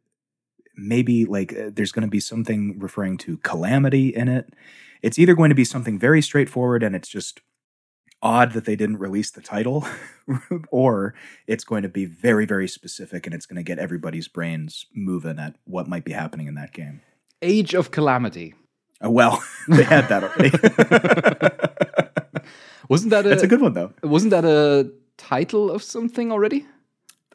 maybe 0.78 1.26
like 1.26 1.52
uh, 1.54 1.69
there's 1.74 1.91
going 1.91 2.08
to 2.08 2.10
be 2.10 2.22
something 2.22 2.80
referring 2.80 3.17
to 3.17 3.38
calamity 3.38 4.10
in 4.10 4.30
it. 4.30 4.54
It's 5.02 5.19
either 5.19 5.36
going 5.36 5.50
to 5.50 5.56
be 5.56 5.65
something 5.65 6.00
very 6.00 6.22
straightforward 6.22 6.84
and 6.84 6.95
it's 6.95 7.10
just 7.10 7.41
odd 8.21 8.53
that 8.53 8.65
they 8.65 8.75
didn't 8.75 8.97
release 8.97 9.32
the 9.32 9.41
title, 9.41 9.88
or 10.71 11.13
it's 11.47 11.63
going 11.63 11.84
to 11.84 11.89
be 11.89 12.05
very 12.05 12.45
very 12.45 12.67
specific 12.67 13.25
and 13.25 13.34
it's 13.34 13.45
going 13.45 13.58
to 13.58 13.63
get 13.63 13.79
everybody's 13.79 14.27
brains 14.27 14.86
moving 14.93 15.39
at 15.39 15.55
what 15.65 15.88
might 15.88 16.05
be 16.05 16.12
happening 16.12 16.47
in 16.47 16.55
that 16.55 16.73
game. 16.73 17.01
Age 17.41 17.73
of 17.73 17.91
Calamity. 17.91 18.53
Uh, 19.03 19.10
well, 19.10 19.41
they 19.67 19.84
had 19.84 20.08
that 20.10 20.23
already. 20.23 20.51
wasn't 22.89 23.12
that 23.12 23.25
a? 23.25 23.29
That's 23.29 23.43
a 23.43 23.47
good 23.47 23.62
one 23.62 23.73
though. 23.73 23.93
Wasn't 24.03 24.32
that 24.32 24.45
a 24.45 24.91
title 25.17 25.71
of 25.71 25.84
something 25.84 26.32
already? 26.32 26.65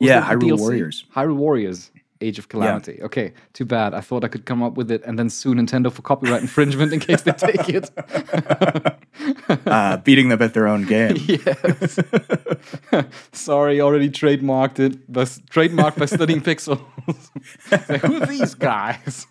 Was 0.00 0.08
yeah, 0.08 0.22
Hyrule 0.22 0.52
DLC? 0.52 0.58
Warriors. 0.58 1.04
Hyrule 1.14 1.36
Warriors. 1.36 1.90
Age 2.24 2.38
of 2.38 2.48
Calamity. 2.48 3.00
Okay, 3.02 3.32
too 3.52 3.64
bad. 3.64 3.94
I 3.94 4.00
thought 4.00 4.24
I 4.24 4.28
could 4.28 4.46
come 4.46 4.62
up 4.62 4.74
with 4.76 4.90
it 4.90 5.02
and 5.04 5.18
then 5.18 5.28
sue 5.30 5.54
Nintendo 5.54 5.92
for 5.92 6.02
copyright 6.02 6.42
infringement 6.42 6.92
in 6.92 7.00
case 7.00 7.22
they 7.22 7.32
take 7.32 7.68
it. 7.68 7.90
Uh, 9.66 9.96
beating 9.98 10.28
them 10.28 10.42
at 10.42 10.54
their 10.54 10.66
own 10.66 10.84
game. 10.84 11.16
yes. 11.26 11.98
Sorry, 13.32 13.80
already 13.80 14.10
trademarked 14.10 14.80
it. 14.80 15.10
But 15.10 15.28
trademarked 15.50 15.96
by 15.98 16.06
studying 16.06 16.40
pixels. 16.40 16.80
Like, 17.70 18.02
Who 18.02 18.22
are 18.22 18.26
these 18.26 18.54
guys? 18.54 19.26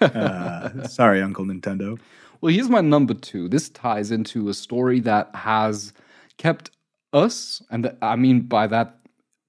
Uh, 0.00 0.86
sorry, 0.86 1.20
Uncle 1.22 1.44
Nintendo. 1.44 1.98
Well, 2.40 2.54
here's 2.54 2.68
my 2.68 2.80
number 2.80 3.14
two. 3.14 3.48
This 3.48 3.68
ties 3.68 4.10
into 4.10 4.48
a 4.48 4.54
story 4.54 5.00
that 5.00 5.34
has 5.34 5.92
kept 6.38 6.70
us, 7.12 7.62
and 7.70 7.96
I 8.02 8.16
mean 8.16 8.42
by 8.42 8.66
that, 8.68 8.98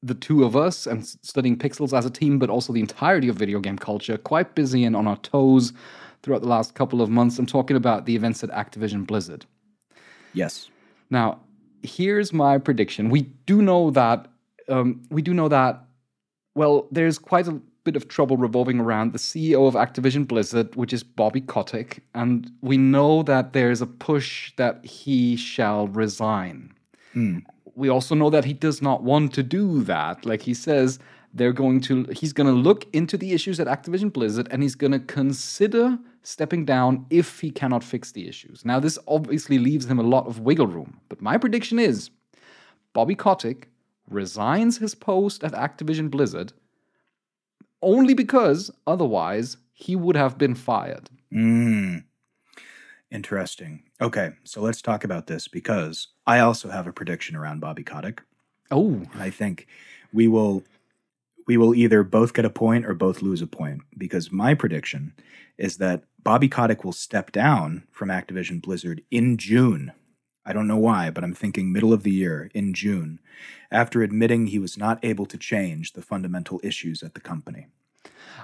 the 0.08 0.16
two 0.16 0.44
of 0.44 0.56
us 0.56 0.88
and 0.88 1.06
studying 1.06 1.58
pixels 1.58 1.98
as 1.98 2.06
a 2.06 2.10
team, 2.10 2.40
but 2.40 2.50
also 2.50 2.74
the 2.74 2.80
entirety 2.80 3.28
of 3.28 3.36
video 3.36 3.60
game 3.60 3.78
culture, 3.78 4.18
quite 4.18 4.56
busy 4.56 4.84
and 4.84 4.96
on 4.96 5.08
our 5.08 5.18
toes 5.18 5.74
throughout 6.24 6.42
the 6.42 6.48
last 6.48 6.74
couple 6.74 7.02
of 7.02 7.10
months. 7.10 7.38
I'm 7.38 7.46
talking 7.46 7.78
about 7.78 8.06
the 8.06 8.16
events 8.16 8.44
at 8.44 8.50
Activision 8.50 9.06
Blizzard. 9.06 9.46
Yes. 10.34 10.70
Now, 11.10 11.40
here's 11.84 12.34
my 12.34 12.58
prediction. 12.58 13.10
We 13.10 13.22
do 13.46 13.62
know 13.62 13.92
that 13.92 14.28
um, 14.70 15.04
we 15.10 15.22
do 15.22 15.34
know 15.34 15.48
that 15.48 15.84
well, 16.58 16.88
there's 16.92 17.20
quite 17.20 17.48
a 17.48 17.62
bit 17.84 17.96
of 17.96 18.08
trouble 18.08 18.36
revolving 18.36 18.80
around 18.80 19.14
the 19.14 19.20
CEO 19.20 19.68
of 19.68 19.76
Activision 19.76 20.28
Blizzard, 20.28 20.76
which 20.76 20.92
is 20.92 21.04
Bobby 21.04 21.40
Kotick, 21.40 22.00
and 22.16 22.52
we 22.62 22.78
know 22.78 23.22
that 23.24 23.54
there's 23.54 23.80
a 23.80 23.86
push 23.86 24.52
that 24.58 24.84
he 24.84 25.36
shall 25.36 25.88
resign. 25.88 26.74
We 27.78 27.90
also 27.90 28.16
know 28.16 28.32
that 28.32 28.46
he 28.46 28.54
does 28.54 28.82
not 28.82 29.04
want 29.04 29.36
to 29.36 29.44
do 29.44 29.84
that. 29.84 30.26
Like 30.26 30.42
he 30.42 30.56
says, 30.56 30.98
they're 31.32 31.54
going 31.54 31.80
to 31.82 32.06
he's 32.06 32.34
going 32.34 32.48
to 32.48 32.60
look 32.70 32.88
into 32.92 33.18
the 33.18 33.34
issues 33.34 33.60
at 33.60 33.68
Activision 33.68 34.12
Blizzard 34.12 34.48
and 34.50 34.64
he's 34.64 34.74
going 34.74 34.94
to 34.94 35.00
consider 35.00 36.00
stepping 36.24 36.66
down 36.66 37.06
if 37.12 37.40
he 37.40 37.52
cannot 37.52 37.84
fix 37.84 38.12
the 38.12 38.28
issues. 38.28 38.66
Now 38.66 38.80
this 38.80 38.98
obviously 39.08 39.60
leaves 39.60 39.86
him 39.86 40.00
a 40.00 40.04
lot 40.04 40.26
of 40.26 40.40
wiggle 40.40 40.66
room, 40.66 41.00
but 41.08 41.22
my 41.22 41.38
prediction 41.38 41.78
is 41.78 42.10
Bobby 42.94 43.14
Kotick 43.14 43.70
resigns 44.10 44.80
his 44.80 44.96
post 44.96 45.44
at 45.44 45.52
Activision 45.52 46.10
Blizzard 46.10 46.54
only 47.84 48.16
because 48.16 48.72
otherwise 48.88 49.58
he 49.74 49.96
would 49.96 50.16
have 50.16 50.40
been 50.40 50.56
fired. 50.56 51.12
Mm. 51.32 52.04
Interesting. 53.12 53.84
Okay, 54.02 54.32
so 54.44 54.62
let's 54.62 54.82
talk 54.82 55.04
about 55.04 55.28
this 55.28 55.48
because 55.48 56.08
I 56.26 56.40
also 56.40 56.70
have 56.70 56.88
a 56.88 56.94
prediction 56.94 57.36
around 57.36 57.62
Bobby 57.62 57.84
Kotick. 57.84 58.22
Oh, 58.70 59.06
And 59.14 59.22
I 59.22 59.30
think 59.30 59.68
we 60.12 60.28
will 60.28 60.64
we 61.48 61.56
will 61.56 61.74
either 61.74 62.04
both 62.04 62.34
get 62.34 62.44
a 62.44 62.50
point 62.50 62.86
or 62.86 62.94
both 62.94 63.22
lose 63.22 63.42
a 63.42 63.48
point 63.48 63.82
because 63.98 64.32
my 64.32 64.54
prediction 64.54 65.14
is 65.58 65.78
that 65.78 66.04
Bobby 66.22 66.50
Kotick 66.50 66.84
will 66.84 66.92
step 66.92 67.32
down 67.32 67.84
from 67.90 68.10
Activision 68.10 68.62
Blizzard 68.62 69.02
in 69.10 69.38
June. 69.38 69.94
I 70.46 70.52
don't 70.52 70.68
know 70.68 70.78
why, 70.78 71.10
but 71.10 71.24
I'm 71.24 71.34
thinking 71.34 71.72
middle 71.72 71.94
of 71.94 72.04
the 72.04 72.12
year 72.12 72.52
in 72.54 72.74
June 72.74 73.20
after 73.72 74.02
admitting 74.02 74.48
he 74.48 74.60
was 74.60 74.78
not 74.78 75.00
able 75.04 75.26
to 75.26 75.38
change 75.38 75.94
the 75.94 76.02
fundamental 76.02 76.60
issues 76.64 77.02
at 77.02 77.14
the 77.14 77.22
company. 77.22 77.68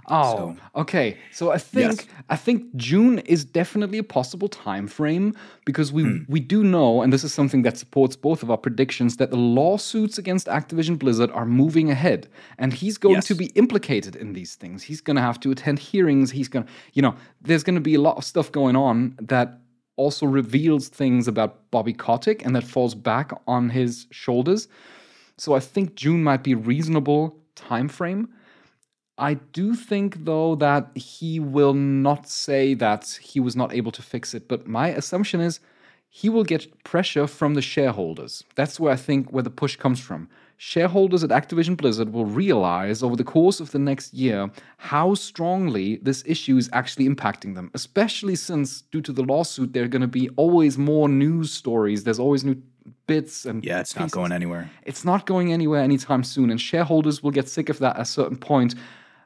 Oh, 0.07 0.35
So- 0.37 0.55
okay. 0.81 1.17
So 1.31 1.51
I 1.51 1.57
think 1.57 1.91
Yes. 2.01 2.07
I 2.29 2.35
think 2.35 2.75
June 2.75 3.19
is 3.19 3.45
definitely 3.45 3.97
a 3.97 4.03
possible 4.03 4.47
time 4.47 4.87
frame 4.87 5.33
because 5.65 5.91
we 5.93 6.03
Hmm. 6.03 6.17
we 6.27 6.39
do 6.39 6.63
know, 6.63 7.01
and 7.01 7.11
this 7.13 7.23
is 7.23 7.33
something 7.33 7.61
that 7.63 7.77
supports 7.77 8.15
both 8.15 8.43
of 8.43 8.49
our 8.51 8.57
predictions, 8.57 9.17
that 9.17 9.29
the 9.31 9.37
lawsuits 9.37 10.17
against 10.17 10.47
Activision 10.47 10.97
Blizzard 10.97 11.31
are 11.31 11.45
moving 11.45 11.89
ahead, 11.91 12.27
and 12.57 12.73
he's 12.73 12.97
going 12.97 13.21
to 13.21 13.35
be 13.35 13.45
implicated 13.55 14.15
in 14.15 14.33
these 14.33 14.55
things. 14.55 14.83
He's 14.83 15.01
going 15.01 15.15
to 15.15 15.21
have 15.21 15.39
to 15.41 15.51
attend 15.51 15.79
hearings. 15.79 16.31
He's 16.31 16.47
going, 16.49 16.65
to 16.65 16.71
you 16.93 17.01
know, 17.01 17.15
there's 17.41 17.63
going 17.63 17.75
to 17.75 17.81
be 17.81 17.95
a 17.95 18.01
lot 18.01 18.17
of 18.17 18.23
stuff 18.23 18.51
going 18.51 18.75
on 18.75 19.15
that 19.21 19.59
also 19.95 20.25
reveals 20.25 20.87
things 20.87 21.27
about 21.27 21.69
Bobby 21.69 21.93
Kotick 21.93 22.43
and 22.43 22.55
that 22.55 22.63
falls 22.63 22.95
back 22.95 23.31
on 23.47 23.69
his 23.69 24.07
shoulders. 24.09 24.67
So 25.37 25.53
I 25.53 25.59
think 25.59 25.95
June 25.95 26.23
might 26.23 26.43
be 26.43 26.53
a 26.53 26.57
reasonable 26.57 27.35
time 27.55 27.87
frame. 27.89 28.29
I 29.17 29.35
do 29.35 29.75
think, 29.75 30.25
though, 30.25 30.55
that 30.55 30.89
he 30.95 31.39
will 31.39 31.73
not 31.73 32.27
say 32.27 32.73
that 32.75 33.19
he 33.21 33.39
was 33.39 33.55
not 33.55 33.73
able 33.73 33.91
to 33.91 34.01
fix 34.01 34.33
it. 34.33 34.47
But 34.47 34.67
my 34.67 34.87
assumption 34.89 35.39
is 35.39 35.59
he 36.09 36.29
will 36.29 36.43
get 36.43 36.83
pressure 36.83 37.27
from 37.27 37.53
the 37.53 37.61
shareholders. 37.61 38.43
That's 38.55 38.79
where 38.79 38.93
I 38.93 38.95
think 38.95 39.31
where 39.31 39.43
the 39.43 39.49
push 39.49 39.75
comes 39.75 39.99
from. 39.99 40.29
Shareholders 40.57 41.23
at 41.23 41.29
Activision 41.31 41.75
Blizzard 41.75 42.13
will 42.13 42.25
realize 42.25 43.03
over 43.03 43.15
the 43.15 43.23
course 43.23 43.59
of 43.59 43.71
the 43.71 43.79
next 43.79 44.13
year 44.13 44.49
how 44.77 45.13
strongly 45.13 45.97
this 45.97 46.23
issue 46.25 46.57
is 46.57 46.69
actually 46.71 47.07
impacting 47.09 47.55
them, 47.55 47.69
especially 47.73 48.35
since, 48.35 48.81
due 48.81 49.01
to 49.01 49.11
the 49.11 49.23
lawsuit, 49.23 49.73
there 49.73 49.83
are 49.83 49.87
going 49.89 50.01
to 50.03 50.07
be 50.07 50.29
always 50.37 50.77
more 50.77 51.09
news 51.09 51.51
stories. 51.51 52.03
There's 52.03 52.19
always 52.19 52.43
new 52.43 52.55
bits 53.07 53.45
and 53.45 53.63
Yeah, 53.65 53.79
it's 53.79 53.95
not 53.95 54.11
going 54.11 54.31
anywhere. 54.31 54.69
it's 54.83 55.03
not 55.03 55.25
going 55.25 55.51
anywhere 55.51 55.81
anytime 55.81 56.23
soon, 56.23 56.49
and 56.49 56.59
shareholders 56.61 57.21
will 57.21 57.31
get 57.31 57.49
sick 57.49 57.69
of 57.69 57.79
that 57.79 57.95
at 57.97 58.01
a 58.01 58.05
certain 58.05 58.37
point 58.37 58.75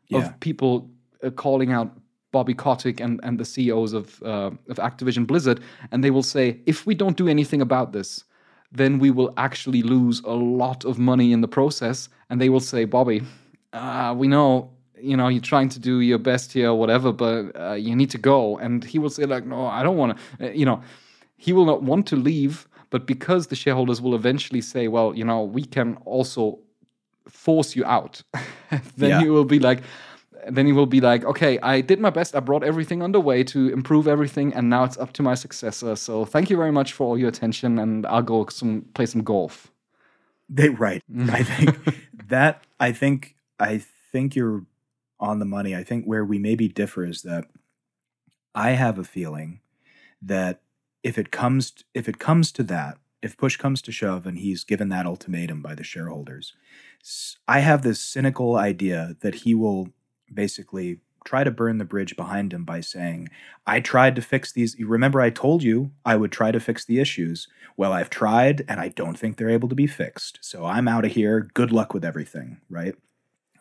Yeah. 0.09 0.19
of 0.19 0.39
people 0.39 0.89
uh, 1.23 1.29
calling 1.31 1.71
out 1.71 1.91
Bobby 2.31 2.53
Kotick 2.53 2.99
and, 2.99 3.19
and 3.23 3.39
the 3.39 3.45
CEOs 3.45 3.93
of 3.93 4.21
uh, 4.23 4.51
of 4.69 4.77
Activision 4.77 5.25
Blizzard, 5.25 5.59
and 5.91 6.03
they 6.03 6.11
will 6.11 6.23
say, 6.23 6.59
if 6.65 6.85
we 6.85 6.95
don't 6.95 7.17
do 7.17 7.27
anything 7.27 7.61
about 7.61 7.93
this, 7.93 8.23
then 8.71 8.99
we 8.99 9.11
will 9.11 9.33
actually 9.37 9.81
lose 9.81 10.21
a 10.25 10.33
lot 10.33 10.85
of 10.85 10.99
money 10.99 11.31
in 11.31 11.41
the 11.41 11.47
process. 11.47 12.09
And 12.29 12.41
they 12.41 12.49
will 12.49 12.59
say, 12.59 12.85
Bobby, 12.85 13.21
uh, 13.73 14.13
we 14.17 14.27
know 14.27 14.71
you 14.99 15.15
know 15.15 15.27
you're 15.29 15.41
trying 15.41 15.69
to 15.69 15.79
do 15.79 15.99
your 16.01 16.19
best 16.19 16.53
here, 16.53 16.73
whatever, 16.73 17.11
but 17.11 17.55
uh, 17.55 17.73
you 17.73 17.95
need 17.95 18.09
to 18.11 18.17
go. 18.17 18.57
And 18.57 18.83
he 18.83 18.99
will 18.99 19.09
say, 19.09 19.25
like, 19.25 19.45
no, 19.45 19.67
I 19.67 19.83
don't 19.83 19.97
want 19.97 20.17
to. 20.17 20.47
Uh, 20.47 20.51
you 20.51 20.65
know, 20.65 20.81
he 21.37 21.53
will 21.53 21.65
not 21.65 21.83
want 21.83 22.07
to 22.07 22.15
leave, 22.15 22.67
But 22.89 23.05
because 23.05 23.47
the 23.47 23.55
shareholders 23.55 24.01
will 24.01 24.15
eventually 24.15 24.61
say, 24.61 24.87
well, 24.87 25.13
you 25.15 25.25
know, 25.25 25.43
we 25.43 25.65
can 25.65 25.97
also 26.05 26.59
force 27.29 27.75
you 27.75 27.85
out, 27.85 28.23
then 28.97 29.09
Yeah. 29.09 29.21
you 29.21 29.33
will 29.33 29.45
be 29.45 29.59
like, 29.59 29.81
then 30.49 30.67
you 30.67 30.75
will 30.75 30.85
be 30.85 31.01
like, 31.01 31.25
okay, 31.25 31.59
I 31.59 31.81
did 31.81 31.99
my 31.99 32.09
best. 32.09 32.35
I 32.35 32.39
brought 32.39 32.63
everything 32.63 33.03
underway 33.03 33.43
to 33.45 33.69
improve 33.69 34.07
everything, 34.07 34.53
and 34.53 34.69
now 34.69 34.83
it's 34.85 34.97
up 34.97 35.11
to 35.13 35.23
my 35.23 35.35
successor. 35.35 35.95
So 35.95 36.25
thank 36.25 36.49
you 36.49 36.55
very 36.57 36.71
much 36.71 36.93
for 36.93 37.05
all 37.07 37.17
your 37.17 37.29
attention, 37.29 37.79
and 37.79 38.05
I'll 38.05 38.21
go 38.21 38.45
some 38.47 38.85
play 38.93 39.05
some 39.07 39.23
golf. 39.23 39.71
They 40.49 40.69
right. 40.69 41.03
I 41.29 41.43
think 41.43 41.77
that 42.27 42.63
I 42.79 42.91
think 42.93 43.35
I 43.59 43.81
think 44.11 44.35
you're 44.35 44.63
on 45.19 45.39
the 45.39 45.45
money. 45.45 45.75
I 45.75 45.83
think 45.83 46.05
where 46.05 46.23
we 46.23 46.39
maybe 46.39 46.67
differ 46.69 47.03
is 47.03 47.23
that 47.23 47.45
I 48.55 48.71
have 48.71 48.97
a 48.97 49.03
feeling 49.03 49.59
that 50.21 50.61
if 51.03 51.17
it 51.17 51.31
comes 51.31 51.73
if 51.93 52.07
it 52.07 52.19
comes 52.19 52.51
to 52.53 52.63
that, 52.63 52.97
if 53.21 53.35
push 53.35 53.57
comes 53.57 53.81
to 53.81 53.91
shove 53.91 54.25
and 54.25 54.37
he's 54.37 54.63
given 54.63 54.89
that 54.89 55.05
ultimatum 55.05 55.61
by 55.61 55.75
the 55.75 55.83
shareholders, 55.83 56.53
I 57.47 57.59
have 57.59 57.81
this 57.81 58.01
cynical 58.01 58.55
idea 58.55 59.15
that 59.21 59.35
he 59.35 59.55
will 59.55 59.89
basically 60.33 60.99
try 61.27 61.43
to 61.43 61.51
burn 61.51 61.77
the 61.77 61.85
bridge 61.85 62.15
behind 62.15 62.53
him 62.53 62.63
by 62.63 62.79
saying, 62.79 63.29
I 63.65 63.81
tried 63.81 64.15
to 64.15 64.21
fix 64.21 64.51
these. 64.51 64.79
Remember, 64.79 65.19
I 65.19 65.29
told 65.29 65.61
you 65.61 65.91
I 66.05 66.15
would 66.15 66.31
try 66.31 66.51
to 66.51 66.59
fix 66.59 66.85
the 66.85 66.99
issues. 66.99 67.47
Well, 67.75 67.91
I've 67.91 68.09
tried 68.09 68.63
and 68.67 68.79
I 68.79 68.89
don't 68.89 69.19
think 69.19 69.35
they're 69.35 69.49
able 69.49 69.69
to 69.69 69.75
be 69.75 69.87
fixed. 69.87 70.39
So 70.41 70.65
I'm 70.65 70.87
out 70.87 71.05
of 71.05 71.11
here. 71.11 71.49
Good 71.53 71.71
luck 71.71 71.93
with 71.93 72.05
everything, 72.05 72.61
right? 72.69 72.95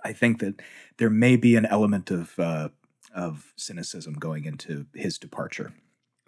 I 0.05 0.13
think 0.13 0.39
that 0.39 0.63
there 0.99 1.11
may 1.11 1.37
be 1.37 1.57
an 1.57 1.67
element 1.67 2.11
of, 2.13 2.39
uh, 2.39 2.69
of 3.13 3.53
cynicism 3.57 4.15
going 4.15 4.45
into 4.45 4.87
his 4.95 5.19
departure. 5.19 5.73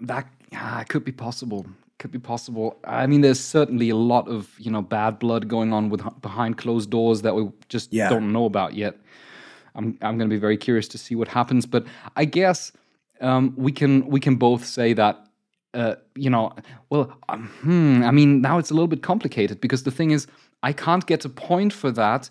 That 0.01 0.29
yeah, 0.51 0.83
could 0.85 1.05
be 1.05 1.13
possible. 1.13 1.67
Could 1.99 2.13
be 2.13 2.19
possible. 2.19 2.79
I 2.85 3.07
mean, 3.07 3.23
there's 3.23 3.41
certainly 3.41 3.91
a 3.91 3.97
lot 3.97 4.29
of 4.29 4.55
you 4.59 4.71
know 4.71 4.83
bad 4.83 5.19
blood 5.19 5.49
going 5.49 5.73
on 5.73 5.91
with 5.91 6.03
behind 6.23 6.57
closed 6.57 6.91
doors 6.91 7.23
that 7.23 7.35
we 7.35 7.51
just 7.69 7.93
Yeah. 7.93 8.09
don't 8.09 8.33
know 8.33 8.45
about 8.45 8.75
yet. 8.75 8.95
I'm 9.75 9.99
I'm 10.01 10.17
going 10.19 10.31
to 10.31 10.35
be 10.35 10.41
very 10.41 10.57
curious 10.57 10.89
to 10.89 10.99
see 10.99 11.15
what 11.17 11.29
happens. 11.29 11.67
But 11.67 11.87
I 12.17 12.25
guess 12.25 12.73
um, 13.21 13.53
we 13.57 13.73
can 13.73 14.07
we 14.07 14.21
can 14.21 14.37
both 14.37 14.65
say 14.65 14.93
that 14.95 15.27
uh, 15.75 15.97
you 16.15 16.31
know 16.31 16.53
well 16.91 17.13
um, 17.29 17.49
hmm, 17.63 18.03
I 18.05 18.11
mean 18.13 18.41
now 18.41 18.59
it's 18.59 18.71
a 18.71 18.75
little 18.75 18.89
bit 18.89 19.03
complicated 19.03 19.61
because 19.61 19.83
the 19.83 19.91
thing 19.91 20.13
is 20.13 20.27
I 20.63 20.73
can't 20.73 21.05
get 21.07 21.25
a 21.25 21.29
point 21.29 21.73
for 21.73 21.91
that 21.93 22.31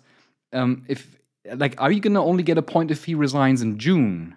um, 0.52 0.84
if 0.88 1.16
like 1.56 1.74
are 1.78 1.92
you 1.92 2.00
going 2.00 2.14
to 2.14 2.20
only 2.20 2.42
get 2.42 2.58
a 2.58 2.62
point 2.62 2.90
if 2.90 3.04
he 3.04 3.14
resigns 3.14 3.60
in 3.62 3.78
June? 3.78 4.34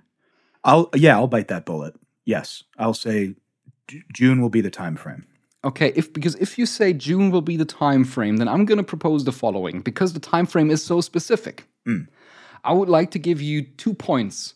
I'll 0.64 0.90
yeah, 0.94 1.16
I'll 1.16 1.28
bite 1.28 1.48
that 1.48 1.66
bullet. 1.66 1.96
Yes, 2.26 2.64
I'll 2.78 2.94
say 2.94 3.36
June 4.14 4.42
will 4.42 4.50
be 4.50 4.62
the 4.62 4.70
time 4.70 4.96
frame. 4.96 5.26
Okay, 5.64 5.94
if 5.96 6.12
because 6.12 6.36
if 6.36 6.58
you 6.58 6.66
say 6.66 6.92
June 6.94 7.30
will 7.30 7.42
be 7.42 7.56
the 7.56 7.66
time 7.66 8.04
frame, 8.04 8.38
then 8.38 8.48
I'm 8.48 8.66
going 8.66 8.80
to 8.80 8.84
propose 8.84 9.26
the 9.26 9.32
following 9.32 9.82
because 9.82 10.14
the 10.14 10.20
time 10.20 10.46
frame 10.46 10.72
is 10.72 10.84
so 10.84 11.02
specific. 11.02 11.66
I 12.64 12.74
would 12.74 12.90
like 12.90 13.12
to 13.12 13.20
give 13.20 13.42
you 13.42 13.64
two 13.64 13.94
points 13.94 14.56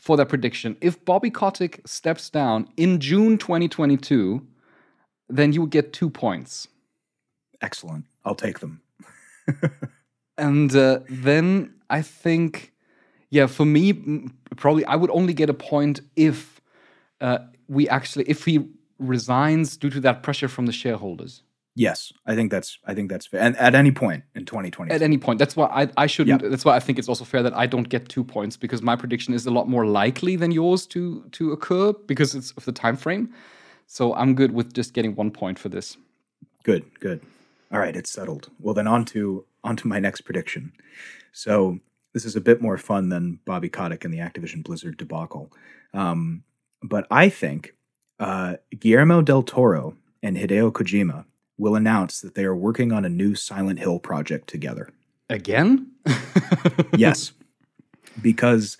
for 0.00 0.16
that 0.16 0.28
prediction. 0.28 0.76
If 0.80 1.04
Bobby 1.04 1.30
Kotick 1.30 1.80
steps 1.86 2.30
down 2.30 2.68
in 2.76 3.00
June 3.00 3.38
2022, 3.38 4.46
then 5.28 5.52
you 5.52 5.62
would 5.62 5.70
get 5.70 5.92
two 5.92 6.10
points. 6.10 6.68
Excellent. 7.60 8.04
I'll 8.24 8.34
take 8.34 8.60
them. 8.60 8.82
And 10.36 10.74
uh, 10.74 11.00
then 11.08 11.74
I 11.90 12.02
think, 12.02 12.72
yeah, 13.30 13.46
for 13.46 13.64
me, 13.64 13.92
probably 14.56 14.84
I 14.84 14.96
would 14.96 15.10
only 15.10 15.32
get 15.32 15.48
a 15.48 15.54
point 15.54 16.00
if 16.16 16.60
uh, 17.20 17.38
we 17.68 17.88
actually, 17.88 18.24
if 18.28 18.44
he 18.44 18.68
resigns 18.98 19.76
due 19.76 19.90
to 19.90 20.00
that 20.00 20.22
pressure 20.22 20.48
from 20.48 20.66
the 20.66 20.72
shareholders. 20.72 21.42
Yes, 21.76 22.12
I 22.24 22.36
think 22.36 22.52
that's 22.52 22.78
I 22.86 22.94
think 22.94 23.10
that's 23.10 23.26
fair. 23.26 23.40
And 23.40 23.56
at 23.56 23.74
any 23.74 23.90
point 23.90 24.22
in 24.36 24.44
2020. 24.44 24.92
At 24.92 25.02
any 25.02 25.18
point, 25.18 25.40
that's 25.40 25.56
why 25.56 25.66
I, 25.66 25.88
I 25.96 26.06
shouldn't. 26.06 26.48
That's 26.48 26.64
why 26.64 26.76
I 26.76 26.80
think 26.80 27.00
it's 27.00 27.08
also 27.08 27.24
fair 27.24 27.42
that 27.42 27.52
I 27.54 27.66
don't 27.66 27.88
get 27.88 28.08
two 28.08 28.22
points 28.22 28.56
because 28.56 28.80
my 28.80 28.94
prediction 28.94 29.34
is 29.34 29.44
a 29.44 29.50
lot 29.50 29.68
more 29.68 29.84
likely 29.84 30.36
than 30.36 30.52
yours 30.52 30.86
to 30.88 31.24
to 31.32 31.50
occur 31.50 31.92
because 31.92 32.36
it's 32.36 32.52
of 32.52 32.64
the 32.64 32.70
time 32.70 32.96
frame. 32.96 33.34
So 33.88 34.14
I'm 34.14 34.36
good 34.36 34.52
with 34.52 34.72
just 34.72 34.94
getting 34.94 35.16
one 35.16 35.32
point 35.32 35.58
for 35.58 35.68
this. 35.68 35.96
Good, 36.62 36.84
good. 37.00 37.20
All 37.72 37.80
right, 37.80 37.96
it's 37.96 38.10
settled. 38.10 38.50
Well, 38.60 38.74
then 38.74 38.86
on 38.86 39.04
to 39.06 39.44
on 39.64 39.76
to 39.76 39.88
my 39.88 39.98
next 39.98 40.20
prediction. 40.20 40.72
So 41.32 41.80
this 42.12 42.24
is 42.24 42.36
a 42.36 42.40
bit 42.40 42.62
more 42.62 42.78
fun 42.78 43.08
than 43.08 43.40
Bobby 43.44 43.68
Kotick 43.68 44.04
and 44.04 44.14
the 44.14 44.18
Activision 44.18 44.62
Blizzard 44.62 44.96
debacle. 44.96 45.52
Um, 45.92 46.44
but 46.84 47.06
I 47.10 47.28
think 47.28 47.74
uh, 48.20 48.56
Guillermo 48.78 49.22
del 49.22 49.42
Toro 49.42 49.96
and 50.22 50.36
Hideo 50.36 50.70
Kojima 50.70 51.24
will 51.56 51.74
announce 51.74 52.20
that 52.20 52.34
they 52.34 52.44
are 52.44 52.54
working 52.54 52.92
on 52.92 53.04
a 53.04 53.08
new 53.08 53.34
Silent 53.34 53.78
Hill 53.78 53.98
project 53.98 54.48
together. 54.48 54.90
Again? 55.30 55.90
yes, 56.96 57.32
because 58.20 58.76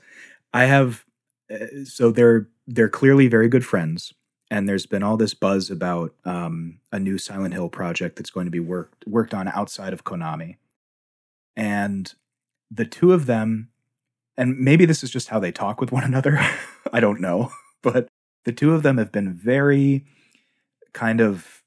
I 0.52 0.66
have. 0.66 1.04
Uh, 1.50 1.84
so 1.84 2.10
they're 2.10 2.48
they're 2.66 2.88
clearly 2.88 3.26
very 3.28 3.48
good 3.48 3.64
friends, 3.64 4.12
and 4.50 4.68
there's 4.68 4.86
been 4.86 5.02
all 5.02 5.16
this 5.16 5.34
buzz 5.34 5.70
about 5.70 6.14
um, 6.24 6.80
a 6.92 6.98
new 6.98 7.16
Silent 7.16 7.54
Hill 7.54 7.70
project 7.70 8.16
that's 8.16 8.30
going 8.30 8.46
to 8.46 8.50
be 8.50 8.60
worked 8.60 9.06
worked 9.06 9.32
on 9.32 9.48
outside 9.48 9.94
of 9.94 10.04
Konami, 10.04 10.56
and 11.56 12.12
the 12.70 12.84
two 12.84 13.12
of 13.12 13.24
them, 13.24 13.70
and 14.36 14.58
maybe 14.58 14.84
this 14.84 15.02
is 15.02 15.10
just 15.10 15.28
how 15.28 15.38
they 15.38 15.52
talk 15.52 15.80
with 15.80 15.92
one 15.92 16.04
another. 16.04 16.38
I 16.92 17.00
don't 17.00 17.20
know, 17.20 17.50
but 17.84 18.08
the 18.44 18.52
two 18.52 18.74
of 18.74 18.82
them 18.82 18.98
have 18.98 19.12
been 19.12 19.32
very 19.32 20.04
kind 20.92 21.20
of 21.20 21.62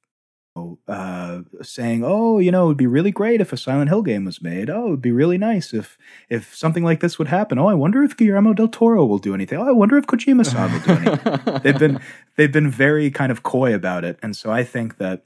uh, 0.88 1.42
saying, 1.62 2.04
"Oh, 2.04 2.40
you 2.40 2.52
know, 2.52 2.66
it 2.66 2.68
would 2.68 2.78
be 2.78 2.88
really 2.88 3.12
great 3.12 3.42
if 3.42 3.54
a 3.54 3.58
Silent 3.58 3.90
Hill 3.90 4.02
game 4.02 4.26
was 4.26 4.42
made. 4.42 4.70
Oh, 4.70 4.88
it 4.88 4.90
would 4.90 5.02
be 5.02 5.12
really 5.12 5.38
nice 5.38 5.74
if 5.74 5.98
if 6.30 6.56
something 6.56 6.84
like 6.84 7.00
this 7.00 7.20
would 7.20 7.28
happen. 7.28 7.60
Oh, 7.60 7.68
I 7.68 7.74
wonder 7.74 8.04
if 8.04 8.18
Guillermo 8.18 8.54
del 8.54 8.68
Toro 8.68 9.06
will 9.06 9.20
do 9.20 9.34
anything. 9.34 9.60
Oh, 9.60 9.68
I 9.68 9.72
wonder 9.72 9.98
if 9.98 10.08
Kojima-san 10.08 10.74
will 10.74 10.80
do 10.80 10.92
anything." 10.92 11.60
they've 11.64 11.80
been 11.80 12.00
they've 12.36 12.52
been 12.52 12.70
very 12.70 13.12
kind 13.12 13.32
of 13.32 13.44
coy 13.44 13.74
about 13.74 14.04
it, 14.04 14.18
and 14.24 14.36
so 14.36 14.52
I 14.52 14.64
think 14.64 14.98
that 14.98 15.24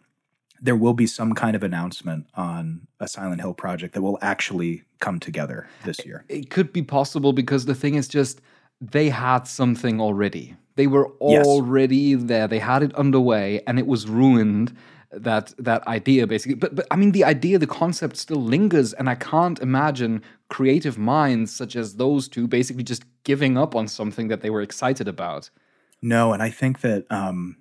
there 0.62 0.76
will 0.76 0.94
be 0.94 1.08
some 1.08 1.34
kind 1.34 1.56
of 1.56 1.64
announcement 1.64 2.28
on 2.36 2.88
a 3.00 3.08
Silent 3.08 3.42
Hill 3.42 3.54
project 3.54 3.96
that 3.96 4.02
will 4.02 4.20
actually 4.22 4.84
come 5.00 5.20
together 5.20 5.68
this 5.86 6.06
year. 6.06 6.24
It 6.30 6.52
could 6.52 6.72
be 6.72 6.84
possible 6.84 7.34
because 7.34 7.66
the 7.66 7.74
thing 7.74 7.96
is 7.96 8.08
just 8.08 8.42
they 8.82 9.10
had 9.10 9.48
something 9.48 10.02
already. 10.02 10.56
They 10.76 10.88
were 10.88 11.12
Yes. 11.28 11.46
already 11.46 12.16
there. 12.16 12.48
They 12.48 12.60
had 12.60 12.82
it 12.84 12.94
underway 12.96 13.62
and 13.68 13.78
it 13.78 13.86
was 13.88 14.08
ruined 14.08 14.76
that 15.12 15.54
that 15.60 15.86
idea 15.88 16.26
basically. 16.26 16.56
But 16.56 16.74
but 16.76 16.88
I 16.90 16.96
mean 16.96 17.12
the 17.12 17.26
idea, 17.26 17.60
the 17.60 17.68
concept 17.68 18.18
still 18.18 18.42
lingers 18.42 18.94
and 18.94 19.10
I 19.10 19.16
can't 19.16 19.60
imagine 19.60 20.22
creative 20.50 20.98
minds 20.98 21.54
such 21.54 21.76
as 21.76 21.96
those 21.96 22.28
two 22.28 22.48
basically 22.48 22.84
just 22.84 23.04
giving 23.24 23.58
up 23.58 23.76
on 23.76 23.88
something 23.88 24.30
that 24.30 24.42
they 24.42 24.50
were 24.50 24.62
excited 24.62 25.08
about. 25.08 25.50
No, 26.02 26.34
and 26.34 26.42
I 26.42 26.50
think 26.50 26.82
that 26.82 27.06
um, 27.12 27.58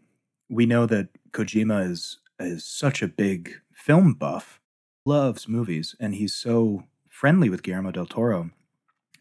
we 0.48 0.64
know 0.64 0.86
that 0.86 1.08
Kojima 1.32 1.90
is 1.90 2.18
is 2.38 2.64
such 2.64 3.02
a 3.02 3.08
big 3.08 3.60
film 3.74 4.14
buff, 4.14 4.60
loves 5.04 5.46
movies, 5.48 5.94
and 6.00 6.14
he's 6.14 6.34
so 6.34 6.84
friendly 7.08 7.50
with 7.50 7.62
Guillermo 7.62 7.90
del 7.90 8.06
Toro. 8.06 8.50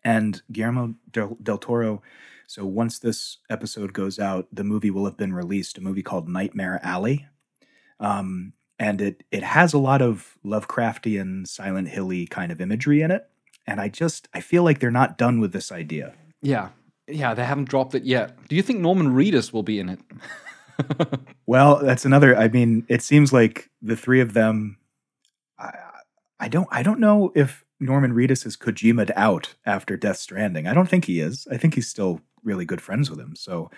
And 0.04 0.42
Guillermo 0.52 0.96
del, 1.12 1.38
del 1.42 1.58
Toro. 1.58 2.02
So 2.48 2.66
once 2.66 3.00
this 3.00 3.38
episode 3.50 3.94
goes 3.94 4.18
out, 4.18 4.48
the 4.52 4.64
movie 4.64 4.90
will 4.92 5.06
have 5.06 5.18
been 5.18 5.34
released. 5.34 5.78
A 5.78 5.82
movie 5.82 6.02
called 6.02 6.28
Nightmare 6.28 6.80
Alley, 6.84 7.28
um, 8.00 8.54
and 8.80 9.02
it 9.02 9.24
it 9.32 9.44
has 9.44 9.74
a 9.74 9.78
lot 9.78 10.02
of 10.02 10.38
Lovecraftian, 10.44 11.48
Silent 11.48 11.90
Hilly 11.90 12.26
kind 12.26 12.52
of 12.52 12.62
imagery 12.62 13.02
in 13.02 13.12
it. 13.12 13.30
And 13.68 13.80
I 13.80 13.90
just 13.90 14.28
I 14.34 14.40
feel 14.42 14.64
like 14.64 14.80
they're 14.80 14.90
not 14.90 15.18
done 15.18 15.40
with 15.40 15.52
this 15.54 15.72
idea. 15.72 16.16
Yeah. 16.42 16.70
Yeah, 17.08 17.34
they 17.34 17.44
haven't 17.44 17.70
dropped 17.70 17.96
it 17.96 18.04
yet. 18.04 18.38
Do 18.48 18.56
you 18.56 18.62
think 18.62 18.80
Norman 18.80 19.08
Reedus 19.16 19.52
will 19.52 19.64
be 19.64 19.80
in 19.80 19.90
it? 19.90 20.00
Well, 21.46 21.78
that's 21.84 22.06
another. 22.06 22.38
I 22.38 22.48
mean, 22.48 22.86
it 22.90 23.02
seems 23.02 23.34
like 23.34 23.72
the 23.82 23.96
three 23.96 24.22
of 24.22 24.34
them. 24.34 24.78
I, 25.58 25.72
I 26.40 26.48
don't. 26.48 26.68
I 26.72 26.84
don't 26.84 27.00
know 27.00 27.32
if 27.34 27.66
Norman 27.80 28.14
Reedus 28.14 28.46
is 28.46 28.58
Kojima'd 28.58 29.12
out 29.16 29.56
after 29.66 29.96
Death 29.98 30.18
Stranding. 30.18 30.68
I 30.68 30.74
don't 30.74 30.90
think 30.90 31.06
he 31.06 31.20
is. 31.20 31.48
I 31.52 31.58
think 31.58 31.76
he's 31.76 31.88
still 31.88 32.22
really 32.44 32.66
good 32.66 32.82
friends 32.82 33.10
with 33.10 33.20
him. 33.20 33.36
So, 33.36 33.70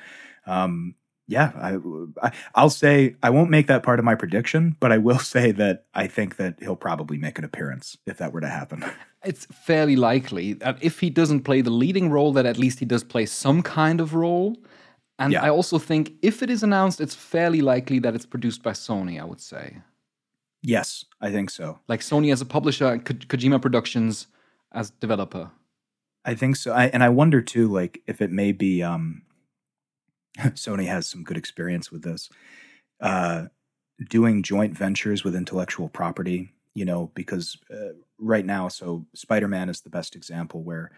um, 0.46 0.96
yeah, 1.28 1.52
I, 1.56 1.78
I 2.22 2.32
I'll 2.56 2.70
say 2.70 3.16
I 3.24 3.30
won't 3.30 3.50
make 3.50 3.68
that 3.68 3.84
part 3.84 4.00
of 4.00 4.06
my 4.06 4.16
prediction, 4.16 4.76
but 4.80 4.92
I 4.92 4.98
will 4.98 5.20
say 5.36 5.52
that 5.54 5.86
I 5.94 6.08
think 6.08 6.38
that 6.38 6.56
he'll 6.60 6.76
probably 6.76 7.18
make 7.18 7.38
an 7.38 7.46
appearance 7.46 7.98
if 8.06 8.18
that 8.18 8.34
were 8.34 8.42
to 8.42 8.50
happen. 8.50 8.84
it's 9.24 9.46
fairly 9.46 9.96
likely 9.96 10.54
that 10.54 10.78
if 10.82 11.00
he 11.00 11.10
doesn't 11.10 11.42
play 11.42 11.62
the 11.62 11.70
leading 11.70 12.10
role, 12.10 12.34
that 12.34 12.46
at 12.46 12.58
least 12.58 12.80
he 12.80 12.86
does 12.86 13.04
play 13.04 13.26
some 13.26 13.62
kind 13.62 14.02
of 14.02 14.14
role. 14.14 14.58
And 15.20 15.34
Yeah. 15.34 15.44
I 15.44 15.50
also 15.50 15.78
think 15.78 16.14
if 16.22 16.42
it 16.42 16.50
is 16.50 16.64
announced, 16.64 17.00
it's 17.00 17.16
fairly 17.16 17.62
likely 17.62 18.00
that 18.00 18.16
it's 18.16 18.26
produced 18.26 18.64
by 18.64 18.72
Sony, 18.72 19.22
I 19.22 19.26
would 19.26 19.42
say. 19.42 19.78
Yes, 20.63 21.06
I 21.19 21.32
think 21.32 21.50
so. 21.50 21.80
Like 21.88 22.02
Sony 22.02 22.32
as 22.32 22.41
a 22.41 22.45
publisher 22.45 22.97
Ko- 23.00 23.13
Kojima 23.13 23.62
Productions 23.62 24.28
as 24.71 24.89
developer. 24.89 25.52
I 26.24 26.36
think 26.36 26.56
so. 26.56 26.71
I, 26.71 26.86
and 26.88 27.04
I 27.04 27.10
wonder 27.10 27.41
too, 27.41 27.67
like 27.67 28.02
if 28.08 28.21
it 28.21 28.32
may 28.32 28.52
be 28.52 28.84
um, 28.84 29.24
Sony 30.39 30.88
has 30.88 31.08
some 31.08 31.24
good 31.24 31.38
experience 31.38 31.91
with 31.91 32.04
this. 32.04 32.30
Uh, 33.00 33.47
doing 34.10 34.43
joint 34.43 34.78
ventures 34.78 35.24
with 35.24 35.36
intellectual 35.36 35.89
property, 35.89 36.50
you 36.74 36.86
know, 36.86 37.12
because 37.13 37.58
uh, 37.71 37.93
right 38.19 38.45
now, 38.45 38.67
so 38.67 39.06
Spider 39.13 39.47
Man 39.47 39.69
is 39.69 39.82
the 39.82 39.89
best 39.89 40.15
example 40.15 40.63
where 40.63 40.91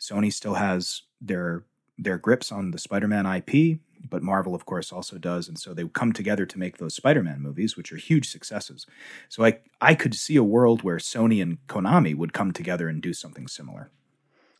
Sony 0.00 0.32
still 0.32 0.54
has 0.54 1.02
their 1.20 1.64
their 1.98 2.18
grips 2.18 2.50
on 2.50 2.70
the 2.70 2.78
Spider 2.78 3.08
Man 3.08 3.26
IP, 3.26 3.80
but 4.08 4.22
Marvel, 4.22 4.54
of 4.54 4.64
course, 4.66 4.92
also 4.92 5.18
does, 5.18 5.48
and 5.48 5.58
so 5.58 5.74
they 5.74 5.84
come 5.88 6.12
together 6.12 6.46
to 6.46 6.58
make 6.58 6.78
those 6.78 6.94
Spider 6.94 7.22
Man 7.22 7.40
movies, 7.40 7.76
which 7.76 7.92
are 7.92 7.96
huge 7.96 8.28
successes. 8.30 8.86
So 9.28 9.44
I 9.44 9.58
I 9.80 9.94
could 9.94 10.14
see 10.14 10.36
a 10.36 10.42
world 10.44 10.82
where 10.82 10.98
Sony 10.98 11.42
and 11.42 11.58
Konami 11.68 12.14
would 12.16 12.32
come 12.32 12.52
together 12.52 12.88
and 12.88 13.02
do 13.02 13.12
something 13.12 13.46
similar. 13.48 13.90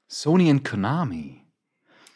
Sony 0.08 0.50
and 0.50 0.64
Konami. 0.64 1.40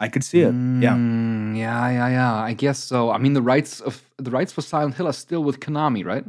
I 0.01 0.09
could 0.09 0.25
see 0.25 0.41
it. 0.41 0.53
yeah. 0.83 0.97
Mm, 0.97 1.57
yeah, 1.57 1.89
yeah, 1.91 2.09
yeah. 2.09 2.35
I 2.35 2.53
guess 2.53 2.79
so. 2.79 3.11
I 3.11 3.19
mean, 3.19 3.33
the 3.35 3.43
rights 3.43 3.81
of 3.81 4.03
the 4.19 4.31
rights 4.31 4.53
for 4.53 4.61
Silent 4.63 4.97
Hill 4.97 5.07
are 5.07 5.13
still 5.13 5.45
with 5.45 5.61
Konami, 5.61 6.05
right? 6.05 6.25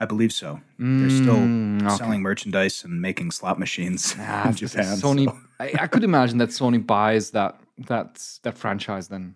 I 0.00 0.04
believe 0.04 0.32
so. 0.32 0.60
They're 0.78 1.10
still 1.10 1.36
Mm, 1.36 1.82
okay. 1.86 1.96
selling 1.96 2.22
merchandise 2.22 2.84
and 2.84 3.00
making 3.00 3.30
slot 3.30 3.58
machines 3.58 4.14
Ah, 4.18 4.48
in 4.48 4.54
Japan. 4.56 4.96
Sony. 4.98 5.24
so- 5.26 5.38
I, 5.60 5.72
I 5.80 5.86
could 5.86 6.04
imagine 6.04 6.38
that 6.38 6.50
Sony 6.50 6.84
buys 6.84 7.30
that 7.30 7.60
that 7.86 8.20
that 8.42 8.58
franchise 8.58 9.08
then. 9.08 9.34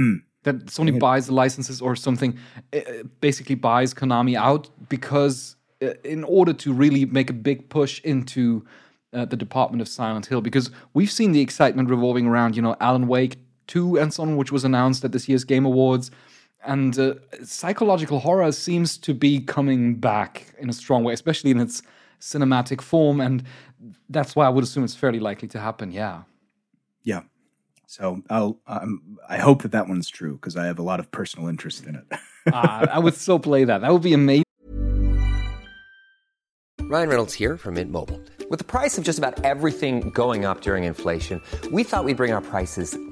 Mm. 0.00 0.22
That 0.44 0.66
Sony 0.66 0.98
buys 0.98 1.26
the 1.26 1.34
licenses 1.34 1.82
or 1.82 1.94
something, 1.94 2.38
uh, 2.72 2.80
basically 3.20 3.56
buys 3.56 3.92
Konami 3.92 4.36
out 4.38 4.70
because 4.88 5.56
uh, 5.82 5.92
in 6.02 6.24
order 6.24 6.54
to 6.54 6.72
really 6.72 7.04
make 7.04 7.28
a 7.28 7.34
big 7.34 7.68
push 7.68 8.00
into 8.02 8.64
uh, 9.12 9.26
the 9.26 9.36
department 9.36 9.82
of 9.82 9.88
Silent 9.88 10.26
Hill, 10.26 10.40
because 10.40 10.70
we've 10.94 11.10
seen 11.10 11.32
the 11.32 11.42
excitement 11.42 11.90
revolving 11.90 12.26
around, 12.26 12.56
you 12.56 12.62
know, 12.62 12.74
Alan 12.80 13.06
Wake 13.06 13.36
2 13.66 13.98
and 13.98 14.12
so 14.12 14.22
on, 14.22 14.36
which 14.36 14.50
was 14.50 14.64
announced 14.64 15.04
at 15.04 15.12
this 15.12 15.28
year's 15.28 15.44
Game 15.44 15.66
Awards. 15.66 16.10
And 16.64 16.98
uh, 16.98 17.14
psychological 17.44 18.20
horror 18.20 18.52
seems 18.52 18.98
to 18.98 19.14
be 19.14 19.40
coming 19.40 19.94
back 19.94 20.54
in 20.58 20.68
a 20.68 20.72
strong 20.72 21.04
way, 21.04 21.14
especially 21.14 21.50
in 21.50 21.60
its 21.60 21.82
cinematic 22.20 22.80
form. 22.80 23.20
And 23.20 23.42
that's 24.08 24.36
why 24.36 24.46
I 24.46 24.48
would 24.50 24.64
assume 24.64 24.84
it's 24.84 24.94
fairly 24.94 25.20
likely 25.20 25.48
to 25.48 25.60
happen. 25.60 25.90
Yeah. 25.90 26.22
yeah. 27.02 27.22
So 27.90 28.22
I'll 28.30 28.60
um, 28.68 29.18
I 29.28 29.38
hope 29.38 29.62
that 29.62 29.72
that 29.72 29.88
one's 29.88 30.08
true 30.08 30.34
because 30.34 30.56
I 30.56 30.66
have 30.66 30.78
a 30.78 30.82
lot 30.82 31.00
of 31.00 31.10
personal 31.10 31.48
interest 31.48 31.84
in 31.84 31.96
it. 31.96 32.04
Uh, 32.46 32.86
I 32.92 33.00
would 33.00 33.14
so 33.14 33.36
play 33.36 33.64
that. 33.64 33.80
That 33.80 33.92
would 33.92 34.00
be 34.00 34.12
amazing. 34.12 34.44
Ryan 36.82 37.08
Reynolds 37.08 37.34
here 37.34 37.56
from 37.56 37.74
Mint 37.74 37.90
Mobile. 37.90 38.20
With 38.48 38.60
the 38.60 38.64
price 38.64 38.96
of 38.96 39.02
just 39.02 39.18
about 39.18 39.44
everything 39.44 40.10
going 40.10 40.44
up 40.44 40.60
during 40.60 40.84
inflation, 40.84 41.42
we 41.72 41.82
thought 41.82 42.04
we'd 42.04 42.16
bring 42.16 42.32
our 42.32 42.40
prices 42.40 42.96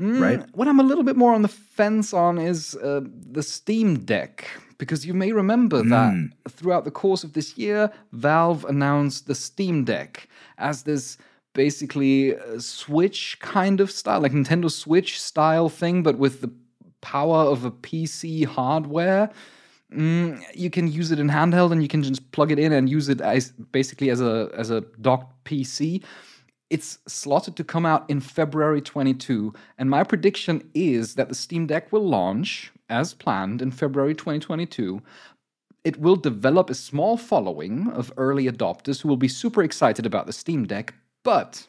Mm, 0.00 0.20
Right. 0.20 0.44
What 0.54 0.68
I'm 0.68 0.80
a 0.80 0.82
little 0.82 1.04
bit 1.04 1.16
more 1.16 1.34
on 1.34 1.42
the 1.42 1.48
fence 1.48 2.12
on 2.12 2.38
is 2.38 2.74
uh, 2.76 3.02
the 3.30 3.42
Steam 3.42 3.98
Deck, 4.00 4.46
because 4.78 5.06
you 5.06 5.14
may 5.14 5.32
remember 5.32 5.82
that 5.82 6.14
throughout 6.48 6.84
the 6.84 6.90
course 6.90 7.22
of 7.24 7.34
this 7.34 7.56
year, 7.58 7.90
Valve 8.12 8.64
announced 8.64 9.26
the 9.26 9.34
Steam 9.34 9.84
Deck 9.84 10.28
as 10.58 10.82
this 10.84 11.18
basically 11.54 12.34
uh, 12.36 12.58
Switch 12.58 13.38
kind 13.40 13.80
of 13.80 13.90
style, 13.90 14.20
like 14.20 14.32
Nintendo 14.32 14.70
Switch 14.70 15.20
style 15.20 15.68
thing, 15.68 16.02
but 16.02 16.16
with 16.18 16.40
the 16.40 16.50
power 17.02 17.40
of 17.44 17.64
a 17.64 17.70
PC 17.70 18.44
hardware. 18.46 19.28
Mm, 19.94 20.42
you 20.54 20.70
can 20.70 20.90
use 20.90 21.12
it 21.12 21.18
in 21.18 21.28
handheld, 21.28 21.70
and 21.70 21.82
you 21.82 21.88
can 21.88 22.02
just 22.02 22.32
plug 22.32 22.50
it 22.50 22.58
in 22.58 22.72
and 22.72 22.88
use 22.88 23.10
it 23.10 23.20
as 23.20 23.50
basically 23.72 24.08
as 24.08 24.22
a 24.22 24.48
as 24.56 24.70
a 24.70 24.80
docked 25.02 25.44
PC. 25.44 26.02
It's 26.72 27.00
slotted 27.06 27.54
to 27.56 27.64
come 27.64 27.84
out 27.84 28.08
in 28.08 28.20
February 28.20 28.80
22, 28.80 29.52
and 29.76 29.90
my 29.90 30.02
prediction 30.04 30.70
is 30.72 31.16
that 31.16 31.28
the 31.28 31.34
Steam 31.34 31.66
Deck 31.66 31.92
will 31.92 32.08
launch 32.08 32.72
as 32.88 33.12
planned 33.12 33.60
in 33.60 33.70
February 33.70 34.14
2022. 34.14 35.02
It 35.84 36.00
will 36.00 36.16
develop 36.16 36.70
a 36.70 36.74
small 36.74 37.18
following 37.18 37.88
of 37.88 38.10
early 38.16 38.46
adopters 38.46 39.02
who 39.02 39.08
will 39.08 39.18
be 39.18 39.28
super 39.28 39.62
excited 39.62 40.06
about 40.06 40.24
the 40.24 40.32
Steam 40.32 40.64
Deck, 40.64 40.94
but 41.22 41.66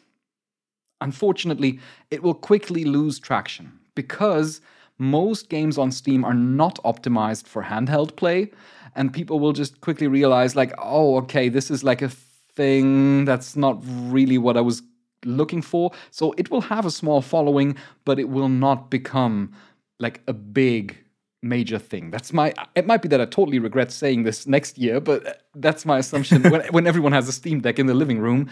unfortunately, 1.01 1.81
it 2.09 2.23
will 2.23 2.33
quickly 2.33 2.85
lose 2.85 3.19
traction 3.19 3.77
because 3.95 4.61
most 4.97 5.49
games 5.49 5.77
on 5.77 5.91
Steam 5.91 6.23
are 6.23 6.33
not 6.33 6.79
optimized 6.85 7.45
for 7.45 7.63
handheld 7.63 8.15
play, 8.15 8.51
and 8.95 9.11
people 9.11 9.41
will 9.41 9.51
just 9.51 9.81
quickly 9.81 10.07
realize, 10.07 10.55
like, 10.55 10.71
oh, 10.77 11.17
okay, 11.17 11.49
this 11.49 11.69
is 11.69 11.83
like 11.83 12.01
a 12.01 12.11
thing 12.55 13.25
that's 13.25 13.57
not 13.57 13.83
really 13.83 14.37
what 14.37 14.55
I 14.55 14.61
was 14.61 14.81
looking 15.25 15.61
for. 15.61 15.91
So 16.11 16.33
it 16.37 16.51
will 16.51 16.61
have 16.61 16.85
a 16.85 16.91
small 16.91 17.21
following, 17.21 17.75
but 18.05 18.19
it 18.19 18.29
will 18.29 18.49
not 18.49 18.89
become 18.89 19.53
like 19.99 20.21
a 20.27 20.33
big 20.33 20.97
major 21.41 21.77
thing. 21.77 22.09
That's 22.09 22.33
my 22.33 22.53
it 22.75 22.87
might 22.87 23.01
be 23.01 23.09
that 23.09 23.21
I 23.21 23.25
totally 23.25 23.59
regret 23.59 23.91
saying 23.91 24.23
this 24.23 24.47
next 24.47 24.77
year, 24.77 24.99
but 24.99 25.43
that's 25.55 25.85
my 25.85 25.99
assumption 25.99 26.43
when 26.51 26.61
when 26.67 26.87
everyone 26.87 27.11
has 27.11 27.27
a 27.27 27.31
Steam 27.31 27.61
Deck 27.61 27.79
in 27.79 27.87
the 27.87 27.93
living 27.93 28.19
room. 28.19 28.49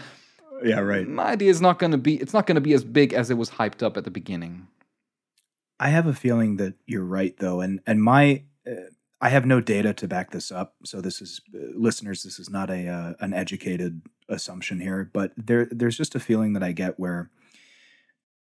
yeah, 0.64 0.80
right. 0.80 1.08
My 1.08 1.28
idea 1.28 1.50
is 1.50 1.62
not 1.62 1.80
going 1.80 1.92
to 1.92 1.98
be 1.98 2.16
it's 2.18 2.34
not 2.34 2.46
going 2.46 2.56
to 2.56 2.62
be 2.62 2.74
as 2.74 2.84
big 2.84 3.14
as 3.14 3.30
it 3.30 3.36
was 3.36 3.52
hyped 3.52 3.82
up 3.82 3.98
at 3.98 4.04
the 4.04 4.12
beginning. 4.12 4.68
I 5.80 5.90
have 5.90 6.06
a 6.06 6.14
feeling 6.14 6.58
that 6.58 6.76
you're 6.86 7.04
right, 7.04 7.36
though, 7.38 7.62
and 7.62 7.80
and 7.88 8.04
my 8.04 8.44
uh, 8.68 8.92
I 9.20 9.30
have 9.30 9.46
no 9.46 9.62
data 9.62 9.94
to 9.96 10.08
back 10.08 10.32
this 10.32 10.52
up. 10.52 10.76
So 10.84 11.02
this 11.02 11.22
is 11.22 11.42
uh, 11.56 11.60
listeners. 11.76 12.24
This 12.24 12.40
is 12.40 12.50
not 12.50 12.70
a 12.70 12.88
uh, 12.88 13.14
an 13.20 13.34
educated 13.34 14.02
assumption 14.32 14.80
here, 14.80 15.10
but 15.14 15.32
there 15.38 15.68
there's 15.72 15.98
just 15.98 16.16
a 16.16 16.20
feeling 16.20 16.54
that 16.54 16.64
I 16.64 16.72
get 16.72 17.00
where 17.00 17.30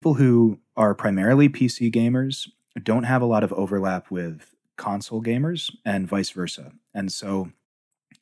people 0.02 0.16
who 0.16 0.60
are 0.76 0.94
primarily 0.94 1.50
PC 1.50 1.92
gamers 1.92 2.48
don't 2.84 3.04
have 3.04 3.22
a 3.22 3.26
lot 3.26 3.44
of 3.44 3.54
overlap 3.54 4.12
with 4.12 4.54
console 4.78 5.22
gamers 5.22 5.76
and 5.84 6.08
vice 6.08 6.30
versa. 6.30 6.72
And 6.94 7.12
so 7.12 7.52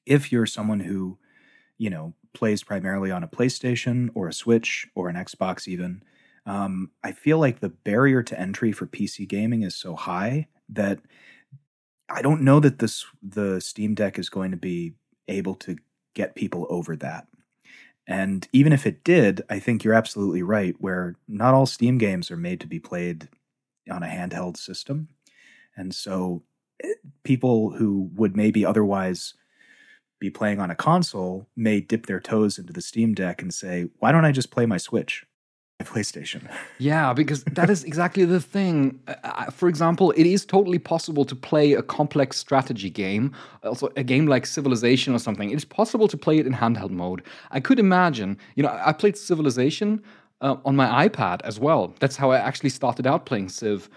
if 0.05 0.31
you're 0.31 0.45
someone 0.45 0.79
who, 0.79 1.17
you 1.77 1.89
know, 1.89 2.13
plays 2.33 2.63
primarily 2.63 3.11
on 3.11 3.23
a 3.23 3.27
PlayStation 3.27 4.09
or 4.13 4.27
a 4.27 4.33
Switch 4.33 4.87
or 4.95 5.09
an 5.09 5.15
Xbox 5.15 5.67
even, 5.67 6.01
um, 6.45 6.91
I 7.03 7.11
feel 7.11 7.39
like 7.39 7.59
the 7.59 7.69
barrier 7.69 8.23
to 8.23 8.39
entry 8.39 8.71
for 8.71 8.85
PC 8.85 9.27
gaming 9.27 9.63
is 9.63 9.75
so 9.75 9.95
high 9.95 10.47
that 10.69 10.99
I 12.09 12.21
don't 12.21 12.41
know 12.41 12.59
that 12.59 12.79
this 12.79 13.05
the 13.21 13.59
Steam 13.59 13.95
Deck 13.95 14.19
is 14.19 14.29
going 14.29 14.51
to 14.51 14.57
be 14.57 14.93
able 15.27 15.55
to 15.55 15.77
get 16.13 16.35
people 16.35 16.67
over 16.69 16.95
that. 16.97 17.27
And 18.07 18.47
even 18.53 18.71
if 18.71 18.85
it 18.85 19.03
did, 19.03 19.41
I 19.49 19.59
think 19.59 19.83
you're 19.83 19.93
absolutely 19.93 20.43
right, 20.43 20.75
where 20.79 21.15
not 21.27 21.53
all 21.53 21.65
Steam 21.65 21.97
games 21.97 22.29
are 22.29 22.37
made 22.37 22.59
to 22.61 22.67
be 22.67 22.79
played 22.79 23.29
on 23.89 24.03
a 24.03 24.07
handheld 24.07 24.57
system. 24.57 25.09
And 25.75 25.93
so 25.93 26.43
eh, 26.83 26.93
people 27.23 27.71
who 27.71 28.11
would 28.13 28.35
maybe 28.35 28.65
otherwise 28.65 29.33
be 30.19 30.29
playing 30.29 30.59
on 30.59 30.71
a 30.71 30.75
console 30.75 31.47
may 31.55 31.81
dip 31.81 32.05
their 32.05 32.19
toes 32.19 32.57
into 32.57 32.73
the 32.73 32.81
Steam 32.81 33.13
Deck 33.13 33.41
and 33.41 33.53
say, 33.53 33.89
why 33.99 34.11
don't 34.11 34.25
I 34.25 34.31
just 34.31 34.51
play 34.51 34.65
my 34.65 34.77
Switch? 34.77 35.25
PlayStation. 35.83 36.49
Yeah, 36.79 37.13
because 37.13 37.43
that 37.43 37.69
is 37.69 37.83
exactly 37.83 38.25
the 38.25 38.39
thing. 38.39 38.99
Uh, 39.07 39.15
uh, 39.23 39.51
for 39.51 39.67
example, 39.67 40.11
it 40.11 40.25
is 40.25 40.45
totally 40.45 40.79
possible 40.79 41.25
to 41.25 41.35
play 41.35 41.73
a 41.73 41.81
complex 41.81 42.37
strategy 42.37 42.89
game, 42.89 43.33
also 43.63 43.89
a 43.95 44.03
game 44.03 44.25
like 44.25 44.45
Civilization 44.45 45.13
or 45.13 45.19
something. 45.19 45.49
It 45.49 45.55
is 45.55 45.65
possible 45.65 46.07
to 46.07 46.17
play 46.17 46.37
it 46.37 46.47
in 46.47 46.53
handheld 46.53 46.91
mode. 46.91 47.23
I 47.51 47.59
could 47.59 47.79
imagine, 47.79 48.37
you 48.55 48.63
know, 48.63 48.79
I 48.83 48.93
played 48.93 49.17
Civilization 49.17 50.01
uh, 50.41 50.55
on 50.63 50.75
my 50.75 51.07
iPad 51.07 51.41
as 51.43 51.59
well. 51.59 51.93
That's 51.99 52.15
how 52.15 52.31
I 52.31 52.37
actually 52.37 52.69
started 52.69 53.05
out 53.05 53.25
playing 53.25 53.49
Civ. 53.49 53.89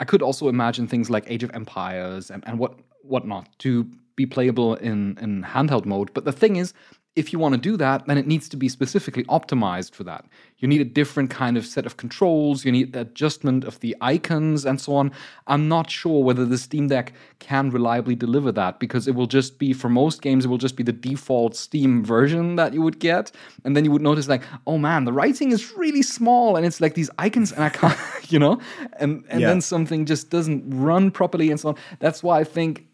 I 0.00 0.04
could 0.04 0.22
also 0.22 0.48
imagine 0.48 0.86
things 0.88 1.10
like 1.10 1.24
Age 1.26 1.42
of 1.42 1.50
Empires 1.54 2.30
and, 2.30 2.44
and 2.46 2.58
what 2.58 2.78
whatnot 3.02 3.46
to 3.60 3.88
be 4.16 4.26
playable 4.26 4.74
in, 4.76 5.16
in 5.20 5.44
handheld 5.44 5.84
mode. 5.84 6.12
But 6.12 6.24
the 6.24 6.32
thing 6.32 6.56
is, 6.56 6.72
if 7.16 7.32
you 7.32 7.38
want 7.38 7.54
to 7.54 7.60
do 7.60 7.76
that, 7.78 8.06
then 8.06 8.18
it 8.18 8.26
needs 8.26 8.46
to 8.50 8.56
be 8.56 8.68
specifically 8.68 9.24
optimized 9.24 9.94
for 9.94 10.04
that. 10.04 10.26
You 10.58 10.68
need 10.68 10.80
a 10.82 10.84
different 10.84 11.30
kind 11.30 11.56
of 11.56 11.66
set 11.66 11.86
of 11.86 11.96
controls, 11.96 12.64
you 12.64 12.70
need 12.72 12.92
the 12.92 13.00
adjustment 13.00 13.64
of 13.64 13.80
the 13.80 13.96
icons 14.00 14.64
and 14.66 14.80
so 14.80 14.94
on. 14.94 15.10
I'm 15.46 15.66
not 15.68 15.90
sure 15.90 16.22
whether 16.22 16.44
the 16.44 16.58
Steam 16.58 16.88
Deck 16.88 17.12
can 17.38 17.70
reliably 17.70 18.14
deliver 18.14 18.52
that 18.52 18.78
because 18.78 19.08
it 19.08 19.14
will 19.14 19.26
just 19.26 19.58
be, 19.58 19.72
for 19.72 19.88
most 19.88 20.22
games, 20.22 20.44
it 20.44 20.48
will 20.48 20.58
just 20.58 20.76
be 20.76 20.82
the 20.82 20.92
default 20.92 21.56
Steam 21.56 22.04
version 22.04 22.56
that 22.56 22.74
you 22.74 22.82
would 22.82 22.98
get. 22.98 23.32
And 23.64 23.74
then 23.76 23.84
you 23.84 23.90
would 23.90 24.02
notice, 24.02 24.28
like, 24.28 24.42
oh 24.66 24.78
man, 24.78 25.04
the 25.04 25.12
writing 25.12 25.52
is 25.52 25.72
really 25.76 26.02
small 26.02 26.56
and 26.56 26.64
it's 26.66 26.80
like 26.80 26.94
these 26.94 27.10
icons 27.18 27.50
and 27.52 27.64
I 27.64 27.70
can't, 27.70 27.98
you 28.28 28.38
know? 28.38 28.60
And, 29.00 29.24
and 29.28 29.40
Yeah. 29.40 29.48
then 29.48 29.60
something 29.62 30.04
just 30.06 30.30
doesn't 30.30 30.64
run 30.70 31.10
properly 31.10 31.50
and 31.50 31.58
so 31.58 31.70
on. 31.70 31.76
That's 31.98 32.22
why 32.22 32.40
I 32.40 32.44
think 32.44 32.85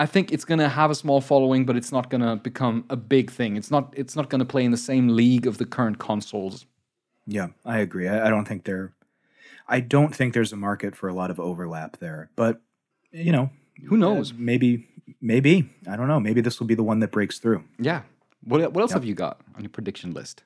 I 0.00 0.06
think 0.06 0.32
it's 0.32 0.46
going 0.46 0.60
to 0.60 0.68
have 0.70 0.90
a 0.90 0.94
small 0.94 1.20
following, 1.20 1.66
but 1.66 1.76
it's 1.76 1.92
not 1.92 2.08
going 2.08 2.22
to 2.22 2.36
become 2.36 2.86
a 2.88 2.96
big 2.96 3.30
thing. 3.30 3.56
It's 3.56 3.70
not. 3.70 3.92
It's 3.94 4.16
not 4.16 4.30
going 4.30 4.38
to 4.38 4.46
play 4.46 4.64
in 4.64 4.70
the 4.70 4.78
same 4.78 5.08
league 5.08 5.46
of 5.46 5.58
the 5.58 5.66
current 5.66 5.98
consoles. 5.98 6.64
Yeah, 7.26 7.48
I 7.66 7.80
agree. 7.80 8.08
I, 8.08 8.26
I 8.26 8.30
don't 8.30 8.48
think 8.48 8.64
there. 8.64 8.94
I 9.68 9.80
don't 9.80 10.14
think 10.14 10.32
there's 10.32 10.54
a 10.54 10.56
market 10.56 10.96
for 10.96 11.08
a 11.08 11.12
lot 11.12 11.30
of 11.30 11.38
overlap 11.38 11.98
there. 11.98 12.30
But 12.34 12.62
you 13.12 13.30
know, 13.30 13.50
Who 13.88 13.98
knows? 13.98 14.32
uh, 14.32 14.36
maybe, 14.38 14.88
maybe 15.20 15.68
I 15.86 15.96
don't 15.96 16.08
know. 16.08 16.18
Maybe 16.18 16.40
this 16.40 16.60
will 16.60 16.66
be 16.66 16.74
the 16.74 16.82
one 16.82 17.00
that 17.00 17.12
breaks 17.12 17.38
through. 17.38 17.64
Yeah. 17.78 18.02
What 18.42 18.72
What 18.72 18.80
else 18.80 18.92
have 18.92 19.04
you 19.04 19.14
got 19.14 19.42
on 19.54 19.62
your 19.62 19.70
prediction 19.70 20.12
list? 20.12 20.44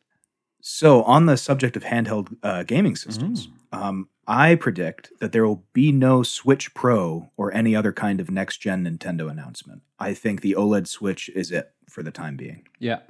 So, 0.67 1.03
on 1.03 1.27
the 1.27 1.37
subject 1.37 1.77
of 1.77 1.85
handheld 1.85 2.35
uh, 2.43 2.63
gaming 2.63 2.97
systems, 2.97 3.49
um, 3.71 4.09
I 4.27 4.55
predict 4.55 5.13
that 5.21 5.31
there 5.33 5.47
will 5.47 5.63
be 5.75 5.93
no 5.93 6.23
Switch 6.23 6.73
Pro 6.73 7.31
or 7.37 7.53
any 7.53 7.77
other 7.77 7.93
kind 7.93 8.19
of 8.19 8.31
next 8.31 8.63
gen 8.63 8.87
Nintendo 8.87 9.31
announcement. 9.31 9.83
I 9.99 10.15
think 10.15 10.41
the 10.41 10.55
OLED 10.55 10.87
Switch 10.87 11.29
is 11.35 11.51
it 11.51 11.75
for 11.87 12.03
the 12.03 12.11
time 12.11 12.39
being. 12.39 12.67
Yeah, 12.79 13.01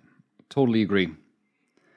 totally 0.51 0.83
agree. 0.83 1.11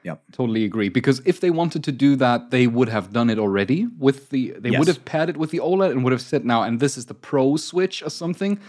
Yep. 0.04 0.22
Totally 0.30 0.64
agree. 0.64 0.90
Because 0.90 1.20
if 1.24 1.40
they 1.40 1.50
wanted 1.50 1.82
to 1.82 1.90
do 1.90 2.14
that, 2.14 2.52
they 2.52 2.68
would 2.68 2.88
have 2.88 3.12
done 3.12 3.28
it 3.28 3.40
already 3.40 3.88
with 3.98 4.30
the. 4.30 4.54
They 4.60 4.70
Yes. 4.70 4.78
would 4.78 4.86
have 4.86 5.04
paired 5.04 5.28
it 5.28 5.36
with 5.36 5.50
the 5.50 5.58
OLED 5.58 5.90
and 5.90 6.04
would 6.04 6.12
have 6.12 6.22
said 6.22 6.44
now, 6.44 6.62
and 6.62 6.78
this 6.78 6.96
is 6.96 7.06
the 7.06 7.14
Pro 7.14 7.56
Switch 7.56 8.00
or 8.04 8.10
something. 8.10 8.60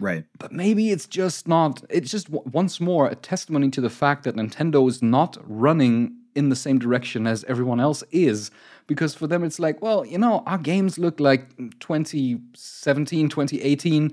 Right. 0.00 0.24
But 0.38 0.52
maybe 0.52 0.90
it's 0.90 1.06
just 1.06 1.46
not. 1.48 1.82
It's 1.88 2.10
just 2.10 2.30
w- 2.30 2.50
once 2.52 2.80
more 2.80 3.06
a 3.08 3.14
testimony 3.14 3.70
to 3.70 3.80
the 3.80 3.90
fact 3.90 4.24
that 4.24 4.34
Nintendo 4.36 4.88
is 4.88 5.02
not 5.02 5.36
running 5.46 6.14
in 6.34 6.48
the 6.48 6.56
same 6.56 6.78
direction 6.80 7.26
as 7.28 7.44
everyone 7.44 7.78
else 7.80 8.02
is. 8.10 8.50
Because 8.86 9.14
for 9.14 9.26
them, 9.28 9.44
it's 9.44 9.58
like, 9.60 9.80
well, 9.80 10.04
you 10.04 10.18
know, 10.18 10.42
our 10.46 10.58
games 10.58 10.98
look 10.98 11.20
like 11.20 11.48
2017, 11.78 13.28
2018. 13.28 14.12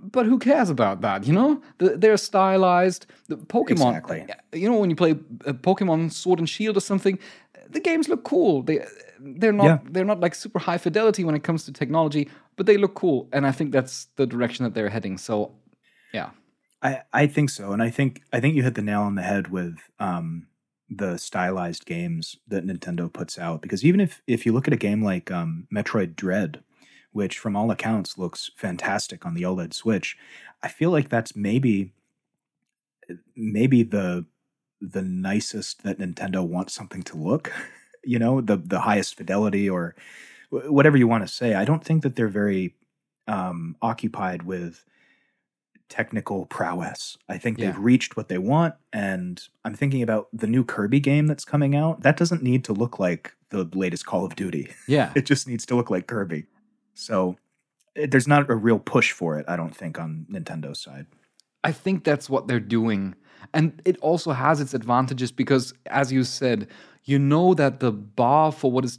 But 0.00 0.26
who 0.26 0.38
cares 0.38 0.70
about 0.70 1.00
that? 1.00 1.26
You 1.26 1.32
know, 1.32 1.60
The- 1.78 1.96
they're 1.96 2.16
stylized. 2.16 3.06
The 3.28 3.36
Pokemon, 3.36 3.96
Exactly. 3.96 4.26
you 4.52 4.70
know, 4.70 4.78
when 4.78 4.90
you 4.90 4.96
play 4.96 5.12
uh, 5.12 5.52
Pokemon 5.54 6.12
Sword 6.12 6.38
and 6.38 6.48
Shield 6.48 6.76
or 6.76 6.80
something, 6.80 7.18
the 7.70 7.80
games 7.80 8.08
look 8.08 8.24
cool. 8.24 8.62
They 8.62 8.84
they're 9.20 9.52
not 9.52 9.64
Yeah. 9.64 9.78
they're 9.90 10.04
not 10.04 10.20
like 10.20 10.34
super 10.36 10.60
high 10.60 10.78
fidelity 10.78 11.24
when 11.24 11.34
it 11.34 11.42
comes 11.42 11.64
to 11.64 11.72
technology, 11.72 12.28
but 12.58 12.66
they 12.66 12.76
look 12.76 12.94
cool, 12.94 13.28
and 13.32 13.46
I 13.46 13.52
think 13.52 13.72
that's 13.72 14.08
the 14.16 14.26
direction 14.26 14.64
that 14.64 14.74
they're 14.74 14.90
heading. 14.90 15.16
So, 15.16 15.54
yeah, 16.12 16.30
I, 16.82 17.02
I 17.12 17.26
think 17.28 17.50
so, 17.50 17.72
and 17.72 17.82
I 17.82 17.88
think 17.88 18.22
I 18.32 18.40
think 18.40 18.56
you 18.56 18.64
hit 18.64 18.74
the 18.74 18.82
nail 18.82 19.02
on 19.02 19.14
the 19.14 19.22
head 19.22 19.48
with 19.48 19.78
um, 20.00 20.48
the 20.90 21.16
stylized 21.16 21.86
games 21.86 22.36
that 22.48 22.66
Nintendo 22.66 23.10
puts 23.10 23.38
out. 23.38 23.62
Because 23.62 23.84
even 23.84 24.00
if 24.00 24.20
if 24.26 24.44
you 24.44 24.52
look 24.52 24.66
at 24.66 24.74
a 24.74 24.78
game 24.78 25.02
like 25.02 25.30
um, 25.30 25.68
Metroid 25.72 26.16
Dread, 26.16 26.62
which 27.12 27.38
from 27.38 27.56
all 27.56 27.70
accounts 27.70 28.18
looks 28.18 28.50
fantastic 28.56 29.24
on 29.24 29.34
the 29.34 29.42
OLED 29.42 29.72
Switch, 29.72 30.16
I 30.62 30.68
feel 30.68 30.90
like 30.90 31.08
that's 31.08 31.36
maybe 31.36 31.92
maybe 33.36 33.84
the 33.84 34.26
the 34.80 35.02
nicest 35.02 35.84
that 35.84 35.98
Nintendo 35.98 36.46
wants 36.46 36.74
something 36.74 37.02
to 37.04 37.16
look. 37.16 37.52
You 38.04 38.18
know, 38.18 38.40
the 38.40 38.56
the 38.56 38.80
highest 38.80 39.16
fidelity 39.16 39.68
or 39.68 39.94
whatever 40.50 40.96
you 40.96 41.06
want 41.08 41.26
to 41.26 41.32
say. 41.32 41.54
I 41.54 41.64
don't 41.64 41.84
think 41.84 42.02
that 42.02 42.16
they're 42.16 42.28
very 42.28 42.74
um, 43.26 43.76
occupied 43.82 44.42
with 44.44 44.84
technical 45.88 46.44
prowess. 46.46 47.16
I 47.28 47.38
think 47.38 47.58
Yeah. 47.58 47.66
they've 47.70 47.78
reached 47.78 48.16
what 48.16 48.28
they 48.28 48.38
want, 48.38 48.74
and 48.92 49.42
I'm 49.64 49.74
thinking 49.74 50.02
about 50.02 50.28
the 50.32 50.46
new 50.46 50.64
Kirby 50.64 51.00
game 51.00 51.26
that's 51.26 51.44
coming 51.44 51.74
out. 51.74 52.02
That 52.02 52.16
doesn't 52.16 52.42
need 52.42 52.64
to 52.64 52.72
look 52.72 52.98
like 52.98 53.34
the 53.50 53.64
latest 53.74 54.04
Call 54.04 54.24
of 54.26 54.36
Duty. 54.36 54.68
yeah, 54.86 55.12
It 55.16 55.24
just 55.24 55.48
needs 55.48 55.64
to 55.66 55.74
look 55.76 55.90
like 55.90 56.06
Kirby. 56.06 56.44
So 56.94 57.36
eh, 57.96 58.06
there's 58.10 58.28
not 58.28 58.50
a 58.50 58.54
real 58.54 58.78
push 58.78 59.12
for 59.12 59.38
it, 59.38 59.46
I 59.48 59.56
don't 59.56 59.74
think, 59.74 59.98
on 59.98 60.26
Nintendo's 60.30 60.80
side. 60.80 61.06
I 61.64 61.72
think 61.72 62.04
that's 62.04 62.28
what 62.28 62.46
they're 62.48 62.60
doing. 62.60 63.14
And 63.54 63.80
it 63.84 63.96
also 63.98 64.32
has 64.32 64.60
its 64.60 64.74
advantages 64.74 65.32
because, 65.32 65.72
as 65.86 66.12
you 66.12 66.22
said, 66.24 66.68
you 67.04 67.18
know 67.18 67.54
that 67.54 67.80
the 67.80 67.90
bar 67.92 68.52
for 68.52 68.70
what 68.70 68.84
is 68.84 68.98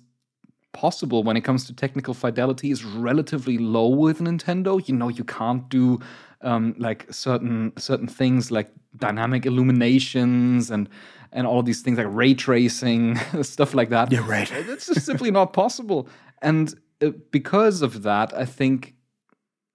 possible 0.74 1.24
when 1.24 1.36
it 1.38 1.42
comes 1.42 1.66
to 1.66 1.74
technical 1.74 2.14
fidelity 2.14 2.72
is 2.72 2.84
relatively 2.84 3.58
low 3.58 3.88
with 3.88 4.20
Nintendo. 4.20 4.86
You 4.88 4.96
know, 4.96 5.10
you 5.10 5.24
can't 5.24 5.68
do 5.70 6.00
um, 6.42 6.76
like 6.78 7.12
certain 7.12 7.74
certain 7.78 8.08
things 8.08 8.52
like 8.52 8.72
dynamic 8.96 9.46
illuminations 9.46 10.72
and 10.72 10.90
and 11.32 11.46
all 11.46 11.60
of 11.60 11.66
these 11.66 11.82
things 11.82 11.98
like 11.98 12.08
ray 12.10 12.34
tracing 12.34 13.16
stuff 13.42 13.74
like 13.74 13.90
that. 13.90 14.12
Yeah, 14.12 14.28
right. 14.28 14.52
It's 14.52 14.88
just 14.88 15.06
simply 15.06 15.32
not 15.32 15.54
possible. 15.54 16.08
And 16.42 16.74
uh, 17.02 17.12
because 17.32 17.82
of 17.82 18.04
that, 18.04 18.34
I 18.34 18.46
think 18.46 18.96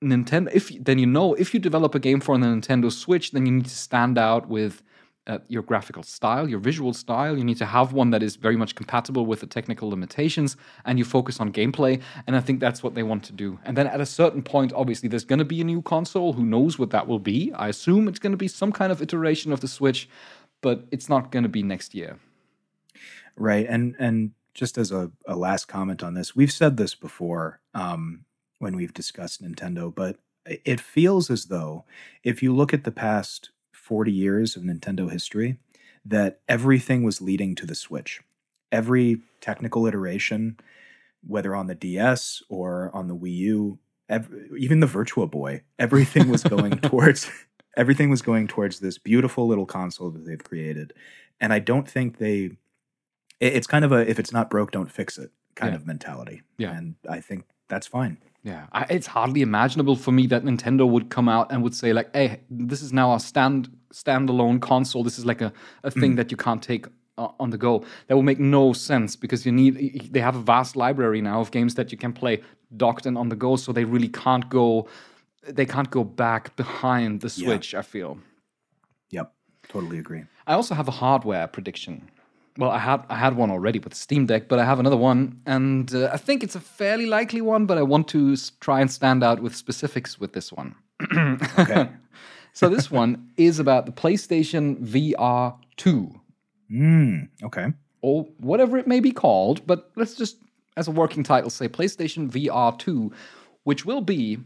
Nintendo. 0.03 0.51
If 0.53 0.71
then 0.85 0.99
you 0.99 1.07
know 1.07 1.35
if 1.35 1.55
you 1.55 1.61
develop 1.61 1.95
a 1.95 2.01
game 2.01 2.21
for 2.21 2.37
the 2.39 2.47
Nintendo 2.47 2.91
Switch, 2.91 3.33
then 3.33 3.47
you 3.47 3.53
need 3.53 3.67
to 3.67 3.77
stand 3.77 4.19
out 4.19 4.49
with 4.49 4.83
uh, 5.27 5.39
your 5.49 5.63
graphical 5.63 6.03
style, 6.03 6.49
your 6.49 6.59
visual 6.59 6.93
style. 6.93 7.37
You 7.37 7.45
need 7.45 7.59
to 7.59 7.67
have 7.67 7.93
one 7.93 8.11
that 8.11 8.23
is 8.23 8.37
very 8.37 8.57
much 8.57 8.75
compatible 8.75 9.27
with 9.27 9.41
the 9.41 9.47
technical 9.47 9.89
limitations, 9.89 10.57
and 10.85 10.99
you 10.99 11.05
focus 11.05 11.41
on 11.41 11.53
gameplay. 11.53 12.01
And 12.27 12.37
I 12.37 12.41
think 12.41 12.61
that's 12.61 12.83
what 12.83 12.95
they 12.95 13.03
want 13.03 13.25
to 13.25 13.33
do. 13.33 13.59
And 13.65 13.77
then 13.77 13.87
at 13.87 14.01
a 14.01 14.07
certain 14.07 14.43
point, 14.43 14.73
obviously, 14.75 15.09
there's 15.09 15.25
going 15.25 15.39
to 15.39 15.45
be 15.45 15.61
a 15.61 15.65
new 15.65 15.83
console. 15.83 16.35
Who 16.35 16.45
knows 16.45 16.79
what 16.79 16.91
that 16.91 17.07
will 17.07 17.19
be? 17.19 17.53
I 17.55 17.69
assume 17.69 18.09
it's 18.09 18.19
going 18.19 18.33
to 18.33 18.39
be 18.39 18.49
some 18.49 18.73
kind 18.73 18.93
of 18.93 19.01
iteration 19.01 19.53
of 19.53 19.61
the 19.61 19.69
Switch, 19.69 20.09
but 20.61 20.85
it's 20.91 21.09
not 21.09 21.31
going 21.31 21.45
to 21.45 21.49
be 21.49 21.63
next 21.63 21.95
year. 21.95 22.19
Right. 23.37 23.67
And 23.69 23.97
and 23.99 24.33
just 24.53 24.79
as 24.79 24.93
a, 24.93 25.11
a 25.27 25.35
last 25.35 25.67
comment 25.67 26.03
on 26.03 26.15
this, 26.15 26.37
we've 26.37 26.53
said 26.53 26.77
this 26.77 26.95
before 26.95 27.61
um, 27.75 28.25
when 28.59 28.77
we've 28.77 28.95
discussed 28.95 29.43
Nintendo, 29.43 29.93
but 29.93 30.19
it 30.47 30.81
feels 30.81 31.31
as 31.31 31.47
though 31.47 31.85
if 32.23 32.43
you 32.43 32.55
look 32.55 32.73
at 32.73 32.85
the 32.85 32.93
past 32.93 33.51
40 33.85 34.11
years 34.13 34.57
of 34.57 34.63
Nintendo 34.63 35.11
history, 35.11 35.59
that 36.07 36.41
everything 36.49 37.03
was 37.03 37.21
leading 37.21 37.55
to 37.57 37.67
the 37.67 37.75
Switch. 37.75 38.23
Every 38.73 39.21
technical 39.43 39.87
iteration, 39.87 40.59
whether 41.27 41.55
on 41.55 41.67
the 41.67 41.75
DS 41.75 42.43
or 42.49 42.91
on 42.95 43.09
the 43.09 43.15
Wii 43.17 43.37
U, 43.37 43.79
ev- 44.09 44.33
even 44.59 44.81
the 44.81 44.87
Virtual 44.87 45.27
Boy, 45.27 45.63
everything 45.79 46.29
was 46.31 46.43
going 46.43 46.73
towards 46.91 47.31
everything 47.77 48.09
was 48.09 48.23
going 48.23 48.47
towards 48.47 48.81
this 48.81 48.97
beautiful 48.99 49.47
little 49.47 49.67
console 49.67 50.11
that 50.11 50.25
they've 50.25 50.43
created. 50.43 50.93
And 51.41 51.53
I 51.53 51.59
don't 51.59 51.89
think 51.89 52.19
they 52.19 52.51
it- 53.41 53.55
it's 53.57 53.67
kind 53.67 53.85
of 53.85 53.93
a 53.93 54.09
if 54.09 54.19
it's 54.19 54.33
not 54.33 54.49
broke 54.49 54.71
don't 54.73 54.91
fix 54.91 55.19
it 55.19 55.31
kind 55.57 55.73
Yeah. 55.73 55.77
of 55.77 55.87
mentality 55.87 56.43
Yeah. 56.59 56.77
and 56.77 56.95
i 57.09 57.21
think 57.21 57.45
that's 57.69 57.87
fine 57.87 58.17
Yeah, 58.45 58.67
I, 58.73 58.83
it's 58.91 59.07
hardly 59.07 59.41
imaginable 59.41 59.97
for 59.97 60.13
me 60.13 60.27
that 60.27 60.45
Nintendo 60.45 60.87
would 60.87 61.09
come 61.09 61.31
out 61.31 61.51
and 61.51 61.63
would 61.63 61.75
say 61.75 61.95
like, 61.95 62.15
"Hey, 62.15 62.41
this 62.51 62.83
is 62.83 62.93
now 62.93 63.15
a 63.15 63.19
stand 63.19 63.71
standalone 63.93 64.61
console. 64.61 65.03
This 65.03 65.19
is 65.19 65.25
like 65.25 65.41
a, 65.41 65.51
a 65.83 65.91
thing 65.91 66.17
that 66.17 66.31
you 66.31 66.37
can't 66.37 66.63
take 66.63 66.87
uh, 67.17 67.29
on 67.41 67.51
the 67.51 67.57
go." 67.57 67.83
That 68.07 68.17
will 68.17 68.23
make 68.23 68.39
no 68.39 68.75
sense 68.75 69.17
because 69.17 69.47
you 69.47 69.53
need. 69.53 70.13
They 70.13 70.21
have 70.21 70.37
a 70.37 70.43
vast 70.43 70.77
library 70.77 71.23
now 71.23 71.41
of 71.41 71.53
games 71.53 71.75
that 71.77 71.91
you 71.91 71.97
can 71.97 72.13
play 72.13 72.43
docked 72.77 73.07
and 73.07 73.17
on 73.17 73.31
the 73.31 73.37
go, 73.37 73.57
so 73.57 73.73
they 73.73 73.85
really 73.85 74.09
can't 74.09 74.47
go. 74.51 74.89
They 75.49 75.67
can't 75.67 75.91
go 75.91 76.05
back 76.05 76.55
behind 76.55 77.23
the 77.23 77.31
Switch. 77.31 77.75
I 77.75 77.83
feel. 77.83 78.19
yep 79.11 79.33
totally 79.69 79.99
agree 79.99 80.25
I 80.47 80.53
also 80.53 80.75
have 80.75 80.89
a 80.89 80.97
hardware 81.03 81.47
prediction. 81.49 82.11
Well, 82.57 82.71
I 82.71 82.79
had 82.79 83.05
I 83.09 83.17
had 83.17 83.37
one 83.37 83.51
already 83.51 83.79
with 83.81 83.93
the 83.93 83.99
Steam 83.99 84.27
Deck, 84.27 84.49
but 84.49 84.59
I 84.59 84.65
have 84.65 84.79
another 84.79 84.97
one, 84.97 85.41
and 85.47 85.93
uh, 85.95 86.11
I 86.13 86.17
think 86.19 86.45
it's 86.45 86.55
a 86.55 86.61
fairly 86.61 87.07
likely 87.07 87.41
one. 87.41 87.67
But 87.67 87.79
I 87.79 87.83
want 87.83 88.09
to 88.09 88.37
try 88.61 88.81
and 88.81 88.91
stand 88.91 89.25
out 89.25 89.41
with 89.43 89.57
specifics 89.57 90.21
with 90.21 90.33
this 90.33 90.53
one. 90.53 90.75
okay 91.59 91.89
So 92.53 92.69
this 92.69 92.89
one 92.89 93.31
is 93.37 93.59
about 93.59 93.87
the 93.87 93.93
PlayStation 93.93 94.87
VR 94.87 95.57
two, 95.77 96.21
mm, 96.71 97.29
okay 97.43 97.73
or 98.05 98.25
whatever 98.37 98.77
it 98.77 98.87
may 98.87 99.01
be 99.01 99.11
called. 99.11 99.67
But 99.67 99.91
let's 99.97 100.15
just, 100.15 100.37
as 100.77 100.89
a 100.89 100.91
working 100.91 101.23
title, 101.23 101.49
say 101.49 101.69
PlayStation 101.69 102.31
VR 102.31 102.79
two, 102.79 103.13
which 103.63 103.87
will 103.87 104.03
be 104.03 104.39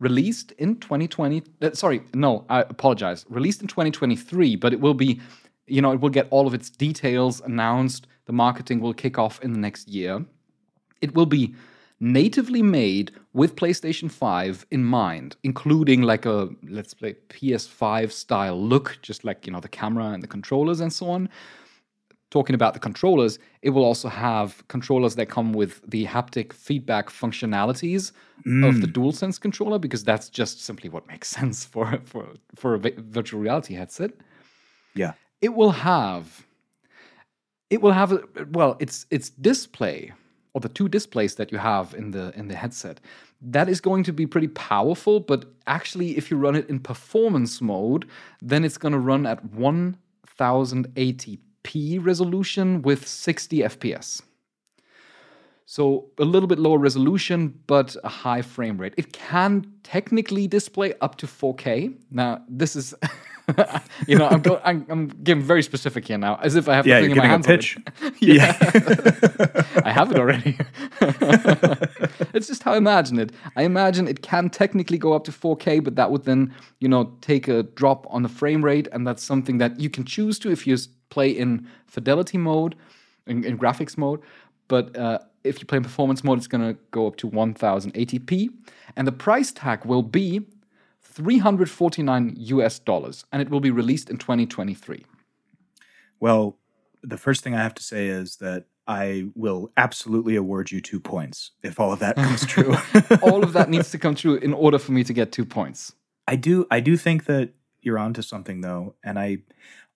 released 0.00 0.50
in 0.58 0.80
2020. 0.80 1.44
uh, 1.62 1.70
sorry, 1.74 2.02
no, 2.12 2.44
I 2.50 2.62
apologize. 2.62 3.24
Released 3.28 3.62
in 3.62 3.68
2023, 3.68 4.56
but 4.56 4.72
it 4.72 4.80
will 4.80 4.94
be, 4.94 5.20
you 5.66 5.80
know, 5.80 5.92
it 5.92 6.00
will 6.00 6.10
get 6.10 6.28
all 6.30 6.46
of 6.46 6.54
its 6.54 6.70
details 6.70 7.40
announced. 7.40 8.06
The 8.26 8.32
marketing 8.32 8.80
will 8.80 8.94
kick 8.94 9.18
off 9.18 9.40
in 9.42 9.52
the 9.52 9.58
next 9.58 9.88
year. 9.88 10.24
It 11.00 11.14
will 11.14 11.26
be 11.26 11.54
natively 12.00 12.62
made 12.62 13.12
with 13.32 13.56
PlayStation 13.56 14.10
5 14.10 14.66
in 14.70 14.84
mind, 14.84 15.36
including 15.42 16.02
like 16.02 16.26
a 16.26 16.48
let's 16.68 16.94
play 16.94 17.14
PS5 17.28 18.10
style 18.12 18.60
look, 18.60 18.98
just 19.02 19.24
like 19.24 19.46
you 19.46 19.52
know 19.52 19.60
the 19.60 19.68
camera 19.68 20.06
and 20.06 20.22
the 20.22 20.28
controllers 20.28 20.80
and 20.80 20.92
so 20.92 21.10
on. 21.10 21.28
Talking 22.30 22.54
about 22.54 22.74
the 22.74 22.80
controllers, 22.80 23.38
it 23.62 23.70
will 23.70 23.84
also 23.84 24.08
have 24.08 24.66
controllers 24.66 25.14
that 25.14 25.26
come 25.26 25.52
with 25.52 25.80
the 25.88 26.04
haptic 26.04 26.52
feedback 26.52 27.08
functionalities 27.08 28.10
of 28.64 28.80
the 28.80 28.88
mm. 28.88 28.92
DualSense 28.92 29.40
controller 29.40 29.78
because 29.78 30.02
that's 30.02 30.28
just 30.28 30.60
simply 30.64 30.90
what 30.90 31.06
makes 31.06 31.28
sense 31.38 31.64
for 31.64 32.00
for 32.04 32.26
for 32.56 32.74
a 32.74 32.78
virtual 32.78 33.40
reality 33.40 33.74
headset 33.74 34.10
Yeah. 34.94 35.12
It 35.44 35.54
will 35.54 35.72
have 35.72 36.46
it 37.68 37.82
will 37.82 37.92
have 37.92 38.24
well 38.50 38.76
its 38.80 39.06
its 39.10 39.28
display 39.30 40.12
or 40.54 40.60
the 40.60 40.70
two 40.78 40.88
displays 40.88 41.34
that 41.34 41.52
you 41.52 41.58
have 41.58 41.94
in 41.94 42.12
the 42.12 42.32
in 42.38 42.48
the 42.48 42.54
headset. 42.54 43.00
That 43.42 43.68
is 43.68 43.80
going 43.88 44.04
to 44.04 44.12
be 44.12 44.26
pretty 44.26 44.48
powerful 44.48 45.20
but 45.20 45.44
actually 45.66 46.16
if 46.16 46.30
you 46.30 46.38
run 46.38 46.56
it 46.56 46.70
in 46.70 46.80
performance 46.80 47.60
mode 47.60 48.08
then 48.40 48.64
it's 48.64 48.78
going 48.78 48.92
to 48.92 48.98
run 48.98 49.26
at 49.26 49.44
1080p 49.54 52.04
resolution 52.10 52.82
with 52.82 53.06
60 53.06 53.58
fps 53.74 54.22
so 55.66 56.10
a 56.18 56.24
little 56.24 56.46
bit 56.46 56.58
lower 56.58 56.78
resolution, 56.78 57.58
but 57.66 57.96
a 58.04 58.08
high 58.08 58.42
frame 58.42 58.76
rate. 58.78 58.94
It 58.96 59.12
can 59.12 59.72
technically 59.82 60.46
display 60.46 60.94
up 61.00 61.16
to 61.16 61.26
4K. 61.26 61.94
Now, 62.10 62.42
this 62.48 62.76
is, 62.76 62.94
you 64.06 64.18
know, 64.18 64.26
I'm, 64.28 64.42
go- 64.42 64.60
I'm, 64.64 64.84
I'm 64.90 65.08
getting 65.08 65.42
very 65.42 65.62
specific 65.62 66.06
here 66.06 66.18
now, 66.18 66.38
as 66.42 66.54
if 66.54 66.68
I 66.68 66.74
have 66.74 66.86
Yeah, 66.86 67.00
the 67.00 67.08
thing 67.08 67.16
you're 67.16 67.24
in 67.24 67.30
my 67.30 67.36
giving 67.38 67.46
a 67.46 67.54
hands. 67.54 67.74
pitch. 67.74 67.78
Yeah, 68.20 68.56
I 69.84 69.90
have 69.90 70.10
it 70.12 70.18
already. 70.18 70.56
it's 72.34 72.46
just 72.46 72.62
how 72.62 72.72
I 72.72 72.76
imagine 72.76 73.18
it. 73.18 73.32
I 73.56 73.62
imagine 73.62 74.06
it 74.08 74.22
can 74.22 74.50
technically 74.50 74.98
go 74.98 75.12
up 75.14 75.24
to 75.24 75.30
4K, 75.32 75.82
but 75.82 75.96
that 75.96 76.10
would 76.10 76.24
then, 76.24 76.54
you 76.80 76.88
know, 76.88 77.16
take 77.20 77.48
a 77.48 77.62
drop 77.62 78.06
on 78.10 78.22
the 78.22 78.28
frame 78.28 78.64
rate, 78.64 78.88
and 78.92 79.06
that's 79.06 79.22
something 79.22 79.58
that 79.58 79.80
you 79.80 79.90
can 79.90 80.04
choose 80.04 80.38
to 80.40 80.50
if 80.50 80.66
you 80.66 80.76
play 81.10 81.30
in 81.30 81.66
fidelity 81.86 82.38
mode, 82.38 82.74
in, 83.26 83.44
in 83.44 83.58
graphics 83.58 83.96
mode. 83.96 84.20
But 84.68 84.96
uh, 84.96 85.18
if 85.44 85.60
you 85.60 85.66
play 85.66 85.76
in 85.76 85.82
performance 85.82 86.24
mode, 86.24 86.38
it's 86.38 86.46
going 86.46 86.74
to 86.74 86.80
go 86.90 87.06
up 87.06 87.16
to 87.16 87.30
1080p, 87.30 88.48
and 88.96 89.06
the 89.06 89.12
price 89.12 89.52
tag 89.52 89.84
will 89.84 90.02
be 90.02 90.46
349 91.02 92.34
US 92.36 92.78
dollars, 92.78 93.24
and 93.30 93.40
it 93.40 93.50
will 93.50 93.60
be 93.60 93.70
released 93.70 94.10
in 94.10 94.16
2023. 94.16 95.04
Well, 96.18 96.58
the 97.02 97.18
first 97.18 97.44
thing 97.44 97.54
I 97.54 97.62
have 97.62 97.74
to 97.74 97.82
say 97.82 98.08
is 98.08 98.36
that 98.36 98.64
I 98.86 99.28
will 99.34 99.70
absolutely 99.76 100.36
award 100.36 100.70
you 100.70 100.80
two 100.80 101.00
points 101.00 101.52
if 101.62 101.80
all 101.80 101.92
of 101.92 102.00
that 102.00 102.16
comes 102.16 102.44
true. 102.46 102.76
All 103.22 103.42
of 103.42 103.52
that 103.52 103.70
needs 103.70 103.90
to 103.92 103.98
come 103.98 104.14
true 104.14 104.34
in 104.36 104.52
order 104.52 104.78
for 104.78 104.92
me 104.92 105.04
to 105.04 105.12
get 105.12 105.32
two 105.32 105.44
points. 105.44 105.92
I 106.26 106.36
do 106.36 106.66
I 106.70 106.80
do 106.80 106.96
think 106.96 107.26
that 107.26 107.50
you're 107.80 107.98
onto 107.98 108.22
something 108.22 108.60
though, 108.60 108.94
and 109.04 109.18
I 109.18 109.38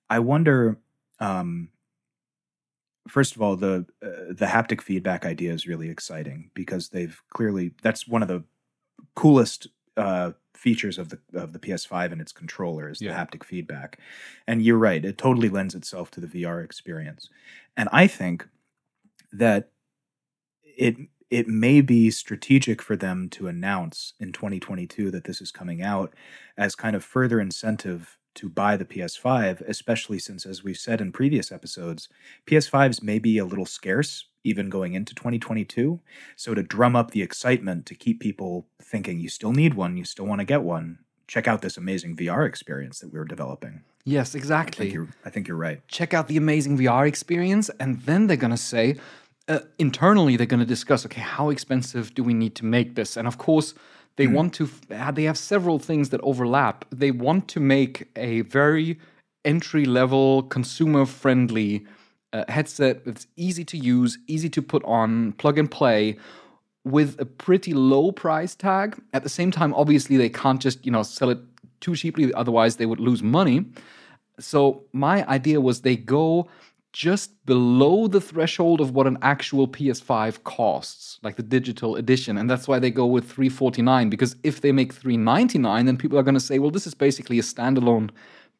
I 0.08 0.20
wonder 0.20 0.78
um 1.20 1.70
first 3.08 3.36
of 3.36 3.42
all 3.42 3.56
the 3.56 3.86
uh, 4.02 4.32
the 4.34 4.46
haptic 4.46 4.80
feedback 4.82 5.24
idea 5.26 5.52
is 5.52 5.66
really 5.66 5.90
exciting 5.90 6.50
because 6.54 6.90
they've 6.90 7.20
clearly 7.30 7.74
that's 7.82 8.06
one 8.08 8.22
of 8.22 8.28
the 8.28 8.44
coolest 9.16 9.68
uh 9.96 10.32
features 10.56 10.98
of 10.98 11.10
the 11.10 11.20
of 11.34 11.52
the 11.52 11.60
PS5 11.60 12.12
and 12.12 12.20
its 12.20 12.32
controller 12.32 12.90
is 12.90 13.00
Yeah. 13.00 13.12
the 13.12 13.14
haptic 13.38 13.44
feedback. 13.44 14.00
And 14.48 14.62
you're 14.62 14.78
right, 14.78 15.04
it 15.04 15.18
totally 15.18 15.48
lends 15.50 15.74
itself 15.74 16.10
to 16.12 16.20
the 16.20 16.26
VR 16.28 16.62
experience. 16.64 17.30
And 17.76 17.88
I 17.92 18.08
think 18.08 18.48
that 19.32 19.70
it 20.64 20.96
it 21.30 21.46
may 21.48 21.82
be 21.82 22.10
strategic 22.10 22.80
for 22.82 22.96
them 22.96 23.28
to 23.30 23.48
announce 23.48 24.14
in 24.20 24.32
2022 24.32 25.10
that 25.10 25.24
this 25.24 25.40
is 25.42 25.50
coming 25.50 25.82
out 25.82 26.14
as 26.56 26.74
kind 26.74 26.96
of 26.96 27.04
further 27.04 27.40
incentive 27.40 28.17
to 28.38 28.48
buy 28.48 28.76
the 28.76 28.84
PS5, 28.84 29.62
especially 29.62 30.20
since, 30.20 30.46
as 30.46 30.62
we've 30.62 30.78
said 30.78 31.00
in 31.00 31.10
previous 31.10 31.50
episodes, 31.50 32.08
PS5s 32.46 33.02
may 33.02 33.18
be 33.18 33.36
a 33.36 33.44
little 33.44 33.66
scarce 33.66 34.26
even 34.44 34.70
going 34.70 34.94
into 34.94 35.12
2022. 35.12 36.00
So, 36.36 36.54
to 36.54 36.62
drum 36.62 36.94
up 36.94 37.10
the 37.10 37.22
excitement 37.22 37.84
to 37.86 37.96
keep 37.96 38.20
people 38.20 38.68
thinking 38.80 39.18
you 39.18 39.28
still 39.28 39.52
need 39.52 39.74
one, 39.74 39.96
you 39.96 40.04
still 40.04 40.24
want 40.24 40.40
to 40.40 40.44
get 40.44 40.62
one, 40.62 41.00
check 41.26 41.48
out 41.48 41.62
this 41.62 41.76
amazing 41.76 42.16
VR 42.16 42.46
experience 42.46 43.00
that 43.00 43.12
we're 43.12 43.24
developing. 43.24 43.82
Yes, 44.04 44.36
I 44.36 44.38
exactly. 44.38 44.86
think 44.86 44.94
you're, 44.94 45.08
I 45.24 45.30
think 45.30 45.48
you're 45.48 45.56
right. 45.56 45.86
check 45.88 46.14
out 46.14 46.28
the 46.28 46.36
amazing 46.36 46.78
VR 46.78 47.08
experience, 47.08 47.70
and 47.80 48.00
then 48.02 48.28
they're 48.28 48.36
gonna 48.36 48.56
say, 48.56 48.96
uh, 49.48 49.60
internally, 49.80 50.36
they're 50.36 50.46
gonna 50.46 50.64
discuss, 50.64 51.04
okay, 51.06 51.20
how 51.20 51.50
expensive 51.50 52.14
do 52.14 52.22
we 52.22 52.34
need 52.34 52.54
to 52.54 52.64
make 52.64 52.94
this? 52.94 53.16
And 53.16 53.26
of 53.26 53.36
course, 53.36 53.74
they 54.18 54.26
want 54.26 54.52
to. 54.54 54.68
They 55.12 55.22
have 55.22 55.38
several 55.38 55.78
things 55.78 56.10
that 56.10 56.20
overlap. 56.22 56.84
They 56.90 57.12
want 57.12 57.46
to 57.48 57.60
make 57.60 58.08
a 58.16 58.40
very 58.42 58.98
entry 59.44 59.84
level, 59.86 60.42
consumer 60.42 61.06
friendly 61.06 61.86
uh, 62.32 62.44
headset 62.48 63.04
that's 63.04 63.28
easy 63.36 63.64
to 63.64 63.78
use, 63.78 64.18
easy 64.26 64.50
to 64.50 64.60
put 64.60 64.84
on, 64.84 65.32
plug 65.34 65.56
and 65.56 65.70
play. 65.70 66.18
With 66.84 67.20
a 67.20 67.26
pretty 67.26 67.74
low 67.74 68.12
price 68.12 68.54
tag. 68.54 69.00
At 69.12 69.22
the 69.22 69.28
same 69.28 69.50
time, 69.50 69.72
obviously, 69.74 70.16
they 70.16 70.30
can't 70.30 70.60
just 70.60 70.84
you 70.84 70.92
know 70.92 71.04
sell 71.04 71.30
it 71.30 71.38
too 71.80 71.94
cheaply, 71.94 72.34
otherwise 72.34 72.76
they 72.76 72.86
would 72.86 73.00
lose 73.00 73.22
money. 73.22 73.66
So 74.40 74.84
my 74.92 75.26
idea 75.28 75.60
was 75.60 75.82
they 75.82 75.96
go 75.96 76.48
just 76.98 77.30
below 77.46 78.08
the 78.08 78.20
threshold 78.20 78.80
of 78.80 78.92
what 78.92 79.06
an 79.06 79.16
actual 79.22 79.68
PS5 79.68 80.42
costs, 80.42 81.20
like 81.22 81.36
the 81.36 81.44
digital 81.44 81.94
edition, 81.94 82.36
and 82.36 82.50
that's 82.50 82.66
why 82.66 82.80
they 82.80 82.90
go 82.90 83.06
with 83.06 83.24
349 83.30 84.10
because 84.10 84.34
if 84.42 84.62
they 84.62 84.72
make 84.72 84.92
399 84.92 85.86
then 85.86 85.96
people 85.96 86.18
are 86.18 86.24
going 86.24 86.34
to 86.34 86.40
say, 86.40 86.58
"Well, 86.58 86.72
this 86.72 86.88
is 86.88 86.94
basically 86.94 87.38
a 87.38 87.42
standalone 87.42 88.10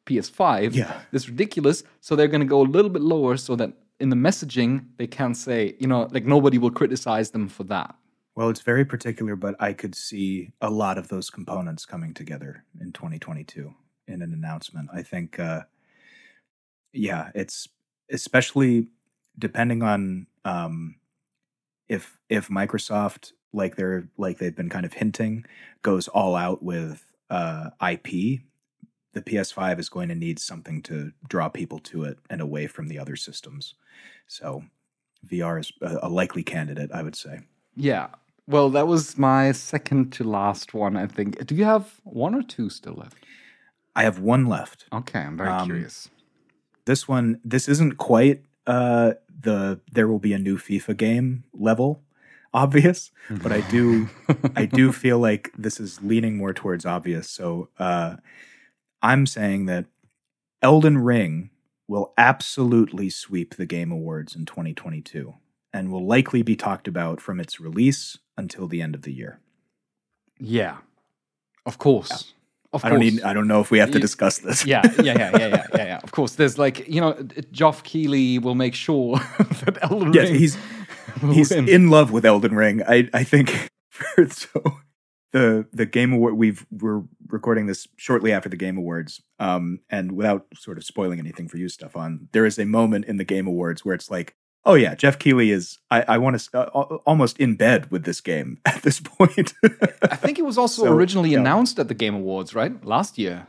PS5." 0.05 0.73
Yeah. 0.73 1.01
This 1.11 1.23
is 1.23 1.29
ridiculous. 1.29 1.83
So 1.99 2.15
they're 2.15 2.29
going 2.29 2.39
to 2.39 2.47
go 2.47 2.61
a 2.61 2.69
little 2.75 2.89
bit 2.89 3.01
lower 3.01 3.35
so 3.35 3.57
that 3.57 3.73
in 3.99 4.07
the 4.07 4.15
messaging 4.15 4.85
they 4.95 5.07
can 5.07 5.35
say, 5.35 5.75
you 5.77 5.87
know, 5.87 6.07
like 6.09 6.23
nobody 6.23 6.57
will 6.57 6.71
criticize 6.71 7.31
them 7.31 7.49
for 7.49 7.65
that. 7.65 7.93
Well, 8.35 8.49
it's 8.49 8.61
very 8.61 8.85
particular, 8.85 9.35
but 9.35 9.55
I 9.59 9.73
could 9.73 9.95
see 9.95 10.53
a 10.61 10.69
lot 10.69 10.97
of 10.97 11.09
those 11.09 11.29
components 11.29 11.85
coming 11.85 12.13
together 12.13 12.63
in 12.79 12.93
2022 12.93 13.73
in 14.07 14.21
an 14.21 14.31
announcement. 14.31 14.87
I 14.93 15.01
think, 15.01 15.39
uh, 15.39 15.63
yeah, 16.93 17.31
it's 17.35 17.67
especially 18.11 18.87
depending 19.37 19.83
on 19.83 20.27
um, 20.45 20.95
if 21.87 22.19
if 22.29 22.47
Microsoft, 22.49 23.31
like 23.53 23.75
they're 23.75 24.07
like 24.17 24.37
they've 24.37 24.55
been 24.55 24.69
kind 24.69 24.85
of 24.85 24.93
hinting, 24.93 25.45
goes 25.81 26.07
all 26.07 26.35
out 26.35 26.61
with 26.63 27.03
uh, 27.29 27.69
IP. 27.81 28.41
The 29.13 29.21
PS5 29.23 29.79
is 29.79 29.89
going 29.89 30.09
to 30.09 30.15
need 30.15 30.37
something 30.39 30.83
to 30.83 31.11
draw 31.27 31.49
people 31.49 31.79
to 31.79 32.03
it 32.03 32.19
and 32.29 32.41
away 32.41 32.67
from 32.67 32.87
the 32.87 32.99
other 32.99 33.15
systems. 33.15 33.73
So, 34.27 34.63
VR 35.27 35.59
is 35.59 35.73
a, 35.81 35.99
a 36.03 36.09
likely 36.09 36.43
candidate, 36.43 36.91
I 36.93 37.01
would 37.01 37.15
say. 37.15 37.39
Yeah. 37.75 38.09
Well, 38.47 38.69
that 38.71 38.87
was 38.87 39.17
my 39.17 39.51
second 39.51 40.11
to 40.13 40.23
last 40.23 40.73
one, 40.75 40.95
I 40.95 41.07
think. 41.07 41.43
Do 41.45 41.55
you 41.55 41.65
have 41.65 41.99
one 42.03 42.35
or 42.35 42.43
two 42.43 42.69
still 42.69 42.93
left? 42.93 43.25
I 43.95 44.03
have 44.03 44.19
one 44.19 44.45
left. 44.45 44.85
Okay, 44.93 45.19
I'm 45.19 45.37
very 45.37 45.49
Um, 45.49 45.65
curious. 45.65 46.09
This 46.89 47.07
one, 47.07 47.39
this 47.45 47.69
isn't 47.69 47.99
quite 47.99 48.41
uh, 48.65 49.13
the 49.29 49.79
there 49.91 50.07
will 50.07 50.17
be 50.17 50.33
a 50.33 50.39
new 50.39 50.57
FIFA 50.57 50.97
game 50.97 51.43
level 51.53 52.01
obvious, 52.51 53.11
but 53.29 53.51
I 53.51 53.61
do 53.69 54.09
I 54.55 54.65
do 54.65 54.91
feel 55.03 55.19
like 55.19 55.51
this 55.55 55.79
is 55.79 56.01
leaning 56.01 56.35
more 56.35 56.51
towards 56.51 56.87
obvious. 56.87 57.29
So 57.29 57.69
uh, 57.77 58.15
I'm 59.03 59.27
saying 59.27 59.67
that 59.67 59.85
Elden 60.63 60.97
Ring 60.97 61.51
will 61.87 62.11
absolutely 62.17 63.11
sweep 63.11 63.53
the 63.53 63.67
Game 63.67 63.91
Awards 63.91 64.35
in 64.35 64.47
2022 64.47 65.35
and 65.71 65.91
will 65.91 66.07
likely 66.07 66.41
be 66.41 66.55
talked 66.55 66.87
about 66.87 67.21
from 67.21 67.39
its 67.39 67.59
release 67.59 68.17
until 68.35 68.67
the 68.67 68.81
end 68.81 68.95
of 68.95 69.03
the 69.03 69.13
year. 69.13 69.39
Yeah. 70.39 70.77
Of 71.67 71.77
course. 71.77 72.33
Of 72.71 72.85
I 72.85 72.89
don't 72.89 72.99
need 72.99 73.21
I 73.23 73.33
don't 73.33 73.47
know 73.47 73.61
if 73.61 73.71
we 73.71 73.79
have 73.79 73.91
to 73.91 73.99
discuss 73.99 74.39
this. 74.39 74.63
yeah, 74.65 74.81
yeah, 74.97 75.03
yeah, 75.03 75.13
yeah, 75.17 75.31
yeah, 75.37 75.47
yeah, 75.73 75.85
yeah. 75.85 75.99
Of 76.03 76.11
course, 76.11 76.35
there's 76.35 76.57
like 76.59 76.87
you 76.87 77.01
know, 77.01 77.13
Geoff 77.51 77.83
Keighley 77.83 78.37
will 78.37 78.53
make 78.55 78.75
sure 78.75 79.17
that 79.65 79.77
Elden 79.81 80.13
Yes, 80.13 80.29
Ring. 80.29 80.39
he's 80.39 80.57
he's 81.33 81.49
win. 81.49 81.67
in 81.67 81.89
love 81.89 82.11
with 82.11 82.25
Elden 82.25 82.55
Ring. 82.55 82.83
I 82.87 83.09
I 83.13 83.23
think 83.23 83.69
so. 84.29 84.61
The 85.31 85.67
the 85.71 85.85
Game 85.85 86.11
Award 86.13 86.35
we've 86.35 86.65
we're 86.71 87.03
recording 87.27 87.67
this 87.67 87.87
shortly 87.97 88.31
after 88.31 88.49
the 88.49 88.57
Game 88.57 88.77
Awards, 88.79 89.21
um, 89.39 89.79
and 89.89 90.11
without 90.13 90.47
sort 90.55 90.77
of 90.79 90.83
spoiling 90.83 91.19
anything 91.19 91.47
for 91.47 91.57
you, 91.57 91.69
Stefan, 91.69 92.29
there 92.31 92.47
is 92.47 92.57
a 92.57 92.65
moment 92.65 93.05
in 93.05 93.17
the 93.17 93.23
Game 93.23 93.45
Awards 93.45 93.85
where 93.85 93.93
it's 93.93 94.09
like, 94.09 94.33
oh 94.65 94.75
yeah, 94.75 94.95
Geoff 94.95 95.19
Keighley 95.19 95.51
is 95.51 95.77
I 95.91 96.01
I 96.03 96.17
want 96.17 96.39
to 96.39 96.59
uh, 96.59 96.97
almost 97.05 97.39
in 97.39 97.55
bed 97.55 97.89
with 97.91 98.03
this 98.03 98.21
game 98.21 98.59
at 98.65 98.81
this 98.83 98.99
point. 98.99 99.53
I 100.03 100.15
think 100.15 100.39
it 100.39 100.45
was 100.45 100.57
also 100.63 100.83
So, 100.83 100.93
originally 100.93 101.31
yeah. 101.31 101.39
announced 101.39 101.79
at 101.79 101.87
the 101.87 101.93
Game 101.93 102.15
Awards, 102.15 102.53
right? 102.55 102.83
Last 102.85 103.17
year. 103.17 103.47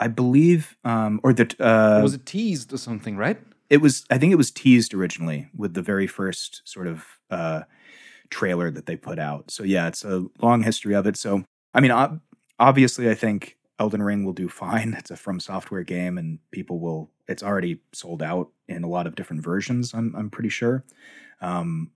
I 0.00 0.06
believe, 0.06 0.76
um, 0.84 1.18
or 1.24 1.32
that 1.32 1.60
uh, 1.60 2.00
was 2.02 2.14
it 2.14 2.24
teased 2.24 2.72
or 2.72 2.78
something, 2.78 3.16
right? 3.16 3.38
it 3.70 3.82
was 3.82 4.06
i 4.08 4.16
think 4.16 4.32
it 4.32 4.36
was 4.36 4.50
teased 4.50 4.94
originally 4.94 5.46
with 5.54 5.74
the 5.74 5.82
very 5.82 6.06
first 6.06 6.62
sort 6.64 6.86
of 6.86 7.04
uh 7.30 7.60
trailer 8.30 8.70
that 8.70 8.86
they 8.86 8.96
put 8.96 9.18
out. 9.18 9.50
So 9.50 9.62
yeah, 9.64 9.88
it's 9.88 10.04
a 10.04 10.26
long 10.40 10.62
history 10.62 10.94
of 10.94 11.06
it. 11.06 11.16
So 11.16 11.44
I 11.74 11.80
mean, 11.80 11.92
obviously, 12.58 13.08
I 13.10 13.14
think 13.14 13.56
Elden 13.78 14.02
Ring 14.02 14.24
will 14.24 14.32
do 14.32 14.48
fine. 14.48 14.94
It's 14.98 15.10
a 15.10 15.16
From 15.16 15.40
Software 15.40 15.84
game, 15.84 16.18
and 16.18 16.38
people 16.50 16.78
will. 16.78 17.10
It's 17.28 17.42
already 17.42 17.80
sold 17.92 18.22
out 18.22 18.50
in 18.68 18.84
a 18.84 18.88
lot 18.88 19.06
of 19.06 19.14
different 19.14 19.42
versions. 19.42 19.94
I'm 19.94 20.14
I'm 20.16 20.30
pretty 20.30 20.48
sure. 20.48 20.84
Um, 21.40 21.92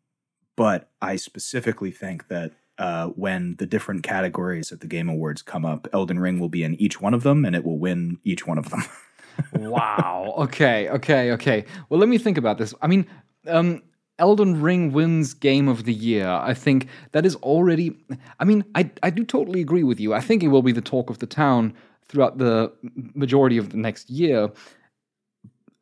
but 0.57 0.91
I 1.01 1.17
specifically 1.17 1.91
think 1.91 2.29
that 2.29 2.53
uh, 2.79 3.09
when 3.09 3.57
the 3.57 3.67
different 3.67 4.03
categories 4.03 4.73
at 4.73 4.81
the 4.81 4.87
Game 4.87 5.09
Awards 5.09 5.43
come 5.43 5.65
up, 5.65 5.89
Elden 5.93 6.19
Ring 6.19 6.39
will 6.39 6.49
be 6.49 6.63
in 6.63 6.75
each 6.81 7.01
one 7.01 7.15
of 7.15 7.23
them, 7.23 7.45
and 7.45 7.55
it 7.55 7.65
will 7.65 7.79
win 7.79 8.19
each 8.25 8.47
one 8.47 8.59
of 8.59 8.71
them. 8.71 8.83
wow. 9.53 10.35
Okay. 10.39 10.89
Okay. 10.89 11.33
Okay. 11.33 11.65
Well, 11.89 12.01
let 12.01 12.09
me 12.09 12.19
think 12.19 12.39
about 12.39 12.59
this. 12.59 12.75
I 12.83 12.87
mean, 12.87 13.07
um, 13.47 13.83
Elden 14.19 14.61
Ring 14.61 14.93
wins 14.93 15.35
Game 15.35 15.69
of 15.69 15.85
the 15.85 15.93
Year. 15.93 16.29
I 16.29 16.55
think 16.55 16.87
that 17.13 17.27
is 17.27 17.37
already. 17.37 17.97
I 18.39 18.45
mean, 18.45 18.65
I 18.75 18.91
I 19.03 19.11
do 19.11 19.25
totally 19.25 19.61
agree 19.61 19.85
with 19.85 19.99
you. 20.01 20.15
I 20.15 20.21
think 20.21 20.43
it 20.43 20.49
will 20.49 20.63
be 20.63 20.73
the 20.73 20.83
talk 20.83 21.11
of 21.11 21.19
the 21.19 21.27
town 21.27 21.75
throughout 22.09 22.39
the 22.39 22.73
majority 23.15 23.59
of 23.59 23.71
the 23.71 23.79
next 23.79 24.11
year. 24.11 24.51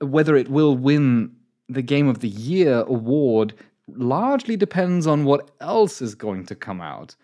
Whether 0.01 0.36
it 0.36 0.48
will 0.48 0.76
win 0.76 1.34
the 1.68 1.82
Game 1.82 2.09
of 2.09 2.20
the 2.20 2.28
Year 2.28 2.80
award 2.82 3.55
largely 3.86 4.57
depends 4.57 5.07
on 5.07 5.24
what 5.24 5.51
else 5.61 6.01
is 6.01 6.14
going 6.14 6.46
to 6.46 6.55
come 6.55 6.80
out. 6.80 7.16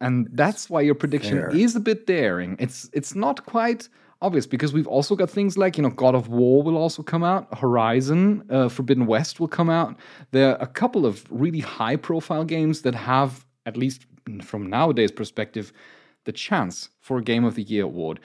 And 0.00 0.28
that's 0.32 0.70
why 0.70 0.80
your 0.80 0.94
prediction 0.94 1.38
Fair. 1.38 1.54
is 1.54 1.76
a 1.76 1.80
bit 1.80 2.06
daring. 2.06 2.56
It's 2.58 2.88
it's 2.92 3.14
not 3.14 3.44
quite 3.44 3.88
obvious 4.22 4.46
because 4.46 4.72
we've 4.72 4.86
also 4.86 5.14
got 5.14 5.30
things 5.30 5.58
like 5.58 5.76
you 5.76 5.82
know 5.82 5.90
God 5.90 6.14
of 6.14 6.28
War 6.28 6.62
will 6.62 6.76
also 6.76 7.02
come 7.02 7.22
out, 7.22 7.58
Horizon, 7.58 8.44
uh, 8.50 8.68
Forbidden 8.68 9.06
West 9.06 9.40
will 9.40 9.48
come 9.48 9.68
out. 9.68 9.96
There 10.30 10.50
are 10.50 10.62
a 10.62 10.66
couple 10.66 11.04
of 11.04 11.24
really 11.30 11.60
high 11.60 11.96
profile 11.96 12.44
games 12.44 12.82
that 12.82 12.94
have 12.94 13.44
at 13.66 13.76
least 13.76 14.06
from 14.42 14.68
nowadays 14.68 15.10
perspective 15.10 15.72
the 16.24 16.32
chance 16.32 16.90
for 17.00 17.18
a 17.18 17.22
Game 17.22 17.44
of 17.44 17.54
the 17.54 17.62
Year 17.62 17.84
award. 17.84 18.20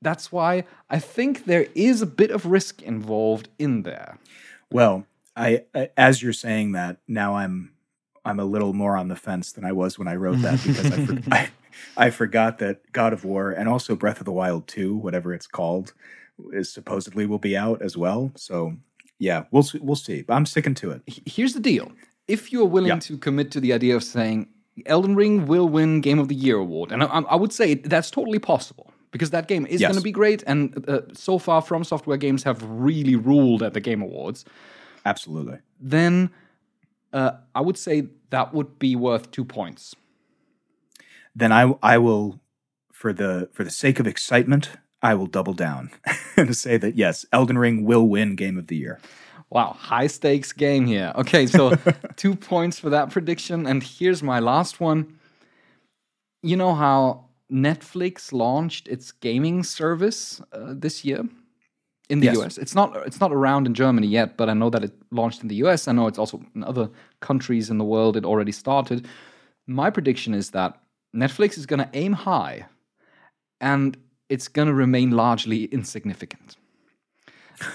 That's 0.00 0.30
why 0.30 0.64
I 0.88 0.98
think 0.98 1.44
there 1.44 1.66
is 1.74 2.02
a 2.02 2.06
bit 2.06 2.30
of 2.30 2.46
risk 2.46 2.82
involved 2.82 3.48
in 3.58 3.82
there. 3.82 4.18
Well, 4.70 5.06
I, 5.36 5.64
I 5.74 5.90
as 5.96 6.22
you're 6.22 6.32
saying 6.32 6.72
that 6.72 6.98
now, 7.08 7.36
I'm 7.36 7.72
I'm 8.24 8.38
a 8.38 8.44
little 8.44 8.72
more 8.72 8.96
on 8.96 9.08
the 9.08 9.16
fence 9.16 9.52
than 9.52 9.64
I 9.64 9.72
was 9.72 9.98
when 9.98 10.08
I 10.08 10.14
wrote 10.14 10.40
that 10.42 10.62
because 10.62 10.92
I, 10.92 11.06
for, 11.06 11.18
I 11.32 11.48
I 11.96 12.10
forgot 12.10 12.58
that 12.58 12.92
God 12.92 13.12
of 13.12 13.24
War 13.24 13.50
and 13.50 13.68
also 13.68 13.96
Breath 13.96 14.20
of 14.20 14.24
the 14.24 14.32
Wild 14.32 14.66
2, 14.68 14.96
whatever 14.96 15.32
it's 15.32 15.46
called, 15.46 15.94
is 16.52 16.72
supposedly 16.72 17.26
will 17.26 17.38
be 17.38 17.56
out 17.56 17.82
as 17.82 17.96
well. 17.96 18.32
So 18.36 18.74
yeah, 19.18 19.44
we'll 19.50 19.62
see, 19.64 19.78
we'll 19.78 19.96
see. 19.96 20.22
But 20.22 20.34
I'm 20.34 20.46
sticking 20.46 20.74
to 20.76 20.90
it. 20.92 21.02
Here's 21.26 21.54
the 21.54 21.60
deal: 21.60 21.90
if 22.28 22.52
you're 22.52 22.66
willing 22.66 22.88
Yeah. 22.88 22.98
to 23.00 23.18
commit 23.18 23.50
to 23.52 23.60
the 23.60 23.72
idea 23.72 23.96
of 23.96 24.04
saying 24.04 24.48
Elden 24.86 25.16
Ring 25.16 25.46
will 25.46 25.68
win 25.68 26.00
Game 26.00 26.20
of 26.20 26.28
the 26.28 26.36
Year 26.36 26.56
award, 26.58 26.92
and 26.92 27.02
I, 27.02 27.06
I 27.06 27.34
would 27.34 27.52
say 27.52 27.74
that's 27.74 28.10
totally 28.12 28.38
possible 28.38 28.92
because 29.10 29.30
that 29.30 29.48
game 29.48 29.66
is 29.66 29.80
Yes. 29.80 29.88
going 29.90 29.98
to 29.98 30.04
be 30.04 30.12
great, 30.12 30.42
and 30.46 30.84
uh, 30.88 31.00
so 31.12 31.38
far, 31.38 31.62
From 31.62 31.84
Software 31.84 32.16
games 32.16 32.42
have 32.44 32.62
really 32.62 33.16
ruled 33.16 33.62
at 33.62 33.72
the 33.74 33.80
Game 33.80 34.02
Awards. 34.02 34.44
Absolutely. 35.04 35.58
Then 35.80 36.30
uh, 37.12 37.32
I 37.54 37.60
would 37.60 37.78
say 37.78 38.08
that 38.30 38.52
would 38.52 38.78
be 38.78 38.94
worth 38.96 39.30
two 39.30 39.44
points. 39.44 39.94
Then 41.34 41.52
I 41.52 41.74
I 41.82 41.98
will 41.98 42.40
for 42.92 43.12
the 43.12 43.48
for 43.52 43.64
the 43.64 43.70
sake 43.70 44.00
of 44.00 44.06
excitement, 44.06 44.70
I 45.02 45.14
will 45.14 45.26
double 45.26 45.52
down 45.54 45.90
and 46.36 46.56
say 46.56 46.76
that 46.78 46.96
yes, 46.96 47.24
Elden 47.32 47.56
Ring 47.58 47.84
will 47.84 48.08
win 48.08 48.34
Game 48.36 48.58
of 48.58 48.66
the 48.66 48.76
Year. 48.76 48.98
Wow, 49.50 49.72
high 49.78 50.08
stakes 50.08 50.52
game 50.52 50.86
here. 50.86 51.12
Okay, 51.14 51.46
so 51.46 51.74
two 52.16 52.34
points 52.34 52.78
for 52.78 52.90
that 52.90 53.10
prediction. 53.10 53.66
And 53.66 53.82
here's 53.82 54.22
my 54.22 54.40
last 54.40 54.78
one. 54.80 55.18
You 56.42 56.56
know 56.56 56.74
how 56.74 57.27
Netflix 57.50 58.32
launched 58.32 58.88
its 58.88 59.12
gaming 59.12 59.62
service 59.62 60.40
uh, 60.52 60.74
this 60.76 61.04
year 61.04 61.24
in 62.08 62.20
the 62.20 62.26
Yes. 62.26 62.38
US? 62.38 62.58
It's 62.58 62.74
not 62.74 62.96
it's 63.06 63.20
not 63.20 63.32
around 63.32 63.66
in 63.66 63.74
Germany 63.74 64.06
yet, 64.06 64.36
but 64.36 64.48
I 64.48 64.54
know 64.54 64.70
that 64.70 64.84
it 64.84 64.92
launched 65.10 65.42
in 65.42 65.48
the 65.48 65.56
US. 65.66 65.88
I 65.88 65.92
know 65.92 66.06
it's 66.06 66.18
also 66.18 66.42
in 66.54 66.64
other 66.64 66.90
countries 67.20 67.70
in 67.70 67.78
the 67.78 67.84
world 67.84 68.16
it 68.16 68.24
already 68.24 68.52
started. 68.52 69.06
My 69.66 69.90
prediction 69.90 70.34
is 70.34 70.50
that 70.50 70.80
Netflix 71.14 71.58
is 71.58 71.66
going 71.66 71.80
to 71.80 71.88
aim 71.94 72.12
high 72.12 72.66
and 73.60 73.96
it's 74.28 74.48
going 74.48 74.68
to 74.68 74.74
remain 74.74 75.10
largely 75.10 75.64
insignificant. 75.64 76.56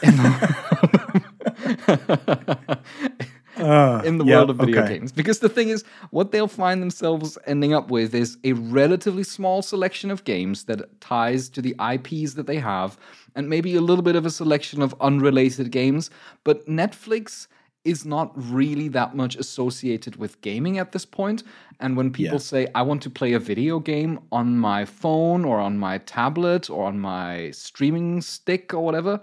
in 3.64 3.70
the, 3.70 4.08
in 4.08 4.18
the 4.18 4.26
yeah, 4.26 4.36
world 4.38 4.50
of 4.50 4.58
video 4.58 4.82
okay. 4.82 4.96
games. 5.00 5.12
Because 5.12 5.40
the 5.40 5.50
thing 5.50 5.70
is, 5.70 5.84
what 6.12 6.32
they'll 6.32 6.48
find 6.48 6.82
themselves 6.82 7.38
ending 7.46 7.74
up 7.74 7.90
with 7.90 8.14
is 8.16 8.38
a 8.44 8.54
relatively 8.54 9.24
small 9.24 9.62
selection 9.62 10.12
of 10.12 10.24
games 10.24 10.66
that 10.66 11.00
ties 11.02 11.50
to 11.50 11.62
the 11.62 11.76
IPs 11.94 12.34
that 12.36 12.48
they 12.48 12.58
have, 12.60 12.98
and 13.36 13.50
maybe 13.50 13.76
a 13.76 13.82
little 13.82 14.04
bit 14.04 14.16
of 14.16 14.26
a 14.26 14.32
selection 14.32 14.82
of 14.82 14.96
unrelated 15.02 15.72
games. 15.72 16.10
But 16.44 16.66
Netflix 16.68 17.48
is 17.84 18.06
not 18.06 18.32
really 18.36 18.88
that 18.90 19.16
much 19.16 19.36
associated 19.36 20.16
with 20.16 20.40
gaming 20.42 20.78
at 20.78 20.94
this 20.94 21.06
point. 21.06 21.44
And 21.80 21.98
when 21.98 22.12
people 22.12 22.36
Yeah. 22.36 22.40
say, 22.40 22.68
I 22.74 22.82
want 22.82 23.02
to 23.04 23.10
play 23.10 23.34
a 23.34 23.40
video 23.40 23.80
game 23.80 24.20
on 24.32 24.58
my 24.58 24.86
phone 24.86 25.44
or 25.44 25.60
on 25.60 25.78
my 25.78 25.98
tablet 25.98 26.70
or 26.70 26.86
on 26.86 27.00
my 27.00 27.52
streaming 27.52 28.22
stick 28.22 28.74
or 28.74 28.80
whatever, 28.86 29.20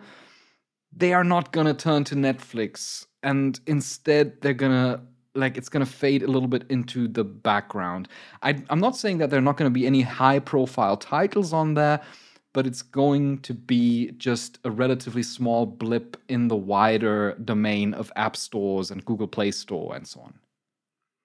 they 0.93 1.13
are 1.15 1.25
not 1.25 1.53
gonna 1.53 1.75
turn 1.75 2.05
to 2.05 2.15
Netflix, 2.15 3.07
and 3.23 3.61
instead 3.67 4.41
they're 4.41 4.55
gonna 4.55 5.01
like 5.35 5.57
it's 5.57 5.69
gonna 5.69 5.87
fade 5.87 6.23
a 6.23 6.27
little 6.27 6.49
bit 6.49 6.65
into 6.71 7.09
the 7.09 7.25
background. 7.25 8.09
I, 8.43 8.63
I'm 8.69 8.81
not 8.81 8.97
saying 8.97 9.19
that 9.19 9.31
there 9.31 9.39
are 9.39 9.43
not 9.43 9.57
gonna 9.57 9.71
be 9.71 9.87
any 9.87 10.03
high-profile 10.03 10.97
titles 10.97 11.53
on 11.53 11.75
there, 11.75 12.01
but 12.53 12.67
it's 12.67 12.83
going 12.83 13.39
to 13.41 13.55
be 13.55 14.11
just 14.13 14.59
a 14.65 14.71
relatively 14.71 15.23
small 15.23 15.67
blip 15.67 16.17
in 16.29 16.49
the 16.49 16.57
wider 16.57 17.37
domain 17.45 17.95
of 17.95 18.13
app 18.17 18.37
stores 18.37 18.91
and 18.91 19.05
Google 19.05 19.29
Play 19.29 19.53
Store 19.53 19.95
and 19.95 20.07
so 20.07 20.21
on. 20.21 20.35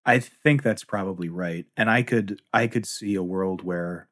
I 0.05 0.19
think 0.19 0.61
that's 0.61 0.83
probably 0.83 1.29
right. 1.29 1.65
And 1.75 1.89
I 1.89 2.03
could 2.03 2.41
I 2.53 2.67
could 2.67 2.85
see 2.85 3.15
a 3.15 3.23
world 3.23 3.63
where 3.63 4.07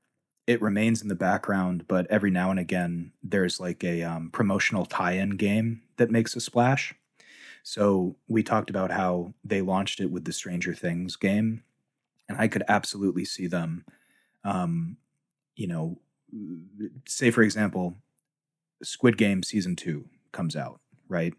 it 0.47 0.61
remains 0.61 1.01
in 1.01 1.07
the 1.07 1.15
background, 1.15 1.85
but 1.87 2.07
every 2.09 2.31
now 2.31 2.49
and 2.51 2.59
again 2.59 3.11
there's 3.21 3.59
like 3.59 3.83
a 3.83 4.01
um, 4.03 4.29
promotional 4.31 4.85
tie-in 4.85 5.31
game 5.31 5.83
that 5.97 6.11
makes 6.11 6.35
a 6.35 6.41
splash. 6.41 6.95
So 7.63 8.17
we 8.27 8.43
talked 8.43 8.69
about 8.69 8.91
how 8.91 9.33
they 9.43 9.61
launched 9.61 9.99
it 10.01 10.11
with 10.11 10.25
the 10.25 10.33
Stranger 10.33 10.73
Things 10.73 11.15
game, 11.15 11.63
and 12.27 12.37
I 12.37 12.47
could 12.47 12.63
absolutely 12.67 13.23
see 13.25 13.47
them, 13.47 13.85
um, 14.43 14.97
you 15.55 15.67
know, 15.67 15.97
say 17.07 17.31
for 17.31 17.41
example, 17.41 17.95
Squid 18.83 19.17
Game 19.17 19.43
season 19.43 19.75
two 19.77 20.05
comes 20.33 20.55
out, 20.55 20.81
right? 21.07 21.33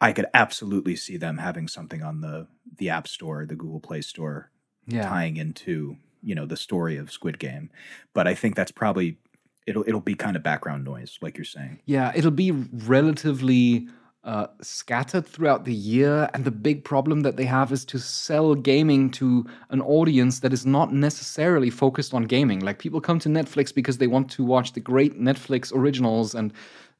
I 0.00 0.12
could 0.12 0.26
absolutely 0.34 0.96
see 0.96 1.16
them 1.16 1.38
having 1.38 1.68
something 1.68 2.02
on 2.02 2.20
the 2.22 2.48
the 2.76 2.90
App 2.90 3.06
Store, 3.06 3.46
the 3.46 3.54
Google 3.54 3.80
Play 3.80 4.00
Store, 4.02 4.50
Yeah. 4.86 5.06
tying 5.08 5.36
into 5.36 5.96
you 6.24 6.34
know 6.34 6.46
the 6.46 6.56
story 6.56 6.96
of 6.96 7.12
Squid 7.12 7.38
Game. 7.38 7.70
But 8.14 8.26
I 8.26 8.34
think 8.34 8.56
that's 8.56 8.72
probably 8.72 9.18
it'll 9.64 9.84
it'll 9.86 10.00
be 10.00 10.16
kind 10.16 10.34
of 10.34 10.42
background 10.42 10.82
noise, 10.84 11.18
like 11.22 11.36
you're 11.38 11.44
saying. 11.44 11.82
Yeah, 11.86 12.10
it'll 12.16 12.32
be 12.32 12.50
relatively 12.50 13.86
uh, 14.24 14.46
scattered 14.60 15.26
throughout 15.26 15.64
the 15.64 15.74
year. 15.74 16.28
And 16.32 16.44
the 16.44 16.50
big 16.50 16.84
problem 16.84 17.20
that 17.20 17.36
they 17.36 17.44
have 17.44 17.72
is 17.72 17.84
to 17.86 17.98
sell 17.98 18.54
gaming 18.54 19.10
to 19.12 19.46
an 19.70 19.80
audience 19.80 20.40
that 20.40 20.52
is 20.52 20.64
not 20.64 20.92
necessarily 20.92 21.70
focused 21.70 22.14
on 22.14 22.24
gaming. 22.24 22.60
Like 22.60 22.78
people 22.78 23.00
come 23.00 23.18
to 23.20 23.28
Netflix 23.28 23.74
because 23.74 23.98
they 23.98 24.06
want 24.06 24.30
to 24.32 24.44
watch 24.44 24.72
the 24.72 24.80
great 24.80 25.20
Netflix 25.20 25.74
originals 25.74 26.34
and 26.34 26.52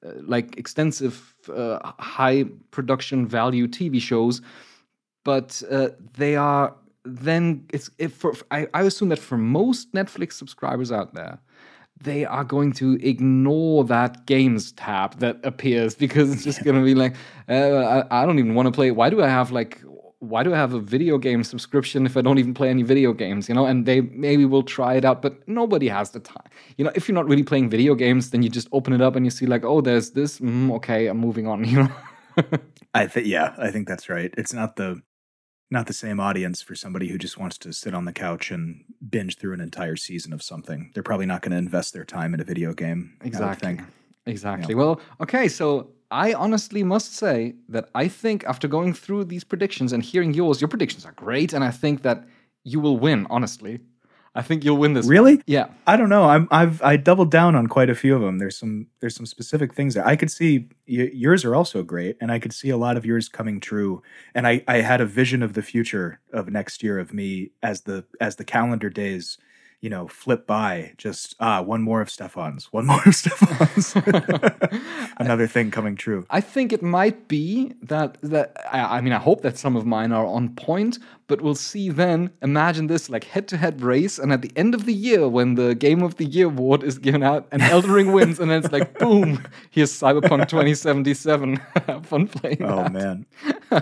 uh, 0.04 0.12
like 0.22 0.58
extensive, 0.58 1.34
uh, 1.54 1.78
high 1.98 2.44
production 2.72 3.26
value 3.26 3.68
TV 3.68 4.00
shows. 4.00 4.42
But 5.24 5.62
uh, 5.70 5.90
they 6.16 6.34
are 6.34 6.74
then 7.04 7.66
it's 7.72 7.90
if 7.98 8.14
for 8.14 8.34
I, 8.50 8.66
I 8.74 8.82
assume 8.82 9.08
that 9.08 9.18
for 9.18 9.36
most 9.36 9.92
Netflix 9.92 10.34
subscribers 10.34 10.92
out 10.92 11.14
there, 11.14 11.40
they 12.02 12.24
are 12.24 12.44
going 12.44 12.72
to 12.72 12.98
ignore 13.06 13.84
that 13.84 14.26
games 14.26 14.72
tab 14.72 15.18
that 15.20 15.38
appears 15.44 15.94
because 15.94 16.32
it's 16.32 16.44
just 16.44 16.64
going 16.64 16.76
to 16.76 16.84
be 16.84 16.94
like, 16.94 17.14
uh, 17.48 18.04
I, 18.10 18.22
I 18.22 18.26
don't 18.26 18.38
even 18.38 18.54
want 18.54 18.66
to 18.66 18.72
play. 18.72 18.90
Why 18.90 19.10
do 19.10 19.22
I 19.22 19.28
have 19.28 19.50
like, 19.52 19.82
why 20.18 20.42
do 20.42 20.54
I 20.54 20.56
have 20.56 20.72
a 20.72 20.80
video 20.80 21.18
game 21.18 21.42
subscription 21.42 22.06
if 22.06 22.16
I 22.16 22.22
don't 22.22 22.38
even 22.38 22.54
play 22.54 22.68
any 22.68 22.82
video 22.82 23.12
games? 23.12 23.48
You 23.48 23.54
know, 23.54 23.66
and 23.66 23.86
they 23.86 24.00
maybe 24.00 24.44
will 24.44 24.62
try 24.62 24.94
it 24.94 25.04
out, 25.04 25.22
but 25.22 25.46
nobody 25.48 25.88
has 25.88 26.10
the 26.10 26.20
time. 26.20 26.48
You 26.76 26.84
know, 26.84 26.92
if 26.94 27.08
you're 27.08 27.14
not 27.14 27.26
really 27.26 27.42
playing 27.42 27.70
video 27.70 27.94
games, 27.94 28.30
then 28.30 28.42
you 28.42 28.48
just 28.48 28.68
open 28.72 28.92
it 28.92 29.00
up 29.00 29.16
and 29.16 29.26
you 29.26 29.30
see 29.30 29.46
like, 29.46 29.64
oh, 29.64 29.80
there's 29.80 30.10
this. 30.10 30.38
Mm, 30.38 30.72
okay, 30.76 31.06
I'm 31.06 31.18
moving 31.18 31.46
on. 31.46 31.64
You 31.72 31.84
know. 31.84 31.92
I 32.94 33.06
think 33.06 33.26
yeah, 33.26 33.54
I 33.58 33.70
think 33.70 33.88
that's 33.88 34.08
right. 34.08 34.32
It's 34.38 34.52
not 34.52 34.76
the 34.76 35.02
not 35.72 35.86
the 35.86 35.92
same 35.94 36.20
audience 36.20 36.60
for 36.60 36.74
somebody 36.74 37.08
who 37.08 37.16
just 37.16 37.38
wants 37.38 37.56
to 37.56 37.72
sit 37.72 37.94
on 37.94 38.04
the 38.04 38.12
couch 38.12 38.50
and 38.50 38.84
binge 39.08 39.38
through 39.38 39.54
an 39.54 39.60
entire 39.60 39.96
season 39.96 40.32
of 40.32 40.42
something. 40.42 40.90
They're 40.92 41.02
probably 41.02 41.26
not 41.26 41.40
going 41.40 41.52
to 41.52 41.56
invest 41.56 41.94
their 41.94 42.04
time 42.04 42.34
in 42.34 42.40
a 42.40 42.44
video 42.44 42.74
game. 42.74 43.16
Exactly. 43.22 43.80
Exactly. 44.26 44.74
Well, 44.74 45.00
okay. 45.20 45.48
So 45.48 45.90
I 46.10 46.34
honestly 46.34 46.84
must 46.84 47.16
say 47.16 47.54
that 47.70 47.88
I 47.94 48.06
think 48.06 48.44
after 48.44 48.68
going 48.68 48.92
through 48.92 49.24
these 49.24 49.44
predictions 49.44 49.92
and 49.94 50.02
hearing 50.02 50.34
yours, 50.34 50.60
your 50.60 50.68
predictions 50.68 51.06
are 51.06 51.12
great, 51.12 51.54
and 51.54 51.64
I 51.64 51.70
think 51.70 52.02
that 52.02 52.24
you 52.64 52.78
will 52.78 52.98
win. 52.98 53.26
Honestly, 53.30 53.80
I 54.34 54.40
think 54.42 54.64
you'll 54.64 54.78
win 54.78 54.94
this. 54.94 55.04
one. 55.04 55.10
Really? 55.10 55.42
Yeah. 55.46 55.66
I 55.86 55.96
don't 55.96 56.08
know. 56.08 56.24
I'm 56.24 56.48
I've 56.50 56.80
I 56.82 56.96
doubled 56.96 57.30
down 57.30 57.54
on 57.54 57.66
quite 57.66 57.90
a 57.90 57.94
few 57.94 58.14
of 58.14 58.22
them. 58.22 58.38
There's 58.38 58.56
some 58.56 58.86
there's 59.00 59.14
some 59.14 59.26
specific 59.26 59.74
things 59.74 59.92
there. 59.94 60.06
I 60.06 60.16
could 60.16 60.30
see 60.30 60.68
y- 60.88 61.10
yours 61.12 61.44
are 61.44 61.54
also 61.54 61.82
great, 61.82 62.16
and 62.20 62.32
I 62.32 62.38
could 62.38 62.52
see 62.54 62.70
a 62.70 62.78
lot 62.78 62.96
of 62.96 63.04
yours 63.04 63.28
coming 63.28 63.60
true. 63.60 64.02
And 64.34 64.46
I 64.46 64.62
I 64.66 64.76
had 64.78 65.00
a 65.02 65.06
vision 65.06 65.42
of 65.42 65.52
the 65.52 65.62
future 65.62 66.20
of 66.32 66.48
next 66.48 66.82
year 66.82 66.98
of 66.98 67.12
me 67.12 67.50
as 67.62 67.82
the 67.82 68.04
as 68.20 68.36
the 68.36 68.44
calendar 68.44 68.88
days, 68.88 69.36
you 69.82 69.90
know, 69.90 70.06
flip 70.06 70.46
by. 70.46 70.92
Just 70.96 71.34
ah, 71.40 71.60
one 71.60 71.82
more 71.82 72.00
of 72.00 72.08
Stefan's, 72.08 72.72
one 72.72 72.86
more 72.92 73.02
of 73.04 73.14
Stefan's. 73.14 73.94
Another 75.18 75.46
thing 75.46 75.70
coming 75.70 75.96
true. 75.96 76.24
I 76.30 76.40
think 76.40 76.72
it 76.72 76.82
might 76.82 77.28
be 77.28 77.74
that 77.82 78.16
that 78.22 78.56
I, 78.72 78.98
I 78.98 79.00
mean 79.02 79.12
I 79.12 79.18
hope 79.18 79.42
that 79.42 79.58
some 79.58 79.76
of 79.76 79.84
mine 79.84 80.12
are 80.12 80.24
on 80.24 80.54
point, 80.54 81.00
but 81.26 81.42
we'll 81.42 81.56
see 81.56 81.90
then. 81.90 82.30
Imagine 82.42 82.86
this 82.86 83.10
like 83.10 83.24
head-to-head 83.24 83.82
race, 83.82 84.18
and 84.18 84.32
at 84.32 84.40
the 84.40 84.52
end 84.54 84.74
of 84.74 84.86
the 84.86 84.94
year, 84.94 85.28
when 85.28 85.56
the 85.56 85.74
Game 85.74 86.02
of 86.02 86.16
the 86.16 86.26
Year 86.26 86.46
award 86.46 86.84
is 86.84 86.98
given 86.98 87.24
out, 87.24 87.48
and 87.50 87.60
Elden 87.60 87.90
Ring 87.90 88.12
wins, 88.12 88.38
and 88.38 88.50
then 88.50 88.62
it's 88.62 88.72
like 88.72 88.98
boom, 89.00 89.44
here's 89.70 89.92
Cyberpunk 89.92 90.48
2077. 90.48 91.56
Have 91.88 92.06
fun 92.06 92.28
playing. 92.28 92.62
Oh 92.62 92.84
that. 92.84 92.92
man. 92.92 93.26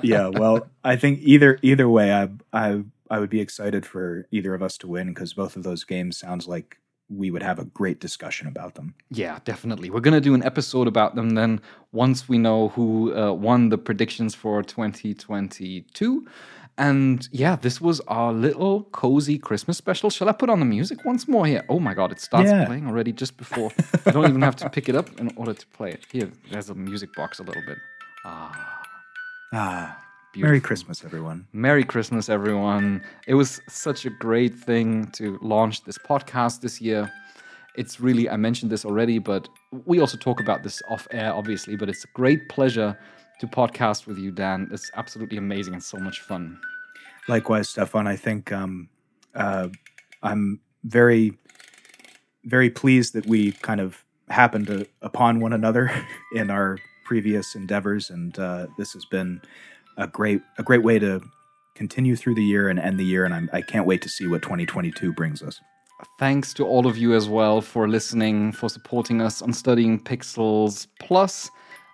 Yeah, 0.02 0.28
well, 0.28 0.66
I 0.82 0.96
think 0.96 1.20
either 1.22 1.58
either 1.60 1.88
way 1.90 2.10
I 2.10 2.28
I 2.54 2.84
I 3.10 3.18
would 3.18 3.30
be 3.30 3.40
excited 3.40 3.84
for 3.84 4.26
either 4.30 4.54
of 4.54 4.62
us 4.62 4.78
to 4.78 4.86
win 4.86 5.08
because 5.08 5.32
both 5.34 5.56
of 5.56 5.62
those 5.64 5.84
games 5.84 6.16
sounds 6.16 6.46
like 6.46 6.78
we 7.08 7.30
would 7.32 7.42
have 7.42 7.58
a 7.58 7.64
great 7.64 7.98
discussion 7.98 8.46
about 8.46 8.76
them. 8.76 8.94
Yeah, 9.10 9.40
definitely. 9.44 9.90
We're 9.90 9.98
gonna 10.00 10.20
do 10.20 10.32
an 10.34 10.44
episode 10.44 10.86
about 10.86 11.16
them 11.16 11.30
then 11.30 11.60
once 11.90 12.28
we 12.28 12.38
know 12.38 12.68
who 12.68 13.12
uh, 13.16 13.32
won 13.32 13.68
the 13.68 13.78
predictions 13.78 14.34
for 14.36 14.62
2022. 14.62 16.26
And 16.78 17.28
yeah, 17.32 17.56
this 17.56 17.80
was 17.80 18.00
our 18.08 18.32
little 18.32 18.84
cozy 18.84 19.38
Christmas 19.38 19.76
special. 19.76 20.08
Shall 20.08 20.28
I 20.28 20.32
put 20.32 20.48
on 20.48 20.60
the 20.60 20.64
music 20.66 21.04
once 21.04 21.26
more 21.28 21.44
here? 21.46 21.64
Oh 21.68 21.80
my 21.80 21.94
god, 21.94 22.12
it 22.12 22.20
starts 22.20 22.48
Yeah. 22.48 22.64
playing 22.64 22.86
already 22.86 23.12
just 23.12 23.36
before. 23.36 23.70
I 24.06 24.12
don't 24.12 24.28
even 24.28 24.40
have 24.42 24.56
to 24.56 24.70
pick 24.70 24.88
it 24.88 24.94
up 24.96 25.08
in 25.20 25.32
order 25.36 25.52
to 25.52 25.66
play 25.68 25.90
it. 25.92 26.06
Here, 26.10 26.30
there's 26.50 26.70
a 26.70 26.74
music 26.74 27.12
box 27.14 27.38
a 27.40 27.42
little 27.42 27.62
bit. 27.66 27.76
Ah. 28.24 28.82
Ah, 29.52 29.98
Beautiful. 30.32 30.48
Merry 30.48 30.60
Christmas, 30.60 31.04
everyone. 31.04 31.46
Merry 31.52 31.82
Christmas, 31.82 32.28
everyone. 32.28 33.02
It 33.26 33.34
was 33.34 33.60
such 33.68 34.06
a 34.06 34.10
great 34.10 34.54
thing 34.54 35.06
to 35.12 35.38
launch 35.42 35.82
this 35.82 35.98
podcast 35.98 36.60
this 36.60 36.80
year. 36.80 37.12
It's 37.74 38.00
really, 38.00 38.30
I 38.30 38.36
mentioned 38.36 38.70
this 38.70 38.84
already, 38.84 39.18
but 39.18 39.48
we 39.86 39.98
also 39.98 40.16
talk 40.16 40.40
about 40.40 40.62
this 40.62 40.82
off 40.88 41.08
air, 41.10 41.34
obviously. 41.34 41.74
But 41.74 41.88
it's 41.88 42.04
a 42.04 42.08
great 42.14 42.48
pleasure 42.48 42.96
to 43.40 43.46
podcast 43.48 44.06
with 44.06 44.18
you, 44.18 44.30
Dan. 44.30 44.68
It's 44.72 44.88
absolutely 44.94 45.36
amazing 45.36 45.74
and 45.74 45.82
so 45.82 45.98
much 45.98 46.20
fun. 46.20 46.60
Likewise, 47.26 47.68
Stefan. 47.68 48.06
I 48.06 48.14
think 48.14 48.52
um, 48.52 48.88
uh, 49.34 49.68
I'm 50.22 50.60
very, 50.84 51.36
very 52.44 52.70
pleased 52.70 53.14
that 53.14 53.26
we 53.26 53.50
kind 53.50 53.80
of 53.80 54.04
happened 54.28 54.68
to, 54.68 54.86
upon 55.02 55.40
one 55.40 55.52
another 55.52 55.90
in 56.34 56.50
our 56.50 56.78
previous 57.04 57.56
endeavors, 57.56 58.10
and 58.10 58.38
uh, 58.38 58.68
this 58.78 58.92
has 58.92 59.04
been 59.06 59.42
a 59.96 60.06
great, 60.06 60.40
a 60.58 60.62
great 60.62 60.82
way 60.82 60.98
to 60.98 61.20
continue 61.74 62.16
through 62.16 62.34
the 62.34 62.44
year 62.44 62.68
and 62.68 62.78
end 62.78 62.98
the 62.98 63.04
year. 63.04 63.24
And 63.24 63.34
I'm, 63.34 63.50
I 63.52 63.62
can't 63.62 63.86
wait 63.86 64.02
to 64.02 64.08
see 64.08 64.26
what 64.26 64.42
2022 64.42 65.12
brings 65.12 65.42
us. 65.42 65.60
Thanks 66.18 66.54
to 66.54 66.66
all 66.66 66.86
of 66.86 66.96
you 66.96 67.14
as 67.14 67.28
well 67.28 67.60
for 67.60 67.88
listening, 67.88 68.52
for 68.52 68.68
supporting 68.68 69.20
us 69.20 69.42
on 69.42 69.52
Studying 69.52 69.98
Pixels 69.98 70.86
Plus, 70.98 71.50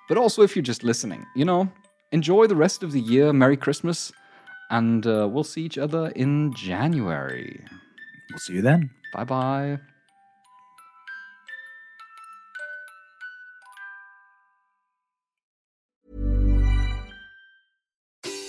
but 0.09 0.17
also 0.17 0.43
if 0.43 0.55
you're 0.55 0.63
just 0.63 0.85
listening, 0.85 1.27
you 1.35 1.45
know, 1.45 1.69
enjoy 2.13 2.47
the 2.47 2.57
rest 2.57 2.83
of 2.83 2.93
the 2.93 3.01
year. 3.01 3.33
Merry 3.33 3.57
Christmas, 3.57 4.13
and 4.71 5.07
uh, 5.07 5.29
we'll 5.31 5.45
see 5.45 5.63
each 5.63 5.79
other 5.79 6.09
in 6.17 6.53
January. 6.55 7.65
We'll 8.31 8.39
see 8.39 8.55
you 8.55 8.63
then. 8.63 8.91
Bye 9.13 9.25
bye. 9.25 9.79